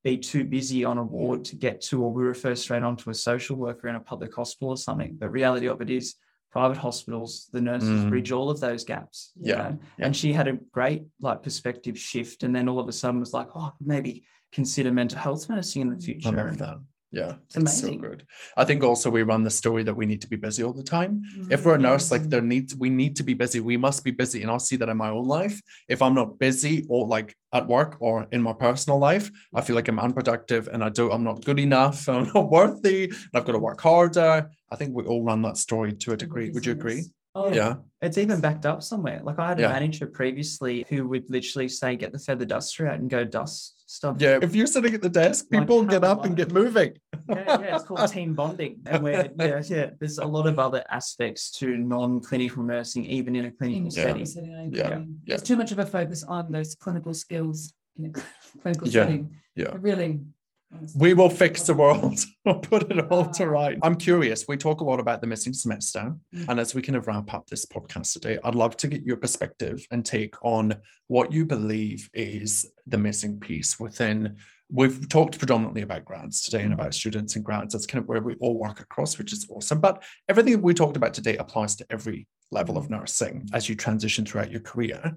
be 0.04 0.18
too 0.18 0.44
busy 0.44 0.84
on 0.84 0.98
a 0.98 1.02
ward 1.02 1.44
to 1.46 1.56
get 1.56 1.80
to, 1.80 2.02
or 2.04 2.12
we 2.12 2.22
refer 2.22 2.54
straight 2.54 2.82
on 2.82 2.96
to 2.98 3.08
a 3.10 3.14
social 3.14 3.56
worker 3.56 3.88
in 3.88 3.96
a 3.96 4.00
public 4.00 4.34
hospital 4.34 4.68
or 4.68 4.76
something. 4.76 5.16
But 5.18 5.32
reality 5.32 5.66
of 5.66 5.80
it 5.80 5.88
is 5.90 6.14
private 6.56 6.78
hospitals, 6.78 7.50
the 7.52 7.60
nurses 7.60 8.00
Mm. 8.04 8.08
bridge 8.08 8.32
all 8.32 8.48
of 8.50 8.58
those 8.60 8.82
gaps. 8.92 9.32
Yeah, 9.38 9.74
yeah. 9.98 10.06
And 10.06 10.16
she 10.16 10.32
had 10.32 10.48
a 10.48 10.54
great 10.72 11.02
like 11.20 11.42
perspective 11.42 11.96
shift. 11.98 12.44
And 12.44 12.52
then 12.56 12.66
all 12.70 12.80
of 12.80 12.88
a 12.88 12.92
sudden 12.92 13.20
was 13.20 13.34
like, 13.34 13.48
oh, 13.54 13.72
maybe 13.94 14.24
consider 14.52 14.90
mental 14.90 15.18
health 15.18 15.42
nursing 15.50 15.82
in 15.82 15.90
the 15.94 16.00
future. 16.08 16.28
I 16.28 16.44
love 16.44 16.58
that. 16.58 16.78
Yeah, 17.12 17.34
It's 17.46 17.56
it's 17.56 17.80
so 17.80 17.94
good. 17.94 18.26
I 18.56 18.64
think 18.64 18.82
also 18.82 19.10
we 19.10 19.22
run 19.22 19.44
the 19.44 19.50
story 19.50 19.84
that 19.84 19.94
we 19.94 20.06
need 20.06 20.20
to 20.22 20.28
be 20.28 20.36
busy 20.36 20.62
all 20.64 20.72
the 20.72 20.82
time. 20.82 21.22
If 21.50 21.64
we're 21.64 21.76
a 21.76 21.78
nurse, 21.78 22.10
like 22.10 22.22
Mm. 22.22 22.30
there 22.30 22.42
needs 22.42 22.74
we 22.74 22.90
need 22.90 23.14
to 23.16 23.22
be 23.22 23.32
busy. 23.34 23.60
We 23.60 23.76
must 23.76 24.02
be 24.04 24.10
busy, 24.10 24.42
and 24.42 24.50
I'll 24.50 24.58
see 24.58 24.76
that 24.76 24.88
in 24.88 24.96
my 24.96 25.10
own 25.10 25.26
life. 25.26 25.60
If 25.88 26.02
I'm 26.02 26.14
not 26.14 26.38
busy 26.38 26.84
or 26.88 27.06
like 27.06 27.36
at 27.52 27.66
work 27.68 27.96
or 28.00 28.26
in 28.32 28.42
my 28.42 28.52
personal 28.52 28.98
life, 28.98 29.30
I 29.54 29.60
feel 29.60 29.76
like 29.76 29.88
I'm 29.88 30.00
unproductive 30.00 30.68
and 30.68 30.82
I 30.82 30.88
don't. 30.88 31.12
I'm 31.12 31.22
not 31.24 31.44
good 31.44 31.60
enough. 31.60 32.08
I'm 32.14 32.30
not 32.34 32.50
worthy. 32.50 33.04
And 33.04 33.34
I've 33.34 33.44
got 33.44 33.52
to 33.52 33.58
work 33.60 33.80
harder. 33.80 34.50
I 34.70 34.76
think 34.76 34.94
we 34.94 35.04
all 35.04 35.22
run 35.22 35.42
that 35.42 35.56
story 35.58 35.92
to 35.92 36.12
a 36.12 36.16
degree. 36.16 36.50
Would 36.50 36.66
you 36.66 36.72
agree? 36.72 37.04
Oh, 37.36 37.52
Yeah. 37.52 37.76
It's 38.02 38.18
even 38.18 38.40
backed 38.40 38.66
up 38.66 38.82
somewhere. 38.82 39.20
Like 39.22 39.38
I 39.38 39.48
had 39.48 39.58
a 39.58 39.62
Yeah. 39.62 39.68
manager 39.68 40.06
previously 40.06 40.84
who 40.88 41.06
would 41.08 41.30
literally 41.30 41.68
say, 41.68 41.94
get 41.96 42.12
the 42.12 42.18
feather 42.18 42.44
duster 42.44 42.86
out 42.88 42.98
and 42.98 43.08
go 43.08 43.24
dust 43.24 43.75
stuff. 43.86 44.16
Yeah. 44.18 44.38
If 44.42 44.54
you're 44.54 44.66
sitting 44.66 44.94
at 44.94 45.02
the 45.02 45.08
desk, 45.08 45.48
people 45.50 45.84
get 45.84 46.04
up 46.04 46.24
and 46.24 46.36
get 46.36 46.52
moving. 46.52 46.94
yeah, 47.28 47.44
yeah, 47.60 47.76
it's 47.76 47.84
called 47.88 48.10
team 48.10 48.34
bonding. 48.34 48.80
And 48.86 49.02
where 49.02 49.30
yeah, 49.38 49.62
yeah, 49.64 49.90
there's 49.98 50.18
a 50.18 50.24
lot 50.26 50.46
of 50.46 50.58
other 50.58 50.84
aspects 50.90 51.50
to 51.58 51.76
non-clinical 51.76 52.62
nursing, 52.62 53.04
even 53.06 53.34
in 53.36 53.46
a 53.46 53.50
clinical 53.50 53.84
in 53.86 53.90
setting. 53.90 54.26
setting, 54.26 54.70
Yeah, 54.72 54.88
yeah. 54.88 55.04
There's 55.26 55.42
too 55.42 55.56
much 55.56 55.72
of 55.72 55.78
a 55.78 55.86
focus 55.86 56.22
on 56.24 56.52
those 56.52 56.74
clinical 56.74 57.14
skills 57.14 57.72
in 57.96 58.06
a 58.06 58.58
clinical 58.62 58.88
Yeah, 58.88 59.02
setting. 59.04 59.36
yeah. 59.54 59.74
Really, 59.78 60.20
We 60.94 61.14
will 61.14 61.30
fix 61.30 61.62
the 61.62 61.74
world. 61.74 62.18
we'll 62.44 62.58
put 62.58 62.90
it 62.90 63.10
all 63.10 63.30
to 63.30 63.46
right. 63.46 63.78
I'm 63.82 63.96
curious. 63.96 64.46
We 64.48 64.56
talk 64.56 64.80
a 64.80 64.84
lot 64.84 65.00
about 65.00 65.20
the 65.20 65.26
missing 65.26 65.52
semester. 65.52 66.14
Mm. 66.34 66.48
And 66.48 66.60
as 66.60 66.74
we 66.74 66.82
kind 66.82 66.96
of 66.96 67.06
wrap 67.06 67.32
up 67.32 67.46
this 67.46 67.64
podcast 67.64 68.12
today, 68.12 68.38
I'd 68.44 68.54
love 68.54 68.76
to 68.78 68.88
get 68.88 69.04
your 69.04 69.16
perspective 69.16 69.86
and 69.90 70.04
take 70.04 70.34
on 70.42 70.76
what 71.06 71.32
you 71.32 71.46
believe 71.46 72.10
is 72.12 72.70
the 72.86 72.98
missing 72.98 73.38
piece 73.38 73.78
within. 73.78 74.36
We've 74.68 75.08
talked 75.08 75.38
predominantly 75.38 75.82
about 75.82 76.04
grads 76.04 76.42
today 76.42 76.62
and 76.62 76.72
mm. 76.72 76.78
about 76.80 76.94
students 76.94 77.36
and 77.36 77.44
grads. 77.44 77.72
That's 77.72 77.86
kind 77.86 78.02
of 78.02 78.08
where 78.08 78.20
we 78.20 78.34
all 78.40 78.58
work 78.58 78.80
across, 78.80 79.18
which 79.18 79.32
is 79.32 79.46
awesome. 79.48 79.80
But 79.80 80.02
everything 80.28 80.60
we 80.60 80.74
talked 80.74 80.96
about 80.96 81.14
today 81.14 81.36
applies 81.36 81.76
to 81.76 81.86
every 81.90 82.26
level 82.50 82.76
of 82.76 82.86
mm. 82.86 82.90
nursing 82.90 83.48
as 83.52 83.68
you 83.68 83.76
transition 83.76 84.26
throughout 84.26 84.50
your 84.50 84.60
career. 84.60 85.16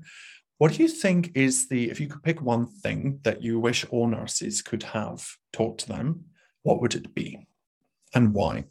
What 0.59 0.73
do 0.73 0.83
you 0.83 0.89
think 0.89 1.31
is 1.35 1.69
the, 1.69 1.89
if 1.89 2.01
you 2.01 2.07
could 2.07 2.21
pick 2.21 2.41
one 2.41 2.67
thing 2.67 3.21
that 3.23 3.41
you 3.41 3.59
wish 3.61 3.85
all 3.91 4.07
nurses 4.07 4.61
could 4.61 4.83
have 4.83 5.25
taught 5.53 5.79
to 5.79 5.87
them, 5.87 6.25
what 6.63 6.81
would 6.81 6.95
it 6.95 7.15
be 7.15 7.47
and 8.13 8.33
why? 8.33 8.65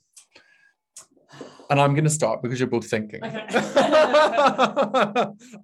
And 1.71 1.81
I'm 1.81 1.95
going 1.95 2.05
to 2.05 2.11
start 2.11 2.43
because 2.43 2.61
you're 2.61 2.69
both 2.69 2.91
thinking. 2.91 3.25
Okay. 3.25 3.47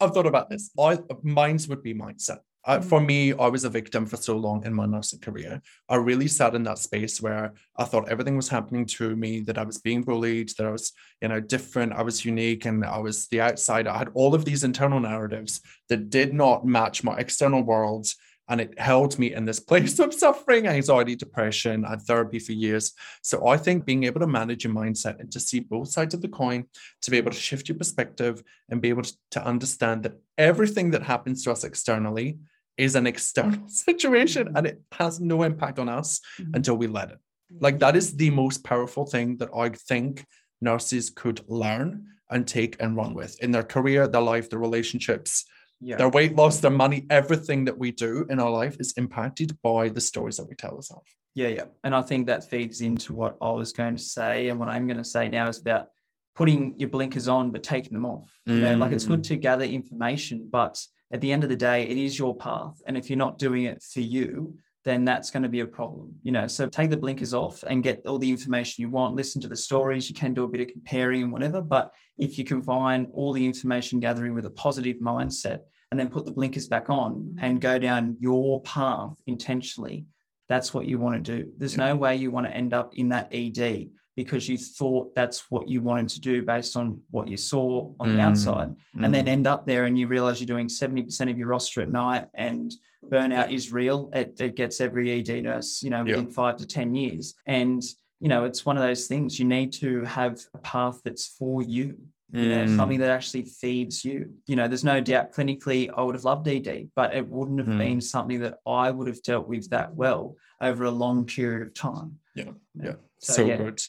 I've 0.00 0.14
thought 0.14 0.26
about 0.26 0.48
this. 0.48 0.70
I, 0.78 0.98
mine's 1.22 1.68
would 1.68 1.82
be 1.82 1.92
mindset. 1.92 2.38
Uh, 2.66 2.78
Mm. 2.78 2.84
for 2.84 3.00
me, 3.00 3.32
I 3.32 3.48
was 3.48 3.64
a 3.64 3.70
victim 3.70 4.06
for 4.06 4.16
so 4.16 4.36
long 4.36 4.64
in 4.64 4.72
my 4.72 4.86
nursing 4.86 5.20
career. 5.20 5.60
I 5.88 5.96
really 5.96 6.28
sat 6.28 6.54
in 6.54 6.62
that 6.64 6.78
space 6.78 7.20
where 7.20 7.52
I 7.76 7.84
thought 7.84 8.08
everything 8.08 8.36
was 8.36 8.48
happening 8.48 8.86
to 8.86 9.14
me, 9.16 9.40
that 9.40 9.58
I 9.58 9.64
was 9.64 9.78
being 9.78 10.02
bullied, 10.02 10.50
that 10.56 10.66
I 10.66 10.70
was, 10.70 10.92
you 11.20 11.28
know, 11.28 11.40
different, 11.40 11.92
I 11.92 12.02
was 12.02 12.24
unique, 12.24 12.64
and 12.64 12.84
I 12.84 12.98
was 12.98 13.28
the 13.28 13.42
outsider. 13.42 13.90
I 13.90 13.98
had 13.98 14.10
all 14.14 14.34
of 14.34 14.44
these 14.44 14.64
internal 14.64 15.00
narratives 15.00 15.60
that 15.88 16.08
did 16.10 16.32
not 16.32 16.64
match 16.64 17.04
my 17.04 17.16
external 17.18 17.62
world. 17.62 18.06
And 18.46 18.60
it 18.60 18.78
held 18.78 19.18
me 19.18 19.32
in 19.32 19.46
this 19.46 19.60
place 19.70 19.98
of 19.98 20.12
suffering, 20.12 20.66
anxiety, 20.66 21.16
depression. 21.16 21.84
I 21.84 21.90
had 21.90 22.02
therapy 22.02 22.38
for 22.38 22.52
years. 22.52 22.92
So 23.22 23.46
I 23.46 23.56
think 23.56 23.86
being 23.86 24.04
able 24.04 24.20
to 24.20 24.26
manage 24.26 24.64
your 24.64 24.74
mindset 24.74 25.18
and 25.18 25.30
to 25.32 25.40
see 25.40 25.60
both 25.60 25.88
sides 25.88 26.12
of 26.14 26.20
the 26.20 26.28
coin, 26.28 26.64
to 27.02 27.10
be 27.10 27.16
able 27.16 27.30
to 27.30 27.38
shift 27.38 27.68
your 27.68 27.78
perspective 27.78 28.42
and 28.68 28.82
be 28.82 28.90
able 28.90 29.04
to 29.30 29.44
understand 29.44 30.02
that 30.02 30.18
everything 30.36 30.90
that 30.90 31.02
happens 31.02 31.42
to 31.44 31.52
us 31.52 31.64
externally 31.64 32.38
is 32.76 32.94
an 32.96 33.06
external 33.06 33.68
situation 33.68 34.52
and 34.56 34.66
it 34.66 34.80
has 34.92 35.20
no 35.20 35.42
impact 35.42 35.78
on 35.78 35.88
us 35.88 36.20
Mhm. 36.40 36.56
until 36.56 36.76
we 36.76 36.86
let 36.86 37.10
it. 37.10 37.18
Like 37.60 37.78
that 37.80 37.94
is 37.96 38.16
the 38.16 38.30
most 38.30 38.64
powerful 38.64 39.06
thing 39.06 39.36
that 39.38 39.50
I 39.54 39.68
think 39.68 40.24
nurses 40.60 41.10
could 41.10 41.42
learn 41.48 42.06
and 42.30 42.46
take 42.46 42.76
and 42.80 42.96
run 42.96 43.14
with 43.14 43.40
in 43.42 43.50
their 43.52 43.62
career, 43.62 44.08
their 44.08 44.22
life, 44.22 44.50
their 44.50 44.58
relationships, 44.58 45.44
Yeah. 45.80 45.96
their 45.96 46.08
weight 46.08 46.34
loss, 46.34 46.60
their 46.60 46.70
money, 46.70 47.06
everything 47.10 47.66
that 47.66 47.78
we 47.78 47.90
do 47.92 48.26
in 48.30 48.40
our 48.40 48.50
life 48.50 48.76
is 48.80 48.92
impacted 48.96 49.56
by 49.62 49.88
the 49.88 50.00
stories 50.00 50.36
that 50.38 50.48
we 50.48 50.54
tell 50.56 50.74
ourselves. 50.74 51.10
Yeah, 51.34 51.48
yeah. 51.48 51.64
And 51.84 51.94
I 51.94 52.02
think 52.02 52.26
that 52.28 52.48
feeds 52.48 52.80
into 52.80 53.12
what 53.12 53.36
I 53.40 53.50
was 53.50 53.72
going 53.72 53.96
to 53.96 54.02
say. 54.02 54.48
And 54.48 54.58
what 54.58 54.68
I'm 54.68 54.86
going 54.86 54.98
to 54.98 55.04
say 55.04 55.28
now 55.28 55.48
is 55.48 55.58
about 55.60 55.88
putting 56.34 56.78
your 56.78 56.88
blinkers 56.88 57.28
on, 57.28 57.50
but 57.50 57.62
taking 57.62 57.92
them 57.92 58.06
off. 58.06 58.28
You 58.46 58.60
know, 58.60 58.76
like 58.76 58.92
it's 58.92 59.04
good 59.04 59.22
to 59.24 59.36
gather 59.36 59.64
information, 59.64 60.48
but 60.50 60.80
at 61.12 61.20
the 61.20 61.32
end 61.32 61.44
of 61.44 61.50
the 61.50 61.56
day, 61.56 61.84
it 61.84 61.96
is 61.96 62.18
your 62.18 62.36
path. 62.36 62.80
And 62.86 62.96
if 62.96 63.08
you're 63.08 63.16
not 63.16 63.38
doing 63.38 63.64
it 63.64 63.82
for 63.82 64.00
you, 64.00 64.56
then 64.84 65.04
that's 65.04 65.30
going 65.30 65.42
to 65.42 65.48
be 65.48 65.60
a 65.60 65.66
problem. 65.66 66.14
You 66.22 66.32
know, 66.32 66.46
so 66.46 66.68
take 66.68 66.90
the 66.90 66.96
blinkers 66.96 67.32
off 67.32 67.62
and 67.66 67.82
get 67.82 68.02
all 68.06 68.18
the 68.18 68.30
information 68.30 68.82
you 68.82 68.90
want, 68.90 69.14
listen 69.14 69.40
to 69.42 69.48
the 69.48 69.56
stories. 69.56 70.08
You 70.08 70.14
can 70.14 70.34
do 70.34 70.44
a 70.44 70.48
bit 70.48 70.60
of 70.60 70.68
comparing 70.68 71.22
and 71.22 71.32
whatever. 71.32 71.62
But 71.62 71.92
if 72.18 72.38
you 72.38 72.44
combine 72.44 73.08
all 73.12 73.32
the 73.32 73.44
information 73.44 73.98
gathering 74.00 74.34
with 74.34 74.44
a 74.44 74.50
positive 74.50 74.98
mindset 74.98 75.60
and 75.90 75.98
then 75.98 76.08
put 76.08 76.26
the 76.26 76.32
blinkers 76.32 76.68
back 76.68 76.90
on 76.90 77.36
and 77.40 77.60
go 77.60 77.78
down 77.78 78.16
your 78.20 78.60
path 78.62 79.14
intentionally, 79.26 80.04
that's 80.48 80.74
what 80.74 80.86
you 80.86 80.98
want 80.98 81.24
to 81.24 81.38
do. 81.38 81.50
There's 81.56 81.78
no 81.78 81.96
way 81.96 82.16
you 82.16 82.30
want 82.30 82.46
to 82.46 82.54
end 82.54 82.74
up 82.74 82.94
in 82.94 83.08
that 83.08 83.28
ED 83.32 83.88
because 84.16 84.48
you 84.48 84.56
thought 84.56 85.14
that's 85.14 85.50
what 85.50 85.68
you 85.68 85.80
wanted 85.80 86.08
to 86.08 86.20
do 86.20 86.42
based 86.42 86.76
on 86.76 87.00
what 87.10 87.28
you 87.28 87.36
saw 87.36 87.92
on 87.98 88.08
the 88.10 88.18
Mm, 88.18 88.20
outside, 88.28 88.74
and 89.02 89.12
then 89.12 89.26
end 89.28 89.46
up 89.46 89.66
there 89.66 89.84
and 89.84 89.98
you 89.98 90.06
realize 90.06 90.40
you're 90.40 90.46
doing 90.46 90.68
70% 90.68 91.30
of 91.30 91.36
your 91.38 91.48
roster 91.48 91.80
at 91.82 91.90
night 91.90 92.26
and 92.34 92.72
burnout 93.10 93.50
is 93.52 93.72
real. 93.72 94.10
It, 94.14 94.40
it 94.40 94.54
gets 94.56 94.80
every 94.80 95.10
ED 95.10 95.42
nurse, 95.42 95.82
you 95.82 95.90
know, 95.90 96.04
Yeah. 96.04 96.16
within 96.16 96.30
five 96.30 96.56
to 96.58 96.66
10 96.66 96.94
years. 96.94 97.34
And, 97.46 97.82
you 98.20 98.28
know, 98.28 98.44
it's 98.44 98.64
one 98.64 98.76
of 98.76 98.82
those 98.82 99.06
things 99.06 99.38
you 99.38 99.44
need 99.46 99.72
to 99.74 100.02
have 100.04 100.40
a 100.54 100.58
path 100.58 101.00
that's 101.04 101.26
for 101.26 101.62
you. 101.62 101.96
You 102.32 102.48
know, 102.48 102.64
Mm. 102.64 102.76
something 102.76 102.98
that 102.98 103.10
actually 103.10 103.42
feeds 103.44 104.04
you. 104.04 104.32
You 104.46 104.56
know, 104.56 104.66
there's 104.66 104.82
no 104.82 105.00
doubt 105.00 105.32
clinically 105.32 105.88
I 105.96 106.02
would 106.02 106.16
have 106.16 106.24
loved 106.24 106.48
ED, 106.48 106.88
but 106.96 107.14
it 107.14 107.28
wouldn't 107.28 107.58
have 107.60 107.68
Mm. 107.68 107.78
been 107.78 108.00
something 108.00 108.40
that 108.40 108.58
I 108.66 108.90
would 108.90 109.06
have 109.06 109.22
dealt 109.22 109.46
with 109.46 109.70
that 109.70 109.94
well 109.94 110.34
over 110.60 110.84
a 110.84 110.90
long 110.90 111.26
period 111.26 111.62
of 111.66 111.74
time. 111.74 112.18
Yeah, 112.34 112.44
yeah. 112.74 112.82
know, 112.92 112.96
so 113.18 113.46
yeah. 113.46 113.56
good 113.58 113.80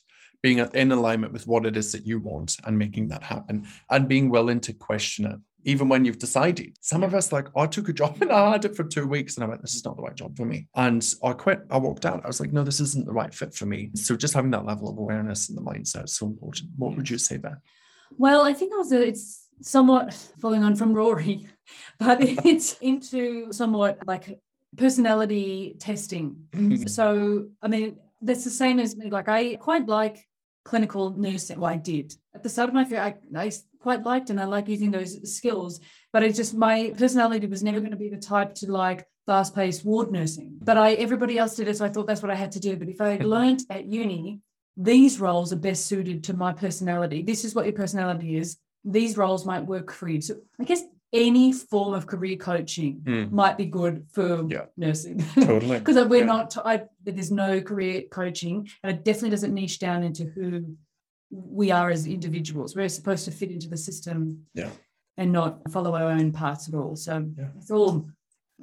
being 0.45 0.59
in 0.59 0.91
alignment 0.91 1.33
with 1.33 1.47
what 1.47 1.65
it 1.65 1.75
is 1.75 1.91
that 1.91 2.05
you 2.05 2.19
want 2.19 2.55
and 2.65 2.77
making 2.77 3.07
that 3.07 3.23
happen 3.23 3.67
and 3.89 4.07
being 4.07 4.29
willing 4.29 4.59
to 4.59 4.71
question 4.73 5.25
it 5.25 5.39
even 5.63 5.89
when 5.89 6.05
you've 6.05 6.19
decided. 6.19 6.77
Some 6.81 7.01
of 7.01 7.15
us 7.15 7.31
like 7.31 7.47
i 7.57 7.65
took 7.65 7.89
a 7.89 7.93
job 7.93 8.21
and 8.21 8.31
i 8.39 8.51
had 8.51 8.63
it 8.63 8.75
for 8.75 8.83
two 8.83 9.07
weeks 9.07 9.33
and 9.33 9.43
i 9.43 9.47
went 9.47 9.63
this 9.63 9.73
is 9.73 9.83
not 9.83 9.95
the 9.95 10.03
right 10.03 10.13
job 10.13 10.37
for 10.37 10.45
me. 10.45 10.67
And 10.75 11.03
i 11.23 11.33
quit. 11.33 11.61
I 11.71 11.79
walked 11.79 12.05
out. 12.05 12.23
I 12.23 12.27
was 12.27 12.39
like 12.39 12.53
no 12.53 12.63
this 12.63 12.79
isn't 12.79 13.07
the 13.07 13.11
right 13.21 13.33
fit 13.33 13.55
for 13.55 13.65
me. 13.65 13.89
So 13.95 14.15
just 14.15 14.35
having 14.35 14.51
that 14.51 14.65
level 14.65 14.87
of 14.87 14.99
awareness 14.99 15.49
and 15.49 15.57
the 15.57 15.63
mindset 15.63 16.03
is 16.03 16.13
so 16.13 16.27
important. 16.27 16.69
What 16.77 16.95
would 16.95 17.09
you 17.09 17.17
say 17.17 17.37
there? 17.37 17.59
Well, 18.15 18.41
I 18.43 18.53
think 18.53 18.71
also 18.75 19.01
it's 19.01 19.47
somewhat 19.63 20.13
following 20.39 20.63
on 20.63 20.75
from 20.75 20.93
Rory, 20.93 21.47
but 21.99 22.17
it's 22.51 22.77
into 22.81 23.51
somewhat 23.51 23.97
like 24.05 24.39
personality 24.77 25.75
testing. 25.79 26.35
Mhm. 26.53 26.87
So, 26.87 27.47
I 27.63 27.67
mean, 27.67 27.97
that's 28.21 28.43
the 28.43 28.57
same 28.63 28.79
as 28.79 28.95
me. 28.95 29.09
Like, 29.09 29.29
I 29.29 29.55
quite 29.55 29.87
like 29.87 30.27
clinical 30.65 31.11
nursing. 31.11 31.59
Well, 31.59 31.71
I 31.71 31.77
did 31.77 32.13
at 32.33 32.43
the 32.43 32.49
start 32.49 32.69
of 32.69 32.75
my 32.75 32.83
career. 32.83 33.01
I 33.35 33.51
quite 33.79 34.03
liked 34.03 34.31
and 34.31 34.41
I 34.41 34.45
like 34.45 34.67
using 34.67 34.91
those 34.91 35.33
skills, 35.35 35.79
but 36.11 36.23
it's 36.23 36.35
just 36.35 36.55
my 36.55 36.91
personality 36.97 37.45
was 37.45 37.63
never 37.63 37.79
going 37.79 37.91
to 37.91 37.97
be 37.97 38.09
the 38.09 38.17
type 38.17 38.55
to 38.55 38.71
like 38.71 39.07
fast-paced 39.27 39.85
ward 39.85 40.11
nursing. 40.11 40.57
But 40.61 40.77
I 40.77 40.93
everybody 40.93 41.37
else 41.37 41.55
did 41.55 41.67
it, 41.67 41.77
so 41.77 41.85
I 41.85 41.89
thought 41.89 42.07
that's 42.07 42.21
what 42.23 42.31
I 42.31 42.35
had 42.35 42.51
to 42.53 42.59
do. 42.59 42.75
But 42.75 42.89
if 42.89 42.99
I 42.99 43.17
learned 43.17 43.61
at 43.69 43.85
uni, 43.85 44.41
these 44.75 45.19
roles 45.19 45.53
are 45.53 45.57
best 45.57 45.85
suited 45.85 46.23
to 46.25 46.33
my 46.33 46.51
personality. 46.51 47.21
This 47.21 47.45
is 47.45 47.55
what 47.55 47.65
your 47.65 47.73
personality 47.73 48.37
is. 48.37 48.57
These 48.83 49.17
roles 49.17 49.45
might 49.45 49.65
work 49.65 49.91
for 49.91 50.07
you. 50.09 50.19
So 50.21 50.35
I 50.59 50.63
guess 50.63 50.83
any 51.13 51.53
form 51.53 51.93
of 51.93 52.07
career 52.07 52.35
coaching 52.37 53.01
Mm. 53.05 53.31
might 53.31 53.57
be 53.57 53.65
good 53.65 54.05
for 54.11 54.45
Yeah. 54.49 54.65
nursing. 54.77 55.19
totally 55.35 55.79
Because 55.79 56.07
we're 56.07 56.19
Yeah. 56.19 56.25
not, 56.25 56.57
I, 56.65 56.83
there's 57.03 57.31
no 57.31 57.61
career 57.61 58.03
coaching, 58.11 58.67
and 58.83 58.91
it 58.97 59.03
definitely 59.05 59.29
doesn't 59.31 59.53
niche 59.53 59.79
down 59.79 60.03
into 60.03 60.25
who 60.25 60.75
we 61.31 61.71
are 61.71 61.89
as 61.89 62.05
individuals. 62.05 62.75
We're 62.75 62.89
supposed 62.89 63.25
to 63.25 63.31
fit 63.31 63.51
into 63.51 63.69
the 63.69 63.77
system, 63.77 64.45
Yeah. 64.53 64.69
and 65.17 65.31
not 65.31 65.71
follow 65.71 65.95
our 65.95 66.09
own 66.11 66.31
paths 66.31 66.67
at 66.67 66.75
all. 66.75 66.95
So 66.95 67.25
Yeah. 67.37 67.49
it's 67.57 67.71
all, 67.71 68.09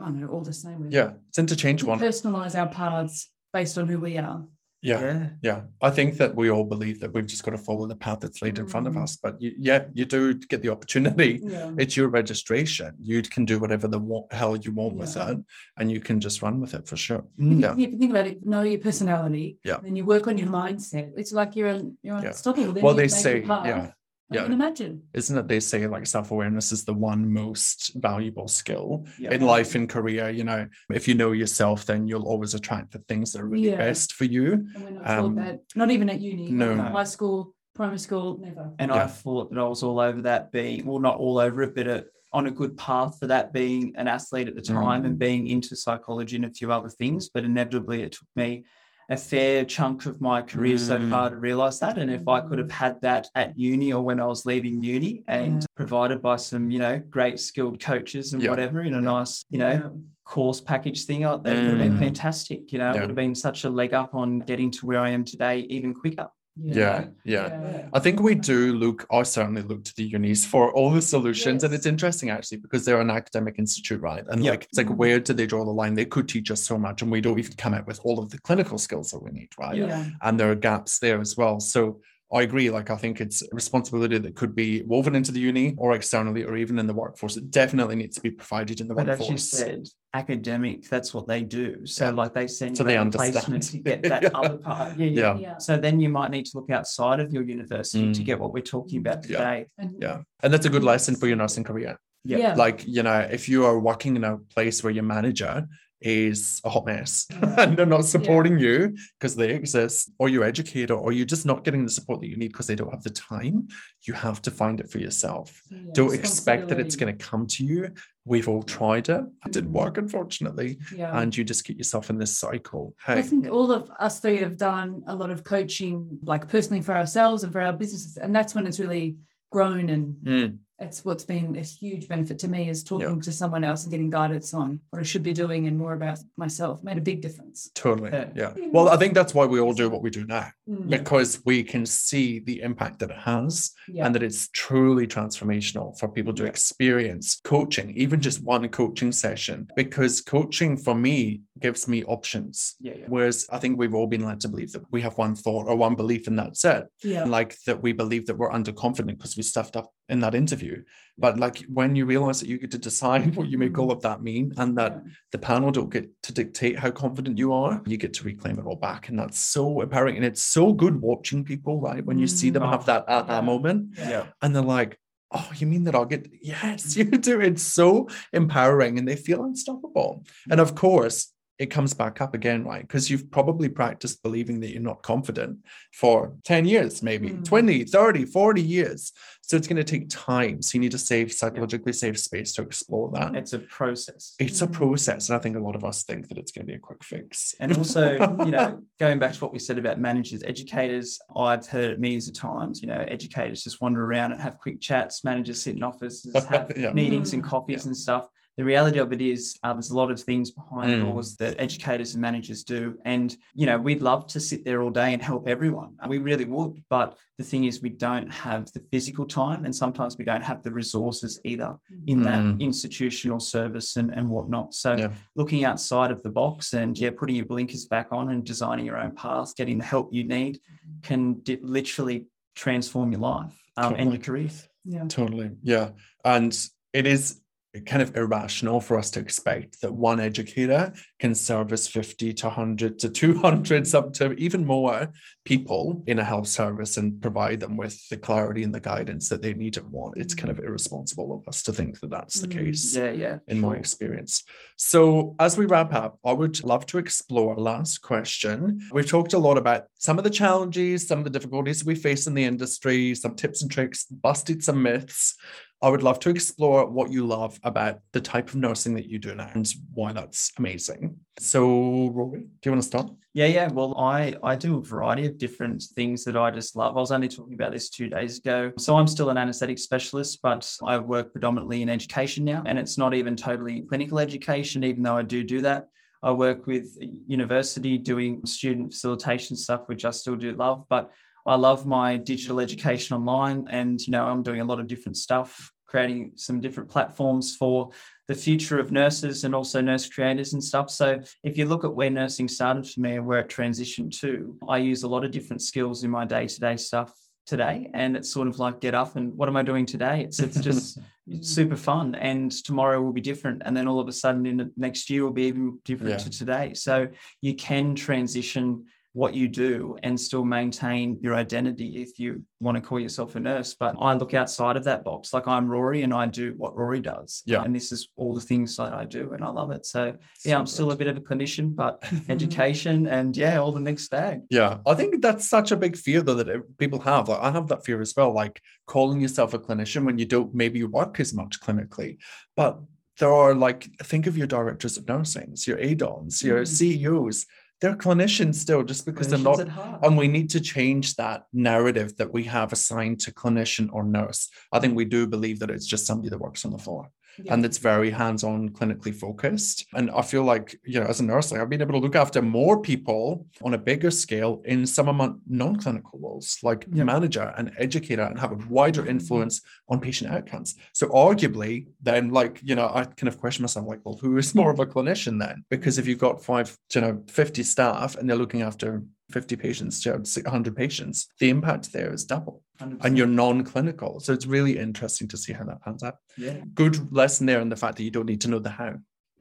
I 0.01 0.05
don't 0.07 0.21
know, 0.21 0.29
all 0.29 0.43
the 0.43 0.53
same. 0.53 0.79
really. 0.83 0.95
yeah 0.95 1.13
it's 1.29 1.39
interchangeable 1.39 1.97
personalize 1.97 2.59
our 2.59 2.69
paths 2.69 3.31
based 3.53 3.77
on 3.79 3.87
who 3.89 3.99
we 3.99 4.17
are. 4.19 4.47
Yeah 4.83 5.01
Yeah. 5.01 5.29
Yeah, 5.49 5.61
I 5.81 5.90
think 5.90 6.16
that 6.21 6.35
we 6.40 6.51
all 6.51 6.64
believe 6.75 6.97
that 7.01 7.12
we've 7.14 7.27
just 7.35 7.45
got 7.45 7.53
to 7.53 7.59
follow 7.68 7.87
the 7.87 7.97
path 8.07 8.21
that's 8.21 8.42
laid 8.42 8.59
in 8.59 8.66
front 8.66 8.87
of 8.88 8.95
Mm. 8.95 9.03
us. 9.05 9.12
But 9.25 9.40
you, 9.40 9.51
yeah, 9.68 9.81
you 9.99 10.05
do 10.05 10.35
get 10.53 10.61
the 10.62 10.71
opportunity. 10.77 11.31
Yeah. 11.42 11.71
It's 11.83 11.97
your 11.97 12.09
registration. 12.09 12.90
You 13.03 13.23
can 13.35 13.45
do 13.45 13.57
whatever 13.62 13.87
the 13.88 14.01
hell 14.38 14.57
you 14.57 14.73
want 14.73 14.95
with 14.97 15.16
it, 15.16 15.38
and 15.79 15.87
you 15.95 16.01
can 16.01 16.21
just 16.27 16.42
run 16.42 16.61
with 16.61 16.75
it 16.75 16.85
for 16.88 16.97
sure. 16.97 17.25
Mm. 17.38 17.61
Yeah. 17.62 17.73
If 17.73 17.79
you 17.92 17.99
think 17.99 18.11
about 18.14 18.27
it, 18.27 18.45
know 18.53 18.62
your 18.62 18.81
personality. 18.88 19.59
Yeah. 19.64 19.79
Then 19.83 19.95
you 19.97 20.05
work 20.05 20.27
on 20.27 20.37
your 20.38 20.49
mindset. 20.49 21.12
It's 21.16 21.33
like 21.33 21.51
you're 21.57 21.68
on 21.77 21.97
you're 22.03 22.16
on 22.16 22.23
Yeah. 22.25 22.83
Well, 22.83 22.95
they 22.95 23.09
say, 23.09 23.37
yeah, 23.47 23.92
I 24.33 24.37
yeah. 24.37 24.42
can 24.45 24.53
imagine. 24.53 25.03
Isn't 25.14 25.37
it? 25.38 25.49
They 25.49 25.61
say 25.61 25.87
like 25.87 26.07
self 26.07 26.31
awareness 26.31 26.73
is 26.73 26.85
the 26.85 26.95
one 26.95 27.33
most 27.33 27.92
valuable 27.97 28.49
skill 28.49 29.05
Yeah. 29.18 29.33
in 29.33 29.42
life 29.42 29.75
and 29.75 29.88
career. 29.88 30.31
You 30.31 30.45
know, 30.45 30.66
if 30.90 31.07
you 31.07 31.14
know 31.14 31.33
yourself, 31.33 31.85
then 31.87 32.09
you'll 32.09 32.27
always 32.27 32.55
attract 32.55 32.92
the 32.92 32.99
things 33.01 33.33
that 33.33 33.42
are 33.42 33.47
really 33.47 33.71
Yeah. 33.71 33.77
best 33.77 34.14
for 34.14 34.25
you. 34.25 34.53
And 34.75 34.85
we're 34.85 34.90
not 34.90 35.11
Um, 35.11 35.37
taught 35.37 35.45
that. 35.45 35.61
Not 35.77 35.90
even 35.90 36.09
at 36.11 36.21
uni. 36.21 36.51
no. 36.51 36.75
not 36.75 36.92
High 36.92 37.05
school, 37.05 37.55
primary 37.75 37.99
school, 37.99 38.38
never. 38.40 38.73
And 38.79 38.90
Yeah. 38.90 39.05
I 39.05 39.07
thought 39.07 39.51
that 39.51 39.59
I 39.59 39.64
was 39.68 39.83
all 39.83 40.01
over 40.01 40.23
that 40.23 40.51
being, 40.53 40.87
well, 40.87 40.99
not 40.99 41.18
all 41.18 41.38
over 41.38 41.62
it, 41.62 41.75
but 41.75 41.87
uh 41.88 42.03
on 42.35 42.47
a 42.47 42.51
good 42.51 42.79
path 42.79 43.18
for 43.18 43.27
that 43.27 43.53
being 43.53 43.92
an 43.97 44.09
athlete 44.09 44.49
at 44.49 44.55
the 44.55 44.62
Mm. 44.62 44.83
time 44.83 45.05
and 45.05 45.18
being 45.18 45.49
into 45.49 45.77
psychology 45.77 46.37
and 46.37 46.47
a 46.47 46.51
few 46.51 46.73
other 46.73 46.88
things. 46.88 47.29
But 47.29 47.45
inevitably, 47.45 48.01
it 48.03 48.12
took 48.12 48.29
me 48.35 48.64
a 49.12 49.16
fair 49.16 49.64
chunk 49.64 50.07
of 50.07 50.20
my 50.20 50.40
career 50.40 50.79
so 50.79 50.98
Mm. 50.98 51.11
far 51.11 51.31
to 51.31 51.37
realize 51.37 51.79
that. 51.81 51.98
And 51.98 52.11
if 52.11 52.27
I 52.27 52.40
could 52.40 52.59
have 52.59 52.70
had 52.70 53.01
that 53.03 53.29
at 53.35 53.59
uni 53.59 53.92
or 53.92 54.03
when 54.03 54.18
I 54.20 54.25
was 54.27 54.46
leaving 54.46 54.83
uni 54.83 55.22
and 55.29 55.61
Yeah. 55.61 55.66
provided 55.77 56.22
by 56.22 56.37
some, 56.37 56.70
you 56.70 56.79
know, 56.79 56.98
great 57.11 57.38
skilled 57.38 57.79
coaches 57.79 58.33
and 58.33 58.42
Yeah. 58.42 58.51
whatever 58.51 58.81
in 58.81 58.94
a 58.94 59.01
nice, 59.03 59.44
you 59.51 59.59
know, 59.59 60.01
course 60.25 60.61
package 60.62 61.05
thing, 61.05 61.25
oh, 61.27 61.37
that 61.37 61.55
would 61.55 61.66
have 61.68 61.79
been 61.79 61.92
Mm. 61.96 61.98
fantastic. 61.98 62.72
You 62.72 62.79
know, 62.79 62.90
it 62.90 63.01
would 63.01 63.11
have 63.11 63.16
been 63.16 63.35
such 63.35 63.64
a 63.64 63.70
leg 63.70 63.92
up 63.92 64.14
on 64.14 64.38
getting 64.38 64.70
to 64.70 64.87
where 64.87 64.98
I 65.01 65.11
am 65.11 65.25
today 65.25 65.61
even 65.68 65.92
quicker. 65.94 66.29
Yeah, 66.57 67.07
yeah. 67.25 67.88
I 67.95 67.99
think 67.99 68.21
we 68.21 68.35
do 68.35 68.75
look, 68.75 69.07
I 69.11 69.23
certainly 69.23 69.62
look 69.62 69.85
to 69.85 69.95
the 69.97 70.05
unis 70.05 70.45
for 70.45 70.71
all 70.75 70.91
the 70.91 71.01
solutions. 71.01 71.65
And 71.65 71.73
it's 71.73 71.87
interesting 71.87 72.29
actually 72.29 72.59
because 72.59 72.85
they're 72.85 73.01
an 73.01 73.11
academic 73.11 73.59
institute, 73.59 74.03
right? 74.03 74.25
And 74.29 74.45
Yeah. 74.45 74.51
like 74.53 74.65
it's 74.65 74.77
like 74.77 74.88
Mhm. 74.88 74.97
where 74.97 75.19
do 75.21 75.33
they 75.33 75.47
draw 75.47 75.65
the 75.65 75.71
line? 75.71 75.95
They 75.95 76.05
could 76.05 76.29
teach 76.29 76.51
us 76.51 76.62
so 76.62 76.77
much 76.77 77.01
and 77.01 77.11
we 77.11 77.23
don't 77.23 77.38
even 77.38 77.55
come 77.57 77.73
out 77.73 77.87
with 77.87 78.00
all 78.05 78.19
of 78.19 78.31
the 78.31 78.38
clinical 78.38 78.77
skills 78.77 79.11
that 79.13 79.23
we 79.23 79.31
need, 79.31 79.48
right? 79.59 79.77
Yeah. 79.77 80.11
And 80.21 80.38
there 80.38 80.50
are 80.50 80.55
gaps 80.55 80.98
there 80.98 81.21
as 81.21 81.37
well. 81.38 81.59
So 81.59 82.00
I 82.33 82.43
agree. 82.43 82.71
Like 82.71 82.89
I 82.91 82.97
think 82.97 83.21
it's 83.21 83.43
a 83.43 83.47
responsibility 83.53 84.17
that 84.19 84.35
could 84.37 84.55
be 84.55 84.83
woven 84.83 85.15
into 85.15 85.33
the 85.33 85.41
uni 85.41 85.75
or 85.77 85.93
externally 85.93 86.45
or 86.45 86.57
even 86.57 86.79
in 86.79 86.87
the 86.87 86.95
workforce. 86.95 87.37
It 87.37 87.51
definitely 87.51 87.97
needs 87.97 88.17
to 88.17 88.23
be 88.23 88.31
provided 88.31 88.81
in 88.81 88.89
the 88.89 88.95
workforce. 88.95 89.19
But 89.19 89.25
as 89.25 89.31
you 89.31 89.37
said, 89.37 89.87
academic, 90.15 90.89
that's 90.89 91.13
what 91.13 91.27
they 91.27 91.43
do. 91.43 91.85
So 91.85 92.07
Yeah. 92.07 92.11
like 92.13 92.33
they 92.35 92.47
send 92.47 92.77
So 92.77 92.85
you 92.85 92.89
they 92.89 92.97
out 92.97 93.01
on 93.03 93.07
understand. 93.09 93.33
placement 93.35 93.63
to 93.65 93.79
get 93.79 94.03
that 94.13 94.23
Yeah. 94.23 94.29
other 94.35 94.57
part. 94.57 94.97
Yeah, 94.97 95.07
yeah. 95.07 95.21
Yeah. 95.21 95.39
Yeah. 95.39 95.59
So 95.59 95.77
then 95.77 96.01
you 96.01 96.09
might 96.09 96.31
need 96.31 96.47
to 96.47 96.53
look 96.59 96.71
outside 96.71 97.21
of 97.21 97.33
your 97.33 97.43
university 97.43 98.13
to 98.13 98.23
Mm. 98.23 98.25
get 98.25 98.41
what 98.41 98.53
we're 98.55 98.63
talking 98.63 98.99
about 99.01 99.23
today. 99.25 99.67
And- 99.79 99.97
Yeah. 100.01 100.23
And 100.43 100.53
that's 100.53 100.67
a 100.67 100.71
good 100.71 100.85
lesson 100.85 101.17
for 101.17 101.27
your 101.27 101.37
nursing 101.37 101.65
career. 101.65 101.99
Yeah. 102.25 102.39
Yeah. 102.39 102.55
like 102.55 102.85
you 102.87 103.03
know 103.03 103.19
if 103.19 103.49
you 103.49 103.65
are 103.67 103.79
working 103.81 104.15
in 104.15 104.23
a 104.23 104.39
place 104.55 104.85
where 104.85 104.93
your 104.93 105.03
manager 105.03 105.67
is 106.05 106.61
a 106.65 106.71
hot 106.71 106.87
mess 106.87 107.27
and 107.59 107.77
they're 107.77 107.87
not 107.87 108.05
supporting 108.05 108.59
you 108.59 108.96
because 109.19 109.37
they 109.37 109.50
exist 109.50 110.11
or 110.19 110.29
your 110.29 110.44
educator 110.44 110.94
or 110.94 111.13
you're 111.13 111.27
just 111.27 111.46
not 111.46 111.65
getting 111.65 111.85
the 111.85 111.90
support 111.90 112.21
that 112.21 112.29
you 112.29 112.37
need 112.37 112.53
because 112.53 112.67
they 112.67 112.75
don't 112.75 112.90
have 112.90 113.03
the 113.03 113.11
time. 113.11 113.69
You 114.03 114.15
have 114.15 114.42
to 114.42 114.50
find 114.50 114.81
it 114.81 114.90
for 114.90 114.98
yourself. 114.98 115.63
Yeah, 115.71 115.79
don't 115.92 116.15
expect 116.15 116.69
that 116.69 116.81
it's 116.81 116.96
going 116.96 117.17
to 117.17 117.25
come 117.25 117.46
to 117.48 117.65
you. 117.65 117.90
We've 118.25 118.48
all 118.48 118.63
tried 118.63 119.09
it. 119.09 119.25
It 119.46 119.53
didn't 119.53 119.73
work 119.73 119.98
unfortunately. 119.98 120.79
Yeah. 120.94 121.19
and 121.19 121.37
you 121.37 121.44
just 121.44 121.65
get 121.67 121.77
yourself 121.77 122.11
in 122.11 122.19
this 122.19 122.37
cycle. 122.37 122.94
I 123.07 123.23
think 123.23 123.48
all 123.50 123.73
of 123.73 123.90
us 123.98 124.21
three 124.21 124.38
have 124.38 124.57
done 124.57 125.03
a 125.07 125.15
lot 125.15 125.31
of 125.31 125.44
coaching, 125.44 126.19
like 126.25 126.48
personally 126.48 126.83
for 126.83 126.96
ourselves 126.96 127.44
and 127.44 127.53
for 127.53 127.61
our 127.61 127.73
businesses. 127.73 128.17
And 128.17 128.35
that's 128.35 128.55
when 128.55 128.67
it's 128.67 128.81
really 128.81 129.17
grown. 129.50 129.90
And 129.90 130.17
Mm, 130.25 130.59
it's 130.83 131.05
what's 131.05 131.25
been 131.25 131.57
a 131.57 131.61
huge 131.63 132.09
benefit 132.09 132.39
to 132.41 132.49
me 132.49 132.69
is 132.69 132.83
talking 132.83 133.21
to 133.21 133.33
someone 133.33 133.65
else 133.65 133.85
and 133.85 133.91
getting 133.93 134.11
guidance 134.11 134.53
on 134.53 134.81
what 134.91 134.99
I 135.01 135.03
should 135.05 135.23
be 135.23 135.33
doing 135.33 135.67
and 135.69 135.79
more 135.79 135.95
about 135.95 136.19
myself 136.37 136.83
made 136.83 136.99
a 136.99 137.01
big 137.01 137.21
difference. 137.23 137.71
totally 137.75 138.11
Yeah. 138.13 138.29
yeah 138.35 138.53
well 138.73 138.89
i 138.89 138.97
think 138.97 139.15
that's 139.15 139.35
why 139.35 139.45
we 139.47 139.61
all 139.61 139.73
do 139.83 139.89
what 139.89 140.03
we 140.03 140.11
do 140.11 140.25
now 140.27 140.49
Mm, 140.69 140.89
because 140.89 141.43
we 141.45 141.65
can 141.65 141.85
see 141.85 142.39
the 142.39 142.61
impact 142.63 143.01
that 143.01 143.11
it 143.11 143.19
has 143.19 143.73
Yeah. 143.89 144.07
and 144.07 144.15
that 144.15 144.23
it's 144.23 144.49
truly 144.65 145.07
transformational 145.09 145.99
for 145.99 146.07
people 146.09 146.33
to 146.35 146.45
experience 146.45 147.41
coaching, 147.43 147.91
even 148.05 148.21
just 148.21 148.39
one 148.45 148.69
coaching 148.69 149.11
session, 149.13 149.69
because 149.75 150.21
coaching 150.21 150.77
for 150.77 150.95
me 150.95 151.41
gives 151.63 151.87
me 151.88 152.04
options. 152.04 152.75
Yeah, 152.81 152.94
yeah. 152.98 153.04
Whereas 153.08 153.46
I 153.50 153.58
think 153.58 153.79
we've 153.79 153.94
all 153.94 154.06
been 154.06 154.25
led 154.25 154.40
to 154.40 154.48
believe 154.48 154.73
that 154.73 154.85
we 154.90 155.00
have 155.02 155.17
one 155.17 155.35
thought 155.35 155.67
or 155.69 155.77
one 155.77 155.94
belief 155.94 156.27
and 156.27 156.38
that's 156.38 156.65
it. 156.65 156.87
yeah. 157.02 157.25
Like 157.25 157.56
that 157.67 157.83
we 157.83 157.92
believe 157.92 158.27
that 158.27 158.37
we're 158.37 158.50
underconfident 158.50 159.17
because 159.19 159.37
we 159.37 159.42
stuffed 159.42 159.77
up 159.77 159.92
in 160.08 160.21
that 160.21 160.35
interview. 160.35 160.83
But 161.17 161.38
like 161.38 161.58
when 161.69 161.94
you 161.96 162.04
realize 162.06 162.40
that 162.40 162.48
you 162.48 162.58
get 162.58 162.71
to 162.73 162.79
decide 162.79 163.35
what 163.37 163.48
you 163.48 163.58
make 163.58 163.79
all 163.79 163.92
of 163.92 164.02
that 164.02 164.23
mean 164.23 164.52
and 164.56 164.77
that 164.79 164.92
Yeah. 164.92 165.10
the 165.31 165.38
panel 165.38 165.71
don't 165.71 165.90
get 165.90 166.10
to 166.25 166.33
dictate 166.33 166.79
how 166.79 166.90
confident 166.90 167.38
you 167.38 167.52
are, 167.52 167.81
you 167.87 167.96
get 167.96 168.13
to 168.15 168.25
reclaim 168.25 168.58
it 168.58 168.67
all 168.67 168.77
back. 168.77 169.08
And 169.08 169.19
that's 169.19 169.38
so 169.38 169.81
empowering. 169.81 170.17
And 170.17 170.25
it's 170.25 170.42
so 170.42 170.73
good 170.73 171.00
watching 171.00 171.44
people, 171.44 171.81
right? 171.81 172.04
When 172.04 172.19
you 172.19 172.27
see 172.27 172.50
them 172.50 172.63
Mm. 172.65 172.71
have 172.73 172.87
that 172.87 173.04
aha 173.08 173.37
Yeah. 173.37 173.40
moment 173.40 173.94
Yeah. 173.98 174.27
and 174.42 174.54
they're 174.54 174.63
like, 174.63 174.98
oh, 175.35 175.50
you 175.56 175.67
mean 175.67 175.85
that 175.85 175.94
I'll 175.94 176.04
get, 176.04 176.29
yes, 176.42 176.94
you 176.96 177.04
do. 177.04 177.40
It's 177.40 177.63
so 177.63 178.06
empowering 178.35 178.98
and 178.98 179.08
they 179.08 179.17
feel 179.17 179.42
unstoppable. 179.44 180.25
And 180.50 180.60
of 180.60 180.75
course, 180.75 181.32
it 181.59 181.67
comes 181.67 181.94
back 181.94 182.21
up 182.21 182.35
again, 182.35 182.65
right? 182.65 182.83
Because 182.83 183.11
you've 183.11 183.31
probably 183.31 183.69
practiced 183.69 184.23
believing 184.23 184.61
that 184.61 184.71
you're 184.73 184.81
not 184.81 185.03
confident 185.03 185.59
for 185.92 186.35
10 186.44 186.65
years, 186.65 187.03
maybe 187.03 187.31
Mm. 187.31 187.44
20, 187.44 187.85
30, 187.85 188.25
40 188.25 188.63
years. 188.63 189.13
So 189.42 189.57
it's 189.57 189.69
going 189.69 189.77
to 189.77 189.85
take 189.85 190.09
time. 190.09 190.63
So 190.63 190.75
you 190.77 190.81
need 190.81 190.92
to 190.92 190.98
save, 190.98 191.33
psychologically 191.33 191.92
save 191.92 192.19
space 192.19 192.53
to 192.55 192.63
explore 192.63 193.11
that. 193.15 193.35
It's 193.37 193.53
a 193.53 193.59
process. 193.59 194.35
It's 194.38 194.63
a 194.63 194.67
Mm. 194.67 194.73
process. 194.73 195.29
And 195.29 195.37
I 195.37 195.40
think 195.40 195.57
a 195.57 195.61
lot 195.61 195.77
of 195.77 195.85
us 195.85 196.05
think 196.05 196.29
that 196.29 196.38
it's 196.38 196.53
going 196.53 196.67
to 196.67 196.71
be 196.71 196.77
a 196.77 196.81
quick 196.81 197.05
fix. 197.05 197.55
And 197.61 197.77
also, 197.77 198.13
you 198.44 198.50
know, 198.50 198.83
going 198.98 199.19
back 199.19 199.35
to 199.35 199.40
what 199.40 199.53
we 199.53 199.59
said 199.59 199.79
about 199.79 200.00
managers, 200.00 200.42
educators, 200.42 201.19
I've 201.37 201.67
heard 201.67 201.90
it 201.92 202.00
millions 202.00 202.29
of 202.29 202.35
times, 202.35 202.81
you 202.81 202.88
know, 202.88 203.05
educators 203.07 203.63
just 203.63 203.81
wander 203.81 204.03
around 204.05 204.33
and 204.33 204.40
have 204.40 204.59
quick 204.59 204.81
chats, 204.81 205.23
managers 205.23 205.63
sit 205.63 205.77
in 205.77 205.83
offices, 205.83 206.35
have 206.46 206.73
Yeah. 206.77 206.92
meetings 206.92 207.35
and 207.35 207.42
Mm. 207.44 207.48
coffees 207.48 207.85
and 207.87 207.96
stuff. 207.96 208.27
The 208.59 208.65
reality 208.65 208.98
of 208.98 209.13
it 209.15 209.23
is 209.23 209.59
uh, 209.63 209.73
there's 209.73 209.90
a 209.90 209.96
lot 209.96 210.11
of 210.11 210.21
things 210.21 210.50
behind 210.50 210.90
Mm. 210.90 211.05
doors 211.05 211.37
that 211.37 211.59
educators 211.59 212.15
and 212.15 212.21
managers 212.21 212.65
do. 212.65 212.98
And, 213.07 213.35
you 213.55 213.65
know, 213.65 213.79
we'd 213.79 214.03
love 214.03 214.27
to 214.29 214.40
sit 214.40 214.63
there 214.65 214.83
all 214.83 214.90
day 214.90 215.15
and 215.15 215.23
help 215.23 215.48
everyone. 215.48 215.96
We 216.07 216.19
really 216.19 216.44
would. 216.44 216.83
But 216.90 217.17
the 217.38 217.44
thing 217.44 217.65
is, 217.65 217.81
we 217.81 217.88
don't 217.88 218.29
have 218.31 218.71
the 218.73 218.81
physical 218.90 219.25
time 219.25 219.65
and 219.65 219.75
sometimes 219.75 220.19
we 220.19 220.25
don't 220.27 220.42
have 220.42 220.63
the 220.63 220.71
resources 220.71 221.40
either 221.44 221.77
in 222.07 222.23
that 222.25 222.40
Mm. 222.42 222.61
institutional 222.61 223.40
service 223.40 223.96
and, 223.96 224.11
and 224.13 224.29
whatnot. 224.29 224.75
So 224.75 224.96
Yeah. 224.96 225.13
looking 225.35 225.65
outside 225.65 226.11
of 226.11 226.23
the 226.23 226.31
box 226.31 226.75
and 226.75 226.98
yeah, 226.98 227.11
putting 227.17 227.37
your 227.37 227.46
blinkers 227.46 227.87
back 227.87 228.09
on 228.13 228.29
and 228.31 228.44
designing 228.44 228.85
your 228.85 228.98
own 228.98 229.13
path, 229.15 229.57
getting 229.57 229.79
the 229.79 229.85
help 229.85 230.13
you 230.13 230.25
need 230.25 230.61
can 231.03 231.40
di- 231.42 231.59
literally 231.63 232.27
transform 232.55 233.13
your 233.13 233.21
life 233.21 233.55
um, 233.79 233.94
and 233.96 234.13
your 234.13 234.21
career. 234.21 234.50
Yeah. 234.85 235.05
Totally. 235.09 235.53
Yeah. 235.63 235.90
And 236.25 236.53
it 236.92 237.07
is 237.07 237.40
kind 237.81 238.02
of 238.02 238.14
irrational 238.16 238.81
for 238.81 238.98
us 238.98 239.10
to 239.12 239.20
expect 239.20 239.81
that 239.81 239.92
one 239.92 240.20
educator 240.20 240.92
can 241.18 241.35
service 241.35 241.88
50 241.88 242.35
to 242.35 242.46
100 242.46 242.98
to 242.98 243.08
200 243.08 243.94
up 243.94 244.12
to 244.12 244.33
even 244.35 244.64
more 244.66 245.10
people 245.44 246.02
in 246.06 246.18
a 246.18 246.25
health 246.25 246.46
service 246.48 246.98
and 246.98 247.20
provide 247.23 247.60
them 247.60 247.77
with 247.77 247.98
the 248.10 248.16
clarity 248.16 248.62
and 248.62 248.75
the 248.75 248.81
guidance 248.81 249.29
that 249.31 249.40
they 249.42 249.54
need 249.54 249.77
and 249.79 249.90
want. 249.90 250.18
It's 250.18 250.35
kind 250.35 250.50
of 250.50 250.58
irresponsible 250.58 251.35
of 251.35 251.48
us 251.48 251.62
to 251.64 251.73
think 251.73 251.98
that 252.00 252.10
that's 252.10 252.40
the 252.40 252.48
Mm, 252.48 252.52
case 252.52 252.94
Yeah, 252.96 253.10
yeah. 253.10 253.38
in 253.48 253.58
my 253.60 253.75
experience. 253.77 254.44
So, 254.77 255.35
as 255.40 255.56
we 255.56 255.64
wrap 255.66 255.94
up, 255.94 256.18
I 256.25 256.33
would 256.33 256.62
love 256.64 256.85
to 256.87 256.98
explore 256.98 257.56
last 257.56 258.02
question. 258.02 258.81
We've 258.92 259.08
talked 259.08 259.33
a 259.33 259.38
lot 259.38 259.56
about 259.56 259.85
some 259.98 260.18
of 260.18 260.25
the 260.25 260.31
challenges, 260.31 261.06
some 261.08 261.18
of 261.18 261.25
the 261.25 261.31
difficulties 261.31 261.85
we 261.85 261.94
face 261.94 262.27
in 262.27 262.35
the 262.35 262.44
industry, 262.44 263.14
some 263.14 263.35
tips 263.35 263.62
and 263.62 263.70
tricks, 263.70 264.04
busted 264.04 264.62
some 264.62 264.83
myths. 264.83 265.37
I 265.83 265.89
would 265.89 266.05
love 266.05 266.21
to 266.21 266.31
explore 266.31 266.89
what 266.89 267.11
you 267.11 267.27
love 267.27 267.59
about 267.65 267.99
the 268.13 268.21
type 268.21 268.49
of 268.51 268.55
nursing 268.55 268.95
that 268.95 269.07
you 269.07 269.19
do 269.19 269.35
now 269.35 269.51
and 269.53 269.69
why 269.93 270.13
that's 270.13 270.53
amazing. 270.57 271.17
So, 271.41 272.11
Rory, 272.11 272.41
do 272.41 272.47
you 272.65 272.71
want 272.71 272.83
to 272.83 272.89
start? 272.89 273.11
Yeah, 273.35 273.47
yeah. 273.47 273.69
Well, 273.69 273.99
I 273.99 274.37
I 274.45 274.55
do 274.55 274.79
a 274.79 274.83
variety 274.83 275.27
of 275.27 275.39
different 275.39 275.83
things 275.97 276.23
that 276.25 276.37
I 276.37 276.53
just 276.53 276.77
love. 276.77 276.97
I 276.97 277.01
was 277.01 277.11
only 277.11 277.29
talking 277.29 277.55
about 277.55 277.73
this 277.73 277.91
two 277.91 278.09
days 278.09 278.39
ago. 278.39 278.73
So 278.79 278.97
I'm 278.97 279.09
still 279.09 279.31
an 279.31 279.39
anesthetic 279.39 279.79
specialist, 279.79 280.41
but 280.41 280.71
I 280.85 280.99
work 280.99 281.33
predominantly 281.33 281.83
in 281.83 281.89
education 281.89 282.45
now, 282.45 282.63
and 282.65 282.79
it's 282.79 282.97
not 282.97 283.13
even 283.13 283.35
totally 283.35 283.81
clinical 283.83 284.21
education, 284.21 284.85
even 284.85 285.03
though 285.03 285.17
I 285.17 285.23
do 285.23 285.43
do 285.43 285.63
that. 285.63 285.89
I 286.23 286.31
work 286.31 286.69
with 286.69 286.97
university 287.27 287.99
doing 287.99 288.47
student 288.47 288.93
facilitation 288.93 289.57
stuff, 289.57 289.83
which 289.87 290.05
I 290.05 290.11
still 290.11 290.37
do 290.37 290.53
love, 290.53 290.85
but 290.89 291.11
I 291.47 291.57
love 291.57 291.87
my 291.87 292.17
digital 292.17 292.61
education 292.61 293.17
online, 293.17 293.67
and 293.71 294.01
you 294.01 294.11
know 294.13 294.25
I'm 294.25 294.43
doing 294.43 294.61
a 294.61 294.65
lot 294.65 294.81
of 294.81 294.87
different 294.87 295.17
stuff, 295.17 295.73
creating 295.87 296.33
some 296.37 296.61
different 296.61 296.88
platforms 296.88 297.57
for 297.57 297.90
the 298.29 298.35
future 298.35 298.79
of 298.79 298.93
nurses 298.93 299.45
and 299.45 299.55
also 299.55 299.81
nurse 299.81 300.09
creators 300.09 300.53
and 300.53 300.63
stuff. 300.63 300.88
So 300.90 301.21
if 301.43 301.59
you 301.59 301.67
look 301.67 301.85
at 301.85 301.93
where 301.95 302.11
nursing 302.11 302.49
started 302.49 302.88
for 302.88 303.01
me 303.01 303.17
and 303.17 303.27
where 303.27 303.40
it 303.40 303.49
transitioned 303.49 304.19
to, 304.21 304.57
I 304.69 304.79
use 304.79 305.03
a 305.03 305.09
lot 305.09 305.25
of 305.25 305.33
different 305.33 305.61
skills 305.61 306.05
in 306.05 306.11
my 306.11 306.25
day-to-day 306.25 306.77
stuff 306.77 307.13
today. 307.45 307.90
And 307.93 308.17
it's 308.17 308.33
sort 308.33 308.47
of 308.49 308.59
like 308.59 308.81
get 308.81 308.95
up 308.95 309.17
and 309.17 309.35
what 309.37 309.49
am 309.49 309.57
I 309.57 309.63
doing 309.63 309.85
today? 309.85 310.23
It's 310.23 310.38
it's 310.38 310.61
just 310.61 310.99
super 311.40 311.77
fun. 311.77 312.15
And 312.15 312.53
tomorrow 312.53 313.03
will 313.03 313.13
be 313.13 313.21
different. 313.21 313.63
And 313.65 313.77
then 313.77 313.88
all 313.88 313.99
of 314.01 314.09
a 314.09 314.13
sudden 314.13 314.47
in 314.47 314.57
the 314.59 314.73
next 314.77 315.11
year 315.11 315.25
will 315.25 315.33
be 315.33 315.43
even 315.49 315.79
different 315.85 316.13
Yeah. 316.13 316.19
to 316.19 316.31
today. 316.31 316.75
So 316.75 317.09
you 317.40 317.55
can 317.57 317.97
transition 317.97 318.87
what 319.15 319.35
you 319.35 319.46
do 319.46 319.96
and 320.02 320.19
still 320.19 320.44
maintain 320.44 321.19
your 321.21 321.35
identity 321.35 322.00
if 322.00 322.19
you 322.19 322.42
want 322.60 322.77
to 322.77 322.81
call 322.81 322.98
yourself 322.98 323.37
a 323.37 323.40
nurse. 323.40 323.75
But 323.75 323.94
I 324.00 324.15
look 324.15 324.33
outside 324.33 324.77
of 324.77 324.85
that 324.85 325.04
box. 325.04 325.35
Like 325.35 325.46
I'm 325.46 325.69
Rory 325.69 326.02
and 326.02 326.15
I 326.15 326.27
do 326.27 326.54
what 326.56 326.75
Rory 326.75 327.00
does. 327.00 327.42
Yeah. 327.44 327.63
And 327.63 327.75
this 327.75 327.92
is 327.92 328.08
all 328.17 328.35
the 328.35 328.40
things 328.40 328.75
that 328.77 328.94
I 328.94 329.04
do 329.04 329.33
and 329.33 329.44
I 329.44 329.48
love 329.48 329.71
it. 329.71 329.85
So 329.85 330.15
yeah, 330.46 330.58
I'm 330.58 330.67
still 330.67 330.92
a 330.92 330.96
bit 330.96 331.08
of 331.08 331.17
a 331.19 331.21
clinician, 331.21 331.75
but 331.75 332.02
education 332.31 333.06
and 333.06 333.37
yeah, 333.37 333.58
all 333.58 333.73
the 333.73 333.81
mixed 333.81 334.10
bag. 334.10 334.40
Yeah, 334.48 334.79
I 334.87 334.94
think 334.94 335.21
that's 335.21 335.48
such 335.48 335.73
a 335.73 335.77
big 335.77 335.96
fear 335.96 336.23
though 336.23 336.35
that 336.35 336.79
people 336.79 337.00
have. 337.00 337.29
Like 337.29 337.40
I 337.40 337.50
have 337.50 337.69
that 337.69 337.85
fear 337.85 338.00
as 338.00 338.15
well, 338.17 338.33
like 338.33 338.63
calling 338.87 339.21
yourself 339.21 339.52
a 339.52 339.58
clinician 339.58 340.06
when 340.06 340.19
you 340.19 340.25
don't 340.25 340.54
maybe 340.54 340.83
work 340.85 341.21
as 341.21 341.35
much 341.35 341.60
clinically. 341.60 342.17
But 342.56 342.79
there 343.19 343.33
are 343.33 343.54
like 343.54 343.90
think 344.02 344.27
of 344.27 344.38
your 344.38 344.46
directors 344.46 344.96
of 344.96 345.06
nursing, 345.06 345.54
your 345.67 345.77
ADONs, 345.77 346.42
your 346.42 346.63
Mm. 346.63 346.67
CEOs. 346.67 347.46
They're 347.83 347.97
clinicians 347.97 348.55
still, 348.55 348.85
just 348.85 349.05
because 349.05 349.27
they're 349.27 349.41
not 349.41 349.59
and 350.05 350.17
we 350.17 350.29
need 350.29 350.51
to 350.51 350.61
change 350.61 351.17
that 351.17 351.47
narrative 351.53 352.17
that 352.17 352.33
we 352.33 352.45
have 352.45 352.73
assigned 352.73 353.19
to 353.23 353.33
clinician 353.33 353.89
or 353.93 354.05
nurse. 354.05 354.49
I 354.71 354.79
think 354.79 354.95
we 354.95 355.05
do 355.05 355.27
believe 355.27 355.59
that 355.59 355.71
it's 355.71 355.85
just 355.85 356.07
somebody 356.07 356.29
that 356.29 356.39
works 356.39 356.65
on 356.65 356.71
the 356.71 356.79
floor. 356.79 357.11
Yeah. 357.39 357.55
and 357.55 357.65
it's 357.65 357.79
very 357.79 358.11
hands-on 358.11 358.71
clinically 358.71 359.15
focused 359.15 359.87
and 359.95 360.11
i 360.11 360.23
feel 360.23 360.45
like 360.45 360.79
you 360.85 361.01
know 361.01 361.07
as 361.07 361.21
a 361.21 361.25
nurse 361.25 361.51
like 361.51 361.61
i've 361.61 361.69
been 361.71 361.81
able 361.81 361.93
to 361.95 361.99
look 362.07 362.15
after 362.17 362.43
more 362.43 362.81
people 362.81 363.47
on 363.63 363.75
a 363.75 363.79
bigger 363.79 364.11
scale 364.11 364.61
in 364.65 364.87
some 364.87 365.09
of 365.09 365.17
my 365.17 365.31
non-clinical 365.49 366.19
roles 366.19 366.59
like 366.63 366.87
Yeah. 366.93 367.05
manager 367.05 367.55
and 367.57 367.73
educator 367.79 368.23
and 368.23 368.39
have 368.39 368.53
a 368.53 368.61
wider 368.69 369.07
influence 369.07 369.63
on 369.89 370.01
patient 370.01 370.31
outcomes 370.33 370.75
so 370.93 371.09
arguably 371.09 371.87
then 372.03 372.31
like 372.31 372.61
you 372.63 372.75
know 372.75 372.89
i 372.93 373.05
kind 373.05 373.29
of 373.29 373.39
question 373.39 373.63
myself 373.63 373.87
like 373.87 374.01
well 374.05 374.19
who 374.21 374.37
is 374.37 374.55
more 374.61 374.71
of 374.71 374.79
a 374.81 374.87
clinician 374.87 375.39
then 375.39 375.65
because 375.71 375.99
if 375.99 376.07
you've 376.07 376.19
got 376.19 376.45
five 376.45 376.77
you 376.95 377.01
know 377.01 377.23
50 377.29 377.63
staff 377.63 378.17
and 378.17 378.29
they're 378.29 378.37
looking 378.37 378.63
after 378.63 379.03
50 379.31 379.57
patients 379.57 380.03
to 380.03 380.11
100 380.13 380.77
patients 380.77 381.29
the 381.39 381.49
impact 381.49 381.93
there 381.93 382.13
is 382.13 382.25
double 382.25 382.63
and 383.03 383.17
you're 383.19 383.27
non-clinical. 383.27 384.21
So 384.21 384.33
it's 384.33 384.47
really 384.47 384.79
interesting 384.79 385.29
to 385.29 385.37
see 385.37 385.53
how 385.53 385.65
that 385.65 385.83
pans 385.83 386.03
out. 386.03 386.17
Yeah, 386.37 386.57
good 386.75 387.13
lesson 387.13 387.47
there 387.47 387.61
in 387.61 387.69
the 387.69 387.77
fact 387.77 387.97
that 387.97 388.05
you 388.05 388.11
don't 388.11 388.27
need 388.27 388.41
to 388.43 388.49
know 388.51 388.59
the 388.59 388.71
how 388.71 388.95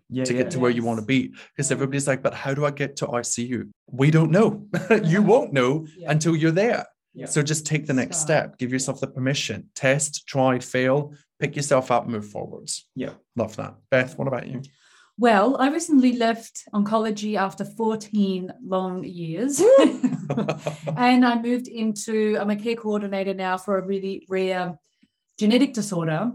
yeah, 0.10 0.26
to 0.26 0.34
yeah. 0.34 0.44
get 0.44 0.52
to 0.52 0.60
where 0.60 0.72
you 0.72 0.84
want 0.84 1.00
to 1.00 1.06
be 1.06 1.34
because 1.56 1.72
everybody's 1.72 2.08
like 2.08 2.22
but 2.22 2.34
how 2.34 2.54
do 2.54 2.66
i 2.66 2.70
get 2.72 2.98
to 2.98 3.08
icu 3.08 3.70
we 3.88 4.12
don't 4.12 4.32
know. 4.32 4.68
You 5.04 5.22
won't 5.22 5.54
know 5.54 5.86
Yeah. 5.98 6.12
until 6.12 6.36
you're 6.36 6.52
there. 6.52 6.86
Yeah. 7.14 7.26
so 7.26 7.42
just 7.42 7.66
take 7.66 7.88
the 7.88 7.94
next 7.94 8.18
Start. 8.18 8.28
step. 8.52 8.58
Give 8.58 8.72
yourself 8.72 9.02
the 9.02 9.08
permission. 9.08 9.70
Test 9.76 10.26
try 10.28 10.60
fail. 10.60 11.14
Pick 11.40 11.58
yourself 11.58 11.92
up 11.92 12.08
move 12.08 12.26
forwards. 12.26 12.88
Yeah. 12.96 13.14
love 13.36 13.56
that. 13.58 13.76
Beth 13.90 14.18
what 14.18 14.28
about 14.30 14.48
you? 14.48 14.62
Well, 15.18 15.58
I 15.60 15.70
recently 15.70 16.14
left 16.18 16.64
oncology 16.74 17.36
after 17.36 17.66
14 17.66 18.52
long 18.66 19.04
years. 19.04 19.62
and 20.98 21.26
I 21.26 21.42
moved 21.42 21.68
into, 21.68 22.38
I'm 22.40 22.50
a 22.50 22.56
care 22.56 22.76
coordinator 22.76 23.34
now 23.34 23.58
for 23.58 23.78
a 23.78 23.86
really 23.86 24.26
rare 24.30 24.78
genetic 25.38 25.74
disorder. 25.74 26.32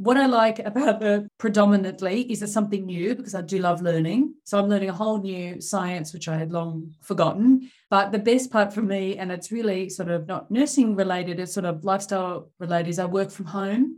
What 0.00 0.16
I 0.16 0.26
like 0.26 0.60
about 0.60 1.00
the 1.00 1.28
predominantly 1.38 2.22
is 2.30 2.40
it's 2.40 2.52
something 2.52 2.86
new 2.86 3.16
because 3.16 3.34
I 3.34 3.40
do 3.42 3.58
love 3.58 3.82
learning. 3.82 4.34
So 4.44 4.56
I'm 4.56 4.68
learning 4.68 4.90
a 4.90 4.92
whole 4.92 5.18
new 5.20 5.60
science, 5.60 6.12
which 6.12 6.28
I 6.28 6.36
had 6.38 6.52
long 6.52 6.94
forgotten. 7.00 7.68
But 7.90 8.12
the 8.12 8.18
best 8.20 8.52
part 8.52 8.72
for 8.72 8.80
me, 8.82 9.16
and 9.18 9.32
it's 9.32 9.50
really 9.50 9.88
sort 9.88 10.08
of 10.08 10.28
not 10.28 10.52
nursing 10.52 10.94
related, 10.94 11.40
it's 11.40 11.52
sort 11.52 11.66
of 11.66 11.82
lifestyle 11.84 12.48
related, 12.60 12.90
is 12.90 12.98
I 13.00 13.06
work 13.06 13.30
from 13.30 13.46
home 13.46 13.96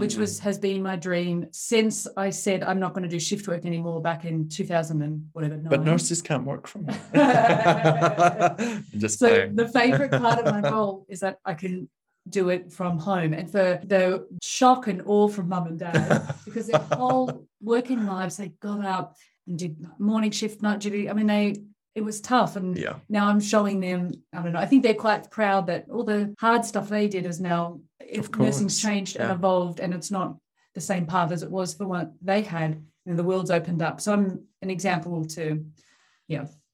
which 0.00 0.14
Mm. 0.16 0.18
was 0.18 0.40
has 0.40 0.58
been 0.58 0.82
my 0.82 0.96
dream 0.96 1.46
since 1.52 2.08
I 2.16 2.30
said 2.30 2.64
I'm 2.64 2.80
not 2.80 2.92
going 2.94 3.04
to 3.04 3.08
do 3.08 3.20
shift 3.20 3.46
work 3.46 3.64
anymore 3.64 4.00
back 4.02 4.24
in 4.24 4.48
2000 4.48 5.02
and 5.02 5.28
whatever. 5.34 5.56
but 5.58 5.84
nurses 5.84 6.20
can't 6.20 6.44
work 6.44 6.66
from 6.66 6.86
home 6.88 6.98
just 8.98 9.18
So 9.20 9.28
saying. 9.28 9.54
the 9.54 9.68
favorite 9.68 10.10
part 10.10 10.38
of 10.40 10.46
my 10.46 10.68
role 10.74 11.06
is 11.08 11.20
that 11.20 11.38
I 11.44 11.54
can 11.54 11.88
do 12.30 12.48
it 12.50 12.72
from 12.72 12.98
home, 12.98 13.32
and 13.32 13.50
for 13.50 13.80
the 13.84 14.26
shock 14.42 14.86
and 14.86 15.02
awe 15.06 15.28
from 15.28 15.48
mum 15.48 15.66
and 15.66 15.78
dad 15.78 16.34
because 16.44 16.66
their 16.66 16.80
whole 16.80 17.46
working 17.60 18.06
lives 18.06 18.36
they 18.36 18.48
got 18.60 18.84
up 18.84 19.16
and 19.46 19.58
did 19.58 19.84
morning 19.98 20.30
shift, 20.30 20.62
night 20.62 20.80
duty. 20.80 21.08
I 21.08 21.12
mean, 21.12 21.26
they 21.26 21.56
it 21.94 22.04
was 22.04 22.20
tough, 22.20 22.56
and 22.56 22.76
yeah 22.76 22.96
now 23.08 23.28
I'm 23.28 23.40
showing 23.40 23.80
them. 23.80 24.12
I 24.32 24.42
don't 24.42 24.52
know. 24.52 24.60
I 24.60 24.66
think 24.66 24.82
they're 24.82 24.94
quite 24.94 25.30
proud 25.30 25.66
that 25.66 25.86
all 25.90 26.04
the 26.04 26.34
hard 26.38 26.64
stuff 26.64 26.88
they 26.88 27.08
did 27.08 27.26
is 27.26 27.40
now 27.40 27.80
if 28.00 28.34
nursing's 28.36 28.80
changed 28.80 29.16
and 29.16 29.30
evolved, 29.30 29.80
and 29.80 29.94
it's 29.94 30.10
not 30.10 30.36
the 30.74 30.80
same 30.80 31.06
path 31.06 31.32
as 31.32 31.42
it 31.42 31.50
was 31.50 31.74
for 31.74 31.86
what 31.86 32.12
they 32.22 32.42
had, 32.42 32.82
and 33.06 33.18
the 33.18 33.24
world's 33.24 33.50
opened 33.50 33.82
up. 33.82 34.00
So 34.00 34.12
I'm 34.12 34.44
an 34.62 34.70
example 34.70 35.24
to 35.26 35.64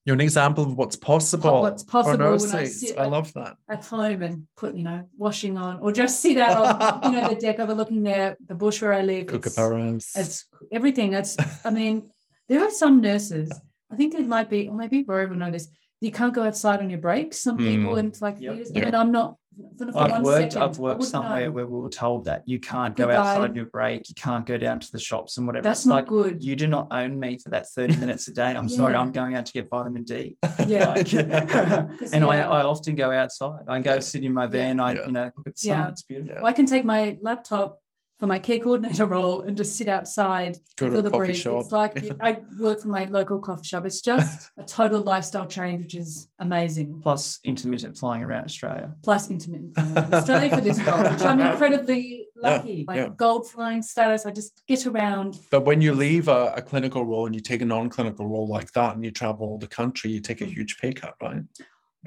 you're 0.05 0.15
an 0.15 0.21
example 0.21 0.65
of 0.65 0.77
what's 0.77 0.97
possible 0.97 1.63
what's 1.63 1.83
possible 1.83 2.37
when 2.37 2.55
I 2.57 2.65
sit 2.65 2.99
I 2.99 3.07
love 3.07 3.33
that 3.35 3.57
at 3.69 3.85
home 3.85 4.23
and 4.23 4.47
put 4.57 4.75
you 4.75 4.85
know 4.85 5.09
washing 5.17 5.57
on, 5.57 5.81
or 5.81 5.93
just 5.93 6.21
sit 6.21 6.37
out 6.39 7.03
on 7.05 7.13
you 7.13 7.21
know 7.21 7.29
the 7.31 7.37
deck 7.37 7.59
overlooking 7.59 8.03
the 8.03 8.37
the 8.47 8.55
bush 8.55 8.83
where 8.83 8.93
I 8.93 9.03
live. 9.03 9.29
It's, 9.29 9.33
kookaburras 9.57 10.07
it's 10.17 10.47
everything. 10.71 11.15
It's 11.15 11.37
I 11.65 11.71
mean 11.71 12.11
there 12.49 12.63
are 12.65 12.71
some 12.71 13.01
nurses. 13.01 13.51
I 13.91 13.97
think 13.97 14.15
it 14.15 14.27
might 14.27 14.51
be, 14.51 14.69
or 14.69 14.75
maybe 14.75 15.05
Rory 15.07 15.27
will 15.27 15.37
know 15.37 15.51
this. 15.51 15.69
You 16.01 16.11
can't 16.11 16.35
go 16.35 16.43
outside 16.43 16.81
on 16.81 16.91
your 16.91 16.99
breaks. 16.99 17.39
Some 17.39 17.57
people, 17.57 17.95
Mm. 17.95 17.99
and 18.01 18.09
it's 18.09 18.21
like, 18.21 18.37
Yep. 18.41 18.55
years- 18.57 18.71
Yeah. 18.75 18.87
and 18.87 18.97
I'm 18.97 19.13
not. 19.13 19.37
For, 19.79 19.93
for 19.93 19.99
I've 19.99 20.23
worked. 20.23 20.53
second, 20.53 20.69
I've 20.69 20.79
worked 20.79 21.05
somewhere 21.05 21.47
know. 21.47 21.51
where 21.53 21.67
we 21.67 21.81
were 21.81 21.89
told 21.89 22.25
that 22.25 22.43
you 22.47 22.59
can't 22.59 22.97
go 22.97 23.07
Goodbye. 23.07 23.17
outside 23.37 23.55
your 23.57 23.67
break. 23.67 24.09
You 24.09 24.15
can't 24.15 24.45
go 24.47 24.57
down 24.59 24.81
to 24.81 24.91
the 24.93 24.99
shops 24.99 25.37
and 25.37 25.47
whatever. 25.47 25.63
That's 25.63 25.81
It's 25.81 25.87
not 25.87 25.95
like 25.95 26.07
good. 26.09 26.43
you 26.43 26.57
do 26.57 26.67
not 26.67 26.89
own 26.91 27.19
me 27.21 27.39
for 27.39 27.51
that 27.51 27.69
thirty 27.69 27.97
minutes 27.97 28.27
a 28.29 28.33
day. 28.33 28.51
I'm 28.55 28.69
sorry. 28.69 28.95
I'm 28.95 29.13
going 29.13 29.35
out 29.35 29.47
to 29.47 29.53
get 29.53 29.69
vitamin 29.69 30.05
D. 30.05 30.37
Yeah. 30.67 30.89
Like, 30.95 31.05
Because, 31.11 32.13
and 32.13 32.25
I, 32.25 32.37
yeah. 32.37 32.49
I 32.51 32.63
often 32.63 32.95
go 32.95 33.11
outside. 33.11 33.65
I 33.69 33.81
go 33.81 34.01
sit 34.01 34.25
in 34.25 34.33
my 34.33 34.47
van. 34.47 34.81
I 34.81 34.93
you 34.95 35.13
know 35.13 35.31
look 35.37 35.47
at 35.47 35.59
sun. 35.59 35.71
Yeah. 35.71 35.89
It's 35.89 36.03
beautiful. 36.03 36.37
Well, 36.37 36.47
I 36.47 36.53
can 36.53 36.67
take 36.67 36.85
my 36.85 37.19
laptop 37.21 37.81
for 38.25 38.29
my 38.29 38.39
care 38.39 38.59
coordinator 38.59 39.05
role 39.16 39.43
and 39.43 39.55
just 39.55 39.77
sit 39.77 39.87
outside 39.87 40.57
Go 40.77 40.89
to 40.89 41.03
the 41.03 41.11
coffee 41.11 41.27
breeze. 41.27 41.41
shop. 41.41 41.61
It's 41.62 41.72
like 41.72 42.11
I 42.22 42.39
work 42.59 42.81
for 42.81 42.89
my 42.89 43.05
local 43.05 43.39
coffee 43.39 43.64
shop. 43.66 43.85
It's 43.85 44.01
just 44.01 44.51
a 44.59 44.62
total 44.62 45.03
lifestyle 45.03 45.47
change, 45.47 45.83
which 45.83 45.95
is 45.95 46.29
amazing. 46.39 47.01
Plus 47.03 47.39
intermittent 47.45 47.99
flying 47.99 48.22
around 48.22 48.45
Australia. 48.45 48.95
Plus 49.03 49.31
intermittent 49.31 49.75
flying 49.75 50.07
in 50.07 50.14
Australia 50.14 50.49
for 50.49 50.62
this 50.62 50.81
role, 50.81 51.03
which 51.03 51.20
I'm 51.20 51.41
incredibly 51.53 52.29
lucky. 52.35 52.87
like 52.89 52.97
yeah. 52.97 53.09
gold 53.14 53.51
flying 53.51 53.83
status. 53.83 54.25
I 54.25 54.31
just 54.31 54.62
get 54.66 54.87
around. 54.87 55.39
But 55.51 55.66
when 55.66 55.83
you 55.83 55.93
leave 55.93 56.29
a, 56.29 56.55
a 56.57 56.62
clinical 56.62 57.05
role 57.05 57.27
and 57.27 57.35
you 57.35 57.43
take 57.43 57.61
a 57.61 57.66
non-clinical 57.66 58.27
role 58.27 58.49
like 58.49 58.72
that 58.72 58.95
and 58.95 59.05
you 59.05 59.11
travel 59.11 59.59
the 59.59 59.66
country, 59.66 60.12
you 60.12 60.20
take 60.20 60.41
a 60.41 60.47
mm. 60.47 60.55
huge 60.55 60.79
pay 60.79 60.95
cut, 60.95 61.14
right? 61.20 61.43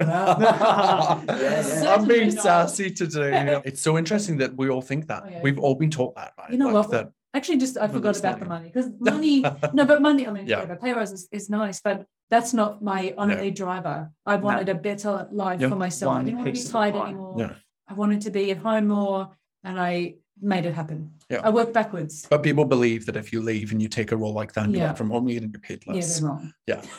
Yeah, 0.00 1.22
yeah. 1.28 1.94
I'm 1.94 2.06
being 2.06 2.34
not. 2.34 2.42
sassy 2.42 2.90
today. 2.90 3.60
It's 3.64 3.80
so 3.80 3.98
interesting 3.98 4.38
that 4.38 4.56
we 4.56 4.68
all 4.68 4.82
think 4.82 5.06
that. 5.08 5.22
Oh, 5.26 5.28
yeah. 5.30 5.40
We've 5.42 5.58
all 5.58 5.74
been 5.74 5.90
taught 5.90 6.14
that, 6.16 6.32
right? 6.38 6.50
You 6.50 6.58
know 6.58 6.66
Like 6.66 6.74
what? 6.74 6.90
that- 6.92 7.12
Actually, 7.34 7.58
just 7.58 7.76
I 7.76 7.88
forgot 7.88 8.18
about 8.18 8.40
the 8.40 8.46
money 8.46 8.68
because 8.72 8.90
money. 8.98 9.40
no, 9.74 9.84
but 9.84 10.00
money. 10.00 10.26
I 10.26 10.30
mean, 10.30 10.46
Yeah. 10.46 10.60
whatever, 10.60 10.76
pay 10.80 10.92
rise 10.94 11.12
is, 11.12 11.28
is 11.30 11.50
nice, 11.50 11.80
but 11.80 12.06
that's 12.30 12.54
not 12.54 12.82
my 12.82 13.12
only 13.18 13.50
driver. 13.50 14.10
I 14.24 14.36
wanted 14.36 14.68
a 14.70 14.74
better 14.74 15.28
life 15.30 15.60
Yeah. 15.60 15.68
for 15.68 15.76
myself. 15.76 16.12
I 16.12 16.16
One 16.16 16.24
didn't 16.24 16.38
want 16.38 16.46
to 16.46 16.52
be 16.52 16.56
piece 16.58 16.66
of 16.66 16.72
tied 16.72 16.96
anymore. 16.96 17.34
Yeah. 17.38 17.52
I 17.86 17.94
wanted 17.94 18.22
to 18.22 18.30
be 18.30 18.50
at 18.50 18.58
home 18.58 18.88
more, 18.88 19.30
and 19.62 19.78
I 19.78 20.14
made 20.40 20.64
it 20.66 20.74
happen. 20.74 21.10
Yeah. 21.30 21.40
I 21.44 21.50
worked 21.50 21.72
backwards. 21.72 22.26
But 22.30 22.42
people 22.42 22.64
believe 22.64 23.06
that 23.06 23.16
if 23.16 23.32
you 23.32 23.40
leave 23.42 23.72
and 23.72 23.80
you 23.82 23.88
take 23.88 24.12
a 24.12 24.16
role 24.16 24.32
like 24.32 24.52
that 24.54 24.64
and 24.64 24.72
you 24.74 24.80
Yeah. 24.80 24.88
work 24.88 24.96
from 24.96 25.10
home, 25.10 25.28
you're 25.28 25.40
going 25.40 25.52
to 25.52 25.58
get 25.58 25.62
paid 25.68 25.82
Yeah, 25.86 25.92
less. 25.94 26.20
they're 26.20 26.28
wrong. 26.28 26.52
Yeah. 26.66 26.82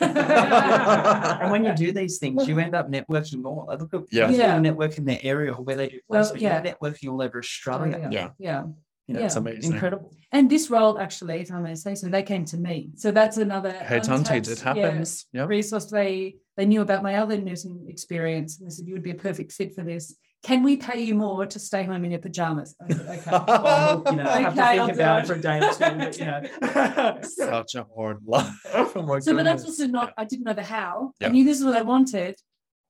and 1.40 1.50
when 1.50 1.64
you 1.64 1.74
do 1.74 1.92
these 1.92 2.18
things, 2.18 2.46
you 2.48 2.58
end 2.58 2.74
up 2.74 2.90
networking 2.90 3.42
more. 3.42 3.66
I 3.70 3.74
look 3.76 3.92
at 3.94 4.02
Yeah. 4.10 4.26
most 4.26 4.32
people 4.36 4.46
Yeah. 4.50 4.58
network 4.58 4.98
in 4.98 5.04
their 5.04 5.18
area 5.22 5.52
or 5.52 5.62
where 5.64 5.76
they 5.76 5.88
do 5.88 6.00
Well, 6.08 6.20
placement. 6.22 6.42
yeah. 6.42 6.62
You're 6.62 6.74
networking 6.74 7.12
all 7.12 7.22
over 7.22 7.38
Australia. 7.38 7.96
Oh, 7.96 8.00
yeah. 8.02 8.08
Yeah. 8.10 8.28
yeah. 8.38 8.62
You 9.06 9.14
know, 9.14 9.20
Yeah. 9.20 9.26
it's 9.26 9.36
amazing. 9.36 9.72
Incredible. 9.72 10.12
And 10.30 10.48
this 10.48 10.70
role, 10.70 10.98
actually, 10.98 11.40
if 11.40 11.50
I 11.52 11.60
may 11.60 11.74
say 11.74 11.94
so, 11.96 12.08
they 12.08 12.22
came 12.22 12.44
to 12.46 12.56
me. 12.56 12.90
So 12.94 13.10
that's 13.10 13.38
another 13.38 13.72
Headhunted, 13.72 14.14
untapped, 14.18 14.48
it 14.48 14.60
happens. 14.60 15.26
Yeah. 15.32 15.46
resource. 15.46 15.86
They 15.86 16.36
they 16.56 16.66
knew 16.66 16.82
about 16.82 17.02
my 17.02 17.14
other 17.16 17.38
nursing 17.38 17.86
experience, 17.88 18.58
and 18.60 18.66
they 18.68 18.74
said 18.74 18.86
you 18.86 18.92
would 18.92 19.02
be 19.02 19.12
a 19.12 19.14
perfect 19.14 19.50
fit 19.52 19.74
for 19.74 19.82
this. 19.82 20.14
Can 20.42 20.62
we 20.62 20.78
pay 20.78 21.02
you 21.02 21.14
more 21.14 21.44
to 21.44 21.58
stay 21.58 21.82
home 21.82 22.04
in 22.04 22.10
your 22.12 22.20
pajamas? 22.20 22.74
I 22.80 22.92
said, 22.92 23.00
okay. 23.28 23.30
Look, 23.94 24.10
you 24.10 24.16
know, 24.16 24.24
I 24.24 24.40
have 24.40 24.54
to 24.54 24.62
think 24.62 24.80
I'll 24.80 24.90
about 24.90 25.18
it. 25.18 25.24
it 25.24 25.26
for 25.26 25.34
a 25.34 25.40
day 25.40 25.58
or 25.58 25.72
two, 25.74 25.98
but 25.98 26.18
you 26.18 26.24
know. 26.24 27.18
Such 27.22 27.74
a 27.74 27.86
hard 27.94 28.18
life. 28.24 28.50
Oh 28.74 29.02
my 29.02 29.18
so, 29.20 29.34
but 29.34 29.44
that's 29.44 29.62
goodness. 29.62 29.80
also 29.80 29.86
not. 29.86 30.14
I 30.16 30.24
didn't 30.24 30.44
know 30.44 30.52
the 30.52 30.62
how. 30.62 31.12
Yeah. 31.20 31.28
I 31.28 31.30
knew 31.30 31.44
this 31.44 31.58
is 31.58 31.64
what 31.64 31.76
I 31.76 31.82
wanted, 31.82 32.36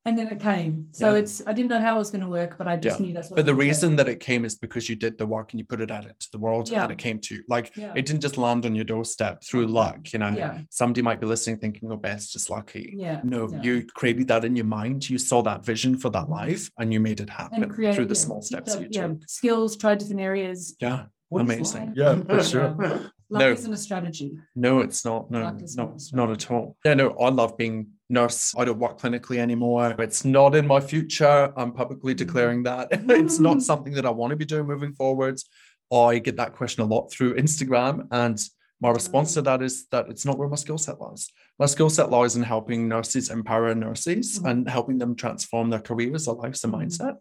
and 0.07 0.19
then 0.19 0.29
it 0.29 0.41
came. 0.41 0.87
So 0.93 1.13
Yeah. 1.13 1.19
it's 1.21 1.43
I 1.47 1.53
didn't 1.53 1.69
know 1.71 1.81
how 1.81 1.97
it 1.97 1.99
was 1.99 2.11
going 2.11 2.23
to 2.23 2.29
work, 2.29 2.57
but 2.57 2.67
I 2.67 2.77
just 2.77 2.99
Yeah. 3.01 3.07
knew 3.07 3.13
that's 3.15 3.29
what. 3.31 3.37
But 3.37 3.47
the 3.47 3.53
wanted. 3.53 3.67
reason 3.67 3.97
that 3.97 4.09
it 4.09 4.19
came 4.21 4.45
is 4.47 4.55
because 4.57 4.89
you 4.89 4.97
did 4.97 5.19
the 5.19 5.27
work 5.27 5.53
and 5.53 5.61
you 5.61 5.67
put 5.67 5.81
it 5.81 5.91
out 5.91 6.05
into 6.05 6.29
the 6.33 6.39
world 6.39 6.71
Yeah. 6.71 6.83
and 6.85 6.93
it 6.93 6.99
came 6.99 7.19
to 7.21 7.35
you. 7.35 7.43
Like 7.49 7.77
Yeah. 7.77 7.93
it 7.95 8.07
didn't 8.07 8.23
just 8.23 8.39
land 8.39 8.65
on 8.65 8.75
your 8.75 8.85
doorstep 8.85 9.43
through 9.45 9.67
luck, 9.67 10.13
you 10.13 10.19
know. 10.19 10.31
Yeah. 10.31 10.61
Somebody 10.71 11.03
might 11.03 11.21
be 11.21 11.27
listening 11.27 11.59
thinking, 11.59 11.91
oh, 11.93 11.97
Beth's 11.97 12.33
just 12.33 12.49
lucky. 12.49 12.95
Yeah. 12.97 13.21
No, 13.25 13.49
yeah. 13.51 13.63
you 13.63 13.87
created 13.95 14.29
that 14.29 14.45
in 14.45 14.57
your 14.57 14.67
mind. 14.67 15.09
You 15.11 15.19
saw 15.19 15.43
that 15.43 15.65
vision 15.65 15.99
for 15.99 16.09
that 16.11 16.31
life 16.31 16.71
and 16.79 16.93
you 16.93 17.01
made 17.01 17.21
it 17.21 17.29
happen 17.31 17.63
and 17.63 17.71
create 17.73 17.95
through 17.95 18.07
the 18.07 18.15
yeah, 18.15 18.21
small 18.21 18.43
steps 18.43 18.75
up, 18.75 18.81
you 18.83 18.89
yeah, 18.91 19.09
took. 19.09 19.29
skills, 19.29 19.77
tried 19.77 19.99
different 19.99 20.21
areas. 20.23 20.77
Yeah. 20.81 21.05
What 21.29 21.43
is 21.43 21.51
Amazing. 21.51 21.93
Yeah, 21.95 22.17
for 22.25 22.43
sure. 22.43 23.11
Luck 23.31 23.41
No. 23.41 23.53
isn't 23.53 23.73
a 23.73 23.77
strategy. 23.77 24.37
No, 24.57 24.81
it's 24.81 25.05
not. 25.05 25.31
No, 25.31 25.43
Luck 25.45 25.63
is 25.63 25.77
no, 25.77 25.85
not 25.87 26.03
not 26.13 26.31
at 26.31 26.51
all. 26.51 26.77
Yeah, 26.85 26.95
no, 26.95 27.11
I 27.11 27.29
love 27.31 27.57
being 27.57 27.89
nurse. 28.09 28.55
I 28.59 28.65
don't 28.65 28.79
work 28.79 28.99
clinically 29.01 29.39
anymore. 29.39 29.95
It's 29.99 30.25
not 30.25 30.55
in 30.57 30.67
my 30.67 30.81
future. 30.81 31.53
I'm 31.57 31.73
publicly 31.73 32.13
declaring 32.15 32.65
that. 32.65 32.89
it's 32.93 33.39
not 33.39 33.63
something 33.71 33.93
that 33.95 34.05
I 34.07 34.11
want 34.11 34.31
to 34.33 34.37
be 34.37 34.45
doing 34.45 34.67
moving 34.67 34.93
forwards. 34.95 35.49
I 35.93 36.19
get 36.19 36.37
that 36.37 36.55
question 36.55 36.83
a 36.83 36.87
lot 36.87 37.11
through 37.13 37.35
Instagram. 37.37 38.09
And 38.11 38.39
my 38.81 38.91
response 38.91 39.35
to 39.35 39.43
that 39.43 39.63
is 39.63 39.87
that 39.93 40.09
it's 40.09 40.25
not 40.25 40.39
where 40.39 40.49
my 40.49 40.57
skill 40.57 40.79
set 40.79 41.01
lies. 41.01 41.29
My 41.59 41.67
skill 41.67 41.91
set 41.91 42.11
lies 42.11 42.35
in 42.37 42.43
helping 42.43 42.89
nurses 42.89 43.29
empower 43.31 43.75
nurses 43.75 44.41
Mhm. 44.41 44.51
and 44.51 44.69
helping 44.69 44.99
them 44.99 45.15
transform 45.15 45.71
their 45.71 45.81
careers, 45.81 46.25
their 46.27 46.35
lives, 46.35 46.63
their 46.63 46.73
Mhm. 46.73 46.83
mindset. 46.87 47.17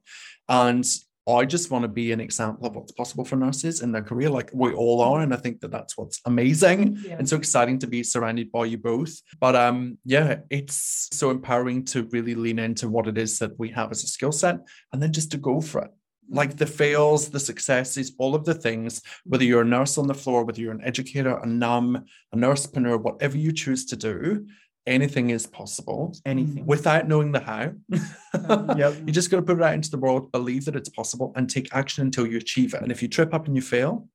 And 0.47 0.86
I 1.28 1.45
just 1.45 1.70
want 1.70 1.84
to 1.84 1.88
be 1.88 2.11
an 2.11 2.20
example 2.20 2.65
of 2.67 2.76
what's 2.76 2.91
possible 2.91 3.24
for 3.26 3.36
nurses 3.36 3.82
in 3.82 3.91
their 3.91 4.01
career, 4.01 4.30
like 4.30 4.49
we 4.53 4.74
all 4.74 5.01
are. 5.01 5.22
And 5.22 5.34
I 5.34 5.38
think 5.38 5.61
that 5.61 5.72
that's 5.72 5.97
what's 5.97 6.20
amazing 6.26 6.97
Yeah. 7.05 7.17
and 7.20 7.30
so 7.30 7.38
exciting 7.38 7.78
to 7.80 7.88
be 7.88 8.01
surrounded 8.03 8.51
by 8.51 8.65
you 8.65 8.78
both. 8.78 9.20
But 9.39 9.55
um, 9.55 9.97
yeah, 10.05 10.39
it's 10.49 11.07
so 11.11 11.30
empowering 11.30 11.86
to 11.86 12.03
really 12.11 12.36
lean 12.36 12.57
into 12.59 12.89
what 12.89 13.07
it 13.07 13.17
is 13.17 13.38
that 13.39 13.57
we 13.59 13.70
have 13.70 13.91
as 13.91 14.03
a 14.03 14.07
skill 14.07 14.32
set 14.32 14.57
and 14.91 15.01
then 15.03 15.13
just 15.13 15.32
to 15.32 15.38
go 15.38 15.61
for 15.61 15.82
it. 15.82 15.91
like 16.32 16.57
the 16.57 16.65
fails, 16.67 17.30
the 17.30 17.39
successes, 17.39 18.11
all 18.20 18.34
of 18.36 18.45
the 18.45 18.53
things, 18.53 19.01
whether 19.26 19.43
you're 19.43 19.63
a 19.63 19.65
nurse 19.78 19.97
on 19.97 20.05
the 20.07 20.13
floor, 20.13 20.43
whether 20.43 20.61
you're 20.61 20.72
an 20.80 20.84
educator, 20.84 21.36
a 21.38 21.45
num, 21.47 22.03
a 22.34 22.38
nursepreneur, 22.38 23.01
whatever 23.01 23.36
you 23.38 23.51
choose 23.51 23.84
to 23.86 23.95
do, 23.95 24.45
anything 24.90 25.30
is 25.30 25.46
possible 25.48 26.14
Anything. 26.26 26.66
without 26.66 27.08
knowing 27.08 27.32
the 27.32 27.40
how. 27.40 27.72
Yep. 28.78 28.94
You 29.08 29.12
just 29.14 29.32
got 29.32 29.38
to 29.38 29.44
put 29.44 29.58
it 29.58 29.64
out 29.64 29.74
into 29.74 29.90
the 29.90 29.98
world, 29.98 30.32
believe 30.32 30.66
that 30.66 30.76
it's 30.76 30.90
possible, 30.90 31.34
and 31.36 31.50
take 31.50 31.74
action 31.74 32.04
until 32.04 32.28
you 32.28 32.38
achieve 32.38 32.74
it. 32.74 32.82
And 32.82 32.92
if 32.92 33.02
you 33.02 33.08
trip 33.08 33.34
up 33.34 33.48
and 33.48 33.56
you 33.56 33.62
fail, 33.62 34.08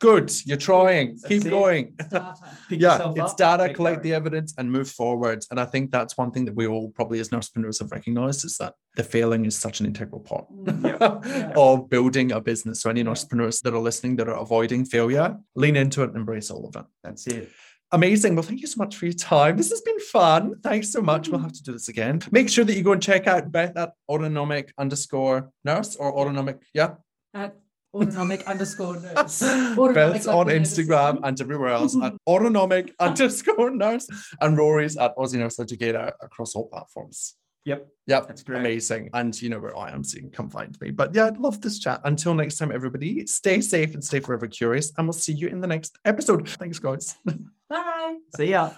good, 0.00 0.32
you're 0.44 0.56
trying, 0.56 1.10
That's 1.16 1.28
keep 1.28 1.46
it. 1.46 1.50
going. 1.50 1.94
Yeah, 2.70 3.12
it's 3.14 3.34
data, 3.34 3.72
collect 3.72 4.02
the 4.02 4.12
evidence, 4.14 4.54
and 4.58 4.70
move 4.72 4.90
forward. 4.90 5.44
And 5.50 5.60
I 5.60 5.66
think 5.66 5.92
that's 5.92 6.16
one 6.18 6.30
thing 6.32 6.44
that 6.46 6.54
we 6.56 6.66
all 6.66 6.90
probably 6.90 7.20
as 7.20 7.28
nursepreneurs 7.28 7.78
have 7.80 7.92
recognized 7.92 8.44
is 8.44 8.56
that 8.58 8.74
the 8.96 9.04
failing 9.04 9.44
is 9.46 9.56
such 9.56 9.80
an 9.80 9.86
integral 9.86 10.20
part 10.20 10.46
mm, 10.50 10.84
Yeah. 11.24 11.52
of 11.56 11.88
building 11.88 12.32
a 12.32 12.40
business. 12.40 12.80
So 12.82 12.90
any 12.90 13.06
entrepreneurs 13.06 13.60
that 13.60 13.72
are 13.74 13.78
listening 13.80 14.16
that 14.16 14.28
are 14.28 14.36
avoiding 14.36 14.84
failure, 14.84 15.36
lean 15.54 15.76
into 15.76 16.02
it 16.02 16.08
and 16.08 16.16
embrace 16.16 16.50
all 16.50 16.66
of 16.66 16.74
it. 16.76 16.84
That's 17.04 17.26
it. 17.28 17.50
Amazing. 17.94 18.34
Well, 18.34 18.42
thank 18.42 18.60
you 18.60 18.66
so 18.66 18.78
much 18.78 18.96
for 18.96 19.04
your 19.06 19.14
time. 19.14 19.56
This 19.56 19.70
has 19.70 19.80
been 19.80 20.00
fun. 20.00 20.56
Thanks 20.64 20.90
so 20.90 21.00
much. 21.00 21.28
We'll 21.28 21.38
mm-hmm. 21.38 21.44
have 21.44 21.52
to 21.52 21.62
do 21.62 21.70
this 21.70 21.88
again. 21.88 22.20
Make 22.32 22.48
sure 22.48 22.64
that 22.64 22.74
you 22.74 22.82
go 22.82 22.90
and 22.90 23.00
check 23.00 23.28
out 23.28 23.52
Beth 23.52 23.76
at 23.76 23.92
autonomic 24.08 24.72
underscore 24.76 25.52
nurse 25.64 25.94
or 25.94 26.12
autonomic. 26.12 26.58
Yeah. 26.74 26.94
At 27.34 27.54
autonomic 27.94 28.42
underscore 28.48 28.98
nurse. 28.98 29.40
Autonomic 29.44 29.94
Beth's 29.94 30.26
on 30.26 30.46
Instagram 30.46 31.20
and 31.22 31.40
everywhere 31.40 31.68
else 31.68 31.96
at 32.02 32.14
autonomic 32.26 32.92
underscore 32.98 33.70
nurse 33.70 34.08
and 34.40 34.58
Rory's 34.58 34.96
at 34.96 35.16
Aussie 35.16 35.38
Nurse 35.38 35.60
Educator 35.60 36.12
across 36.20 36.56
all 36.56 36.66
platforms. 36.66 37.36
Yep. 37.64 37.88
Yep. 38.06 38.28
That's 38.28 38.42
great. 38.42 38.60
Amazing. 38.60 39.10
And 39.14 39.40
you 39.40 39.48
know 39.48 39.58
where 39.58 39.76
I 39.76 39.90
am, 39.90 40.04
so 40.04 40.16
you 40.16 40.22
can 40.22 40.30
come 40.30 40.50
find 40.50 40.78
me. 40.80 40.90
But 40.90 41.14
yeah, 41.14 41.26
I'd 41.26 41.38
love 41.38 41.60
this 41.60 41.78
chat. 41.78 42.00
Until 42.04 42.34
next 42.34 42.56
time, 42.56 42.70
everybody, 42.70 43.26
stay 43.26 43.60
safe 43.60 43.94
and 43.94 44.04
stay 44.04 44.20
forever 44.20 44.46
curious. 44.46 44.92
And 44.98 45.06
we'll 45.06 45.14
see 45.14 45.32
you 45.32 45.48
in 45.48 45.60
the 45.60 45.66
next 45.66 45.98
episode. 46.04 46.48
Thanks, 46.48 46.78
guys. 46.78 47.16
Bye. 47.68 48.16
See 48.36 48.50
ya. 48.50 48.72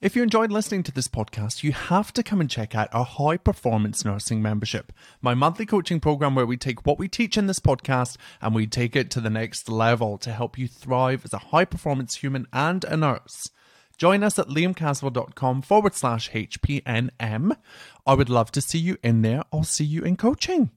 If 0.00 0.14
you 0.14 0.22
enjoyed 0.22 0.52
listening 0.52 0.82
to 0.82 0.92
this 0.92 1.08
podcast, 1.08 1.62
you 1.62 1.72
have 1.72 2.12
to 2.12 2.22
come 2.22 2.38
and 2.38 2.50
check 2.50 2.74
out 2.74 2.92
our 2.92 3.06
high 3.06 3.38
performance 3.38 4.04
nursing 4.04 4.42
membership, 4.42 4.92
my 5.22 5.32
monthly 5.32 5.64
coaching 5.64 5.98
program 5.98 6.34
where 6.34 6.44
we 6.44 6.58
take 6.58 6.84
what 6.84 6.98
we 6.98 7.08
teach 7.08 7.38
in 7.38 7.46
this 7.46 7.58
podcast 7.58 8.18
and 8.42 8.54
we 8.54 8.66
take 8.66 8.94
it 8.94 9.10
to 9.12 9.20
the 9.22 9.30
next 9.30 9.66
level 9.66 10.18
to 10.18 10.30
help 10.30 10.58
you 10.58 10.68
thrive 10.68 11.24
as 11.24 11.32
a 11.32 11.38
high 11.38 11.64
performance 11.64 12.16
human 12.16 12.46
and 12.52 12.84
a 12.84 12.98
nurse. 12.98 13.48
Join 13.96 14.22
us 14.22 14.38
at 14.38 14.48
liamcaswell.com 14.48 15.62
forward 15.62 15.94
slash 15.94 16.30
HPNM. 16.30 17.56
I 18.06 18.14
would 18.14 18.28
love 18.28 18.50
to 18.52 18.60
see 18.60 18.78
you 18.78 18.98
in 19.02 19.22
there. 19.22 19.42
I'll 19.52 19.64
see 19.64 19.84
you 19.84 20.02
in 20.02 20.16
coaching. 20.16 20.70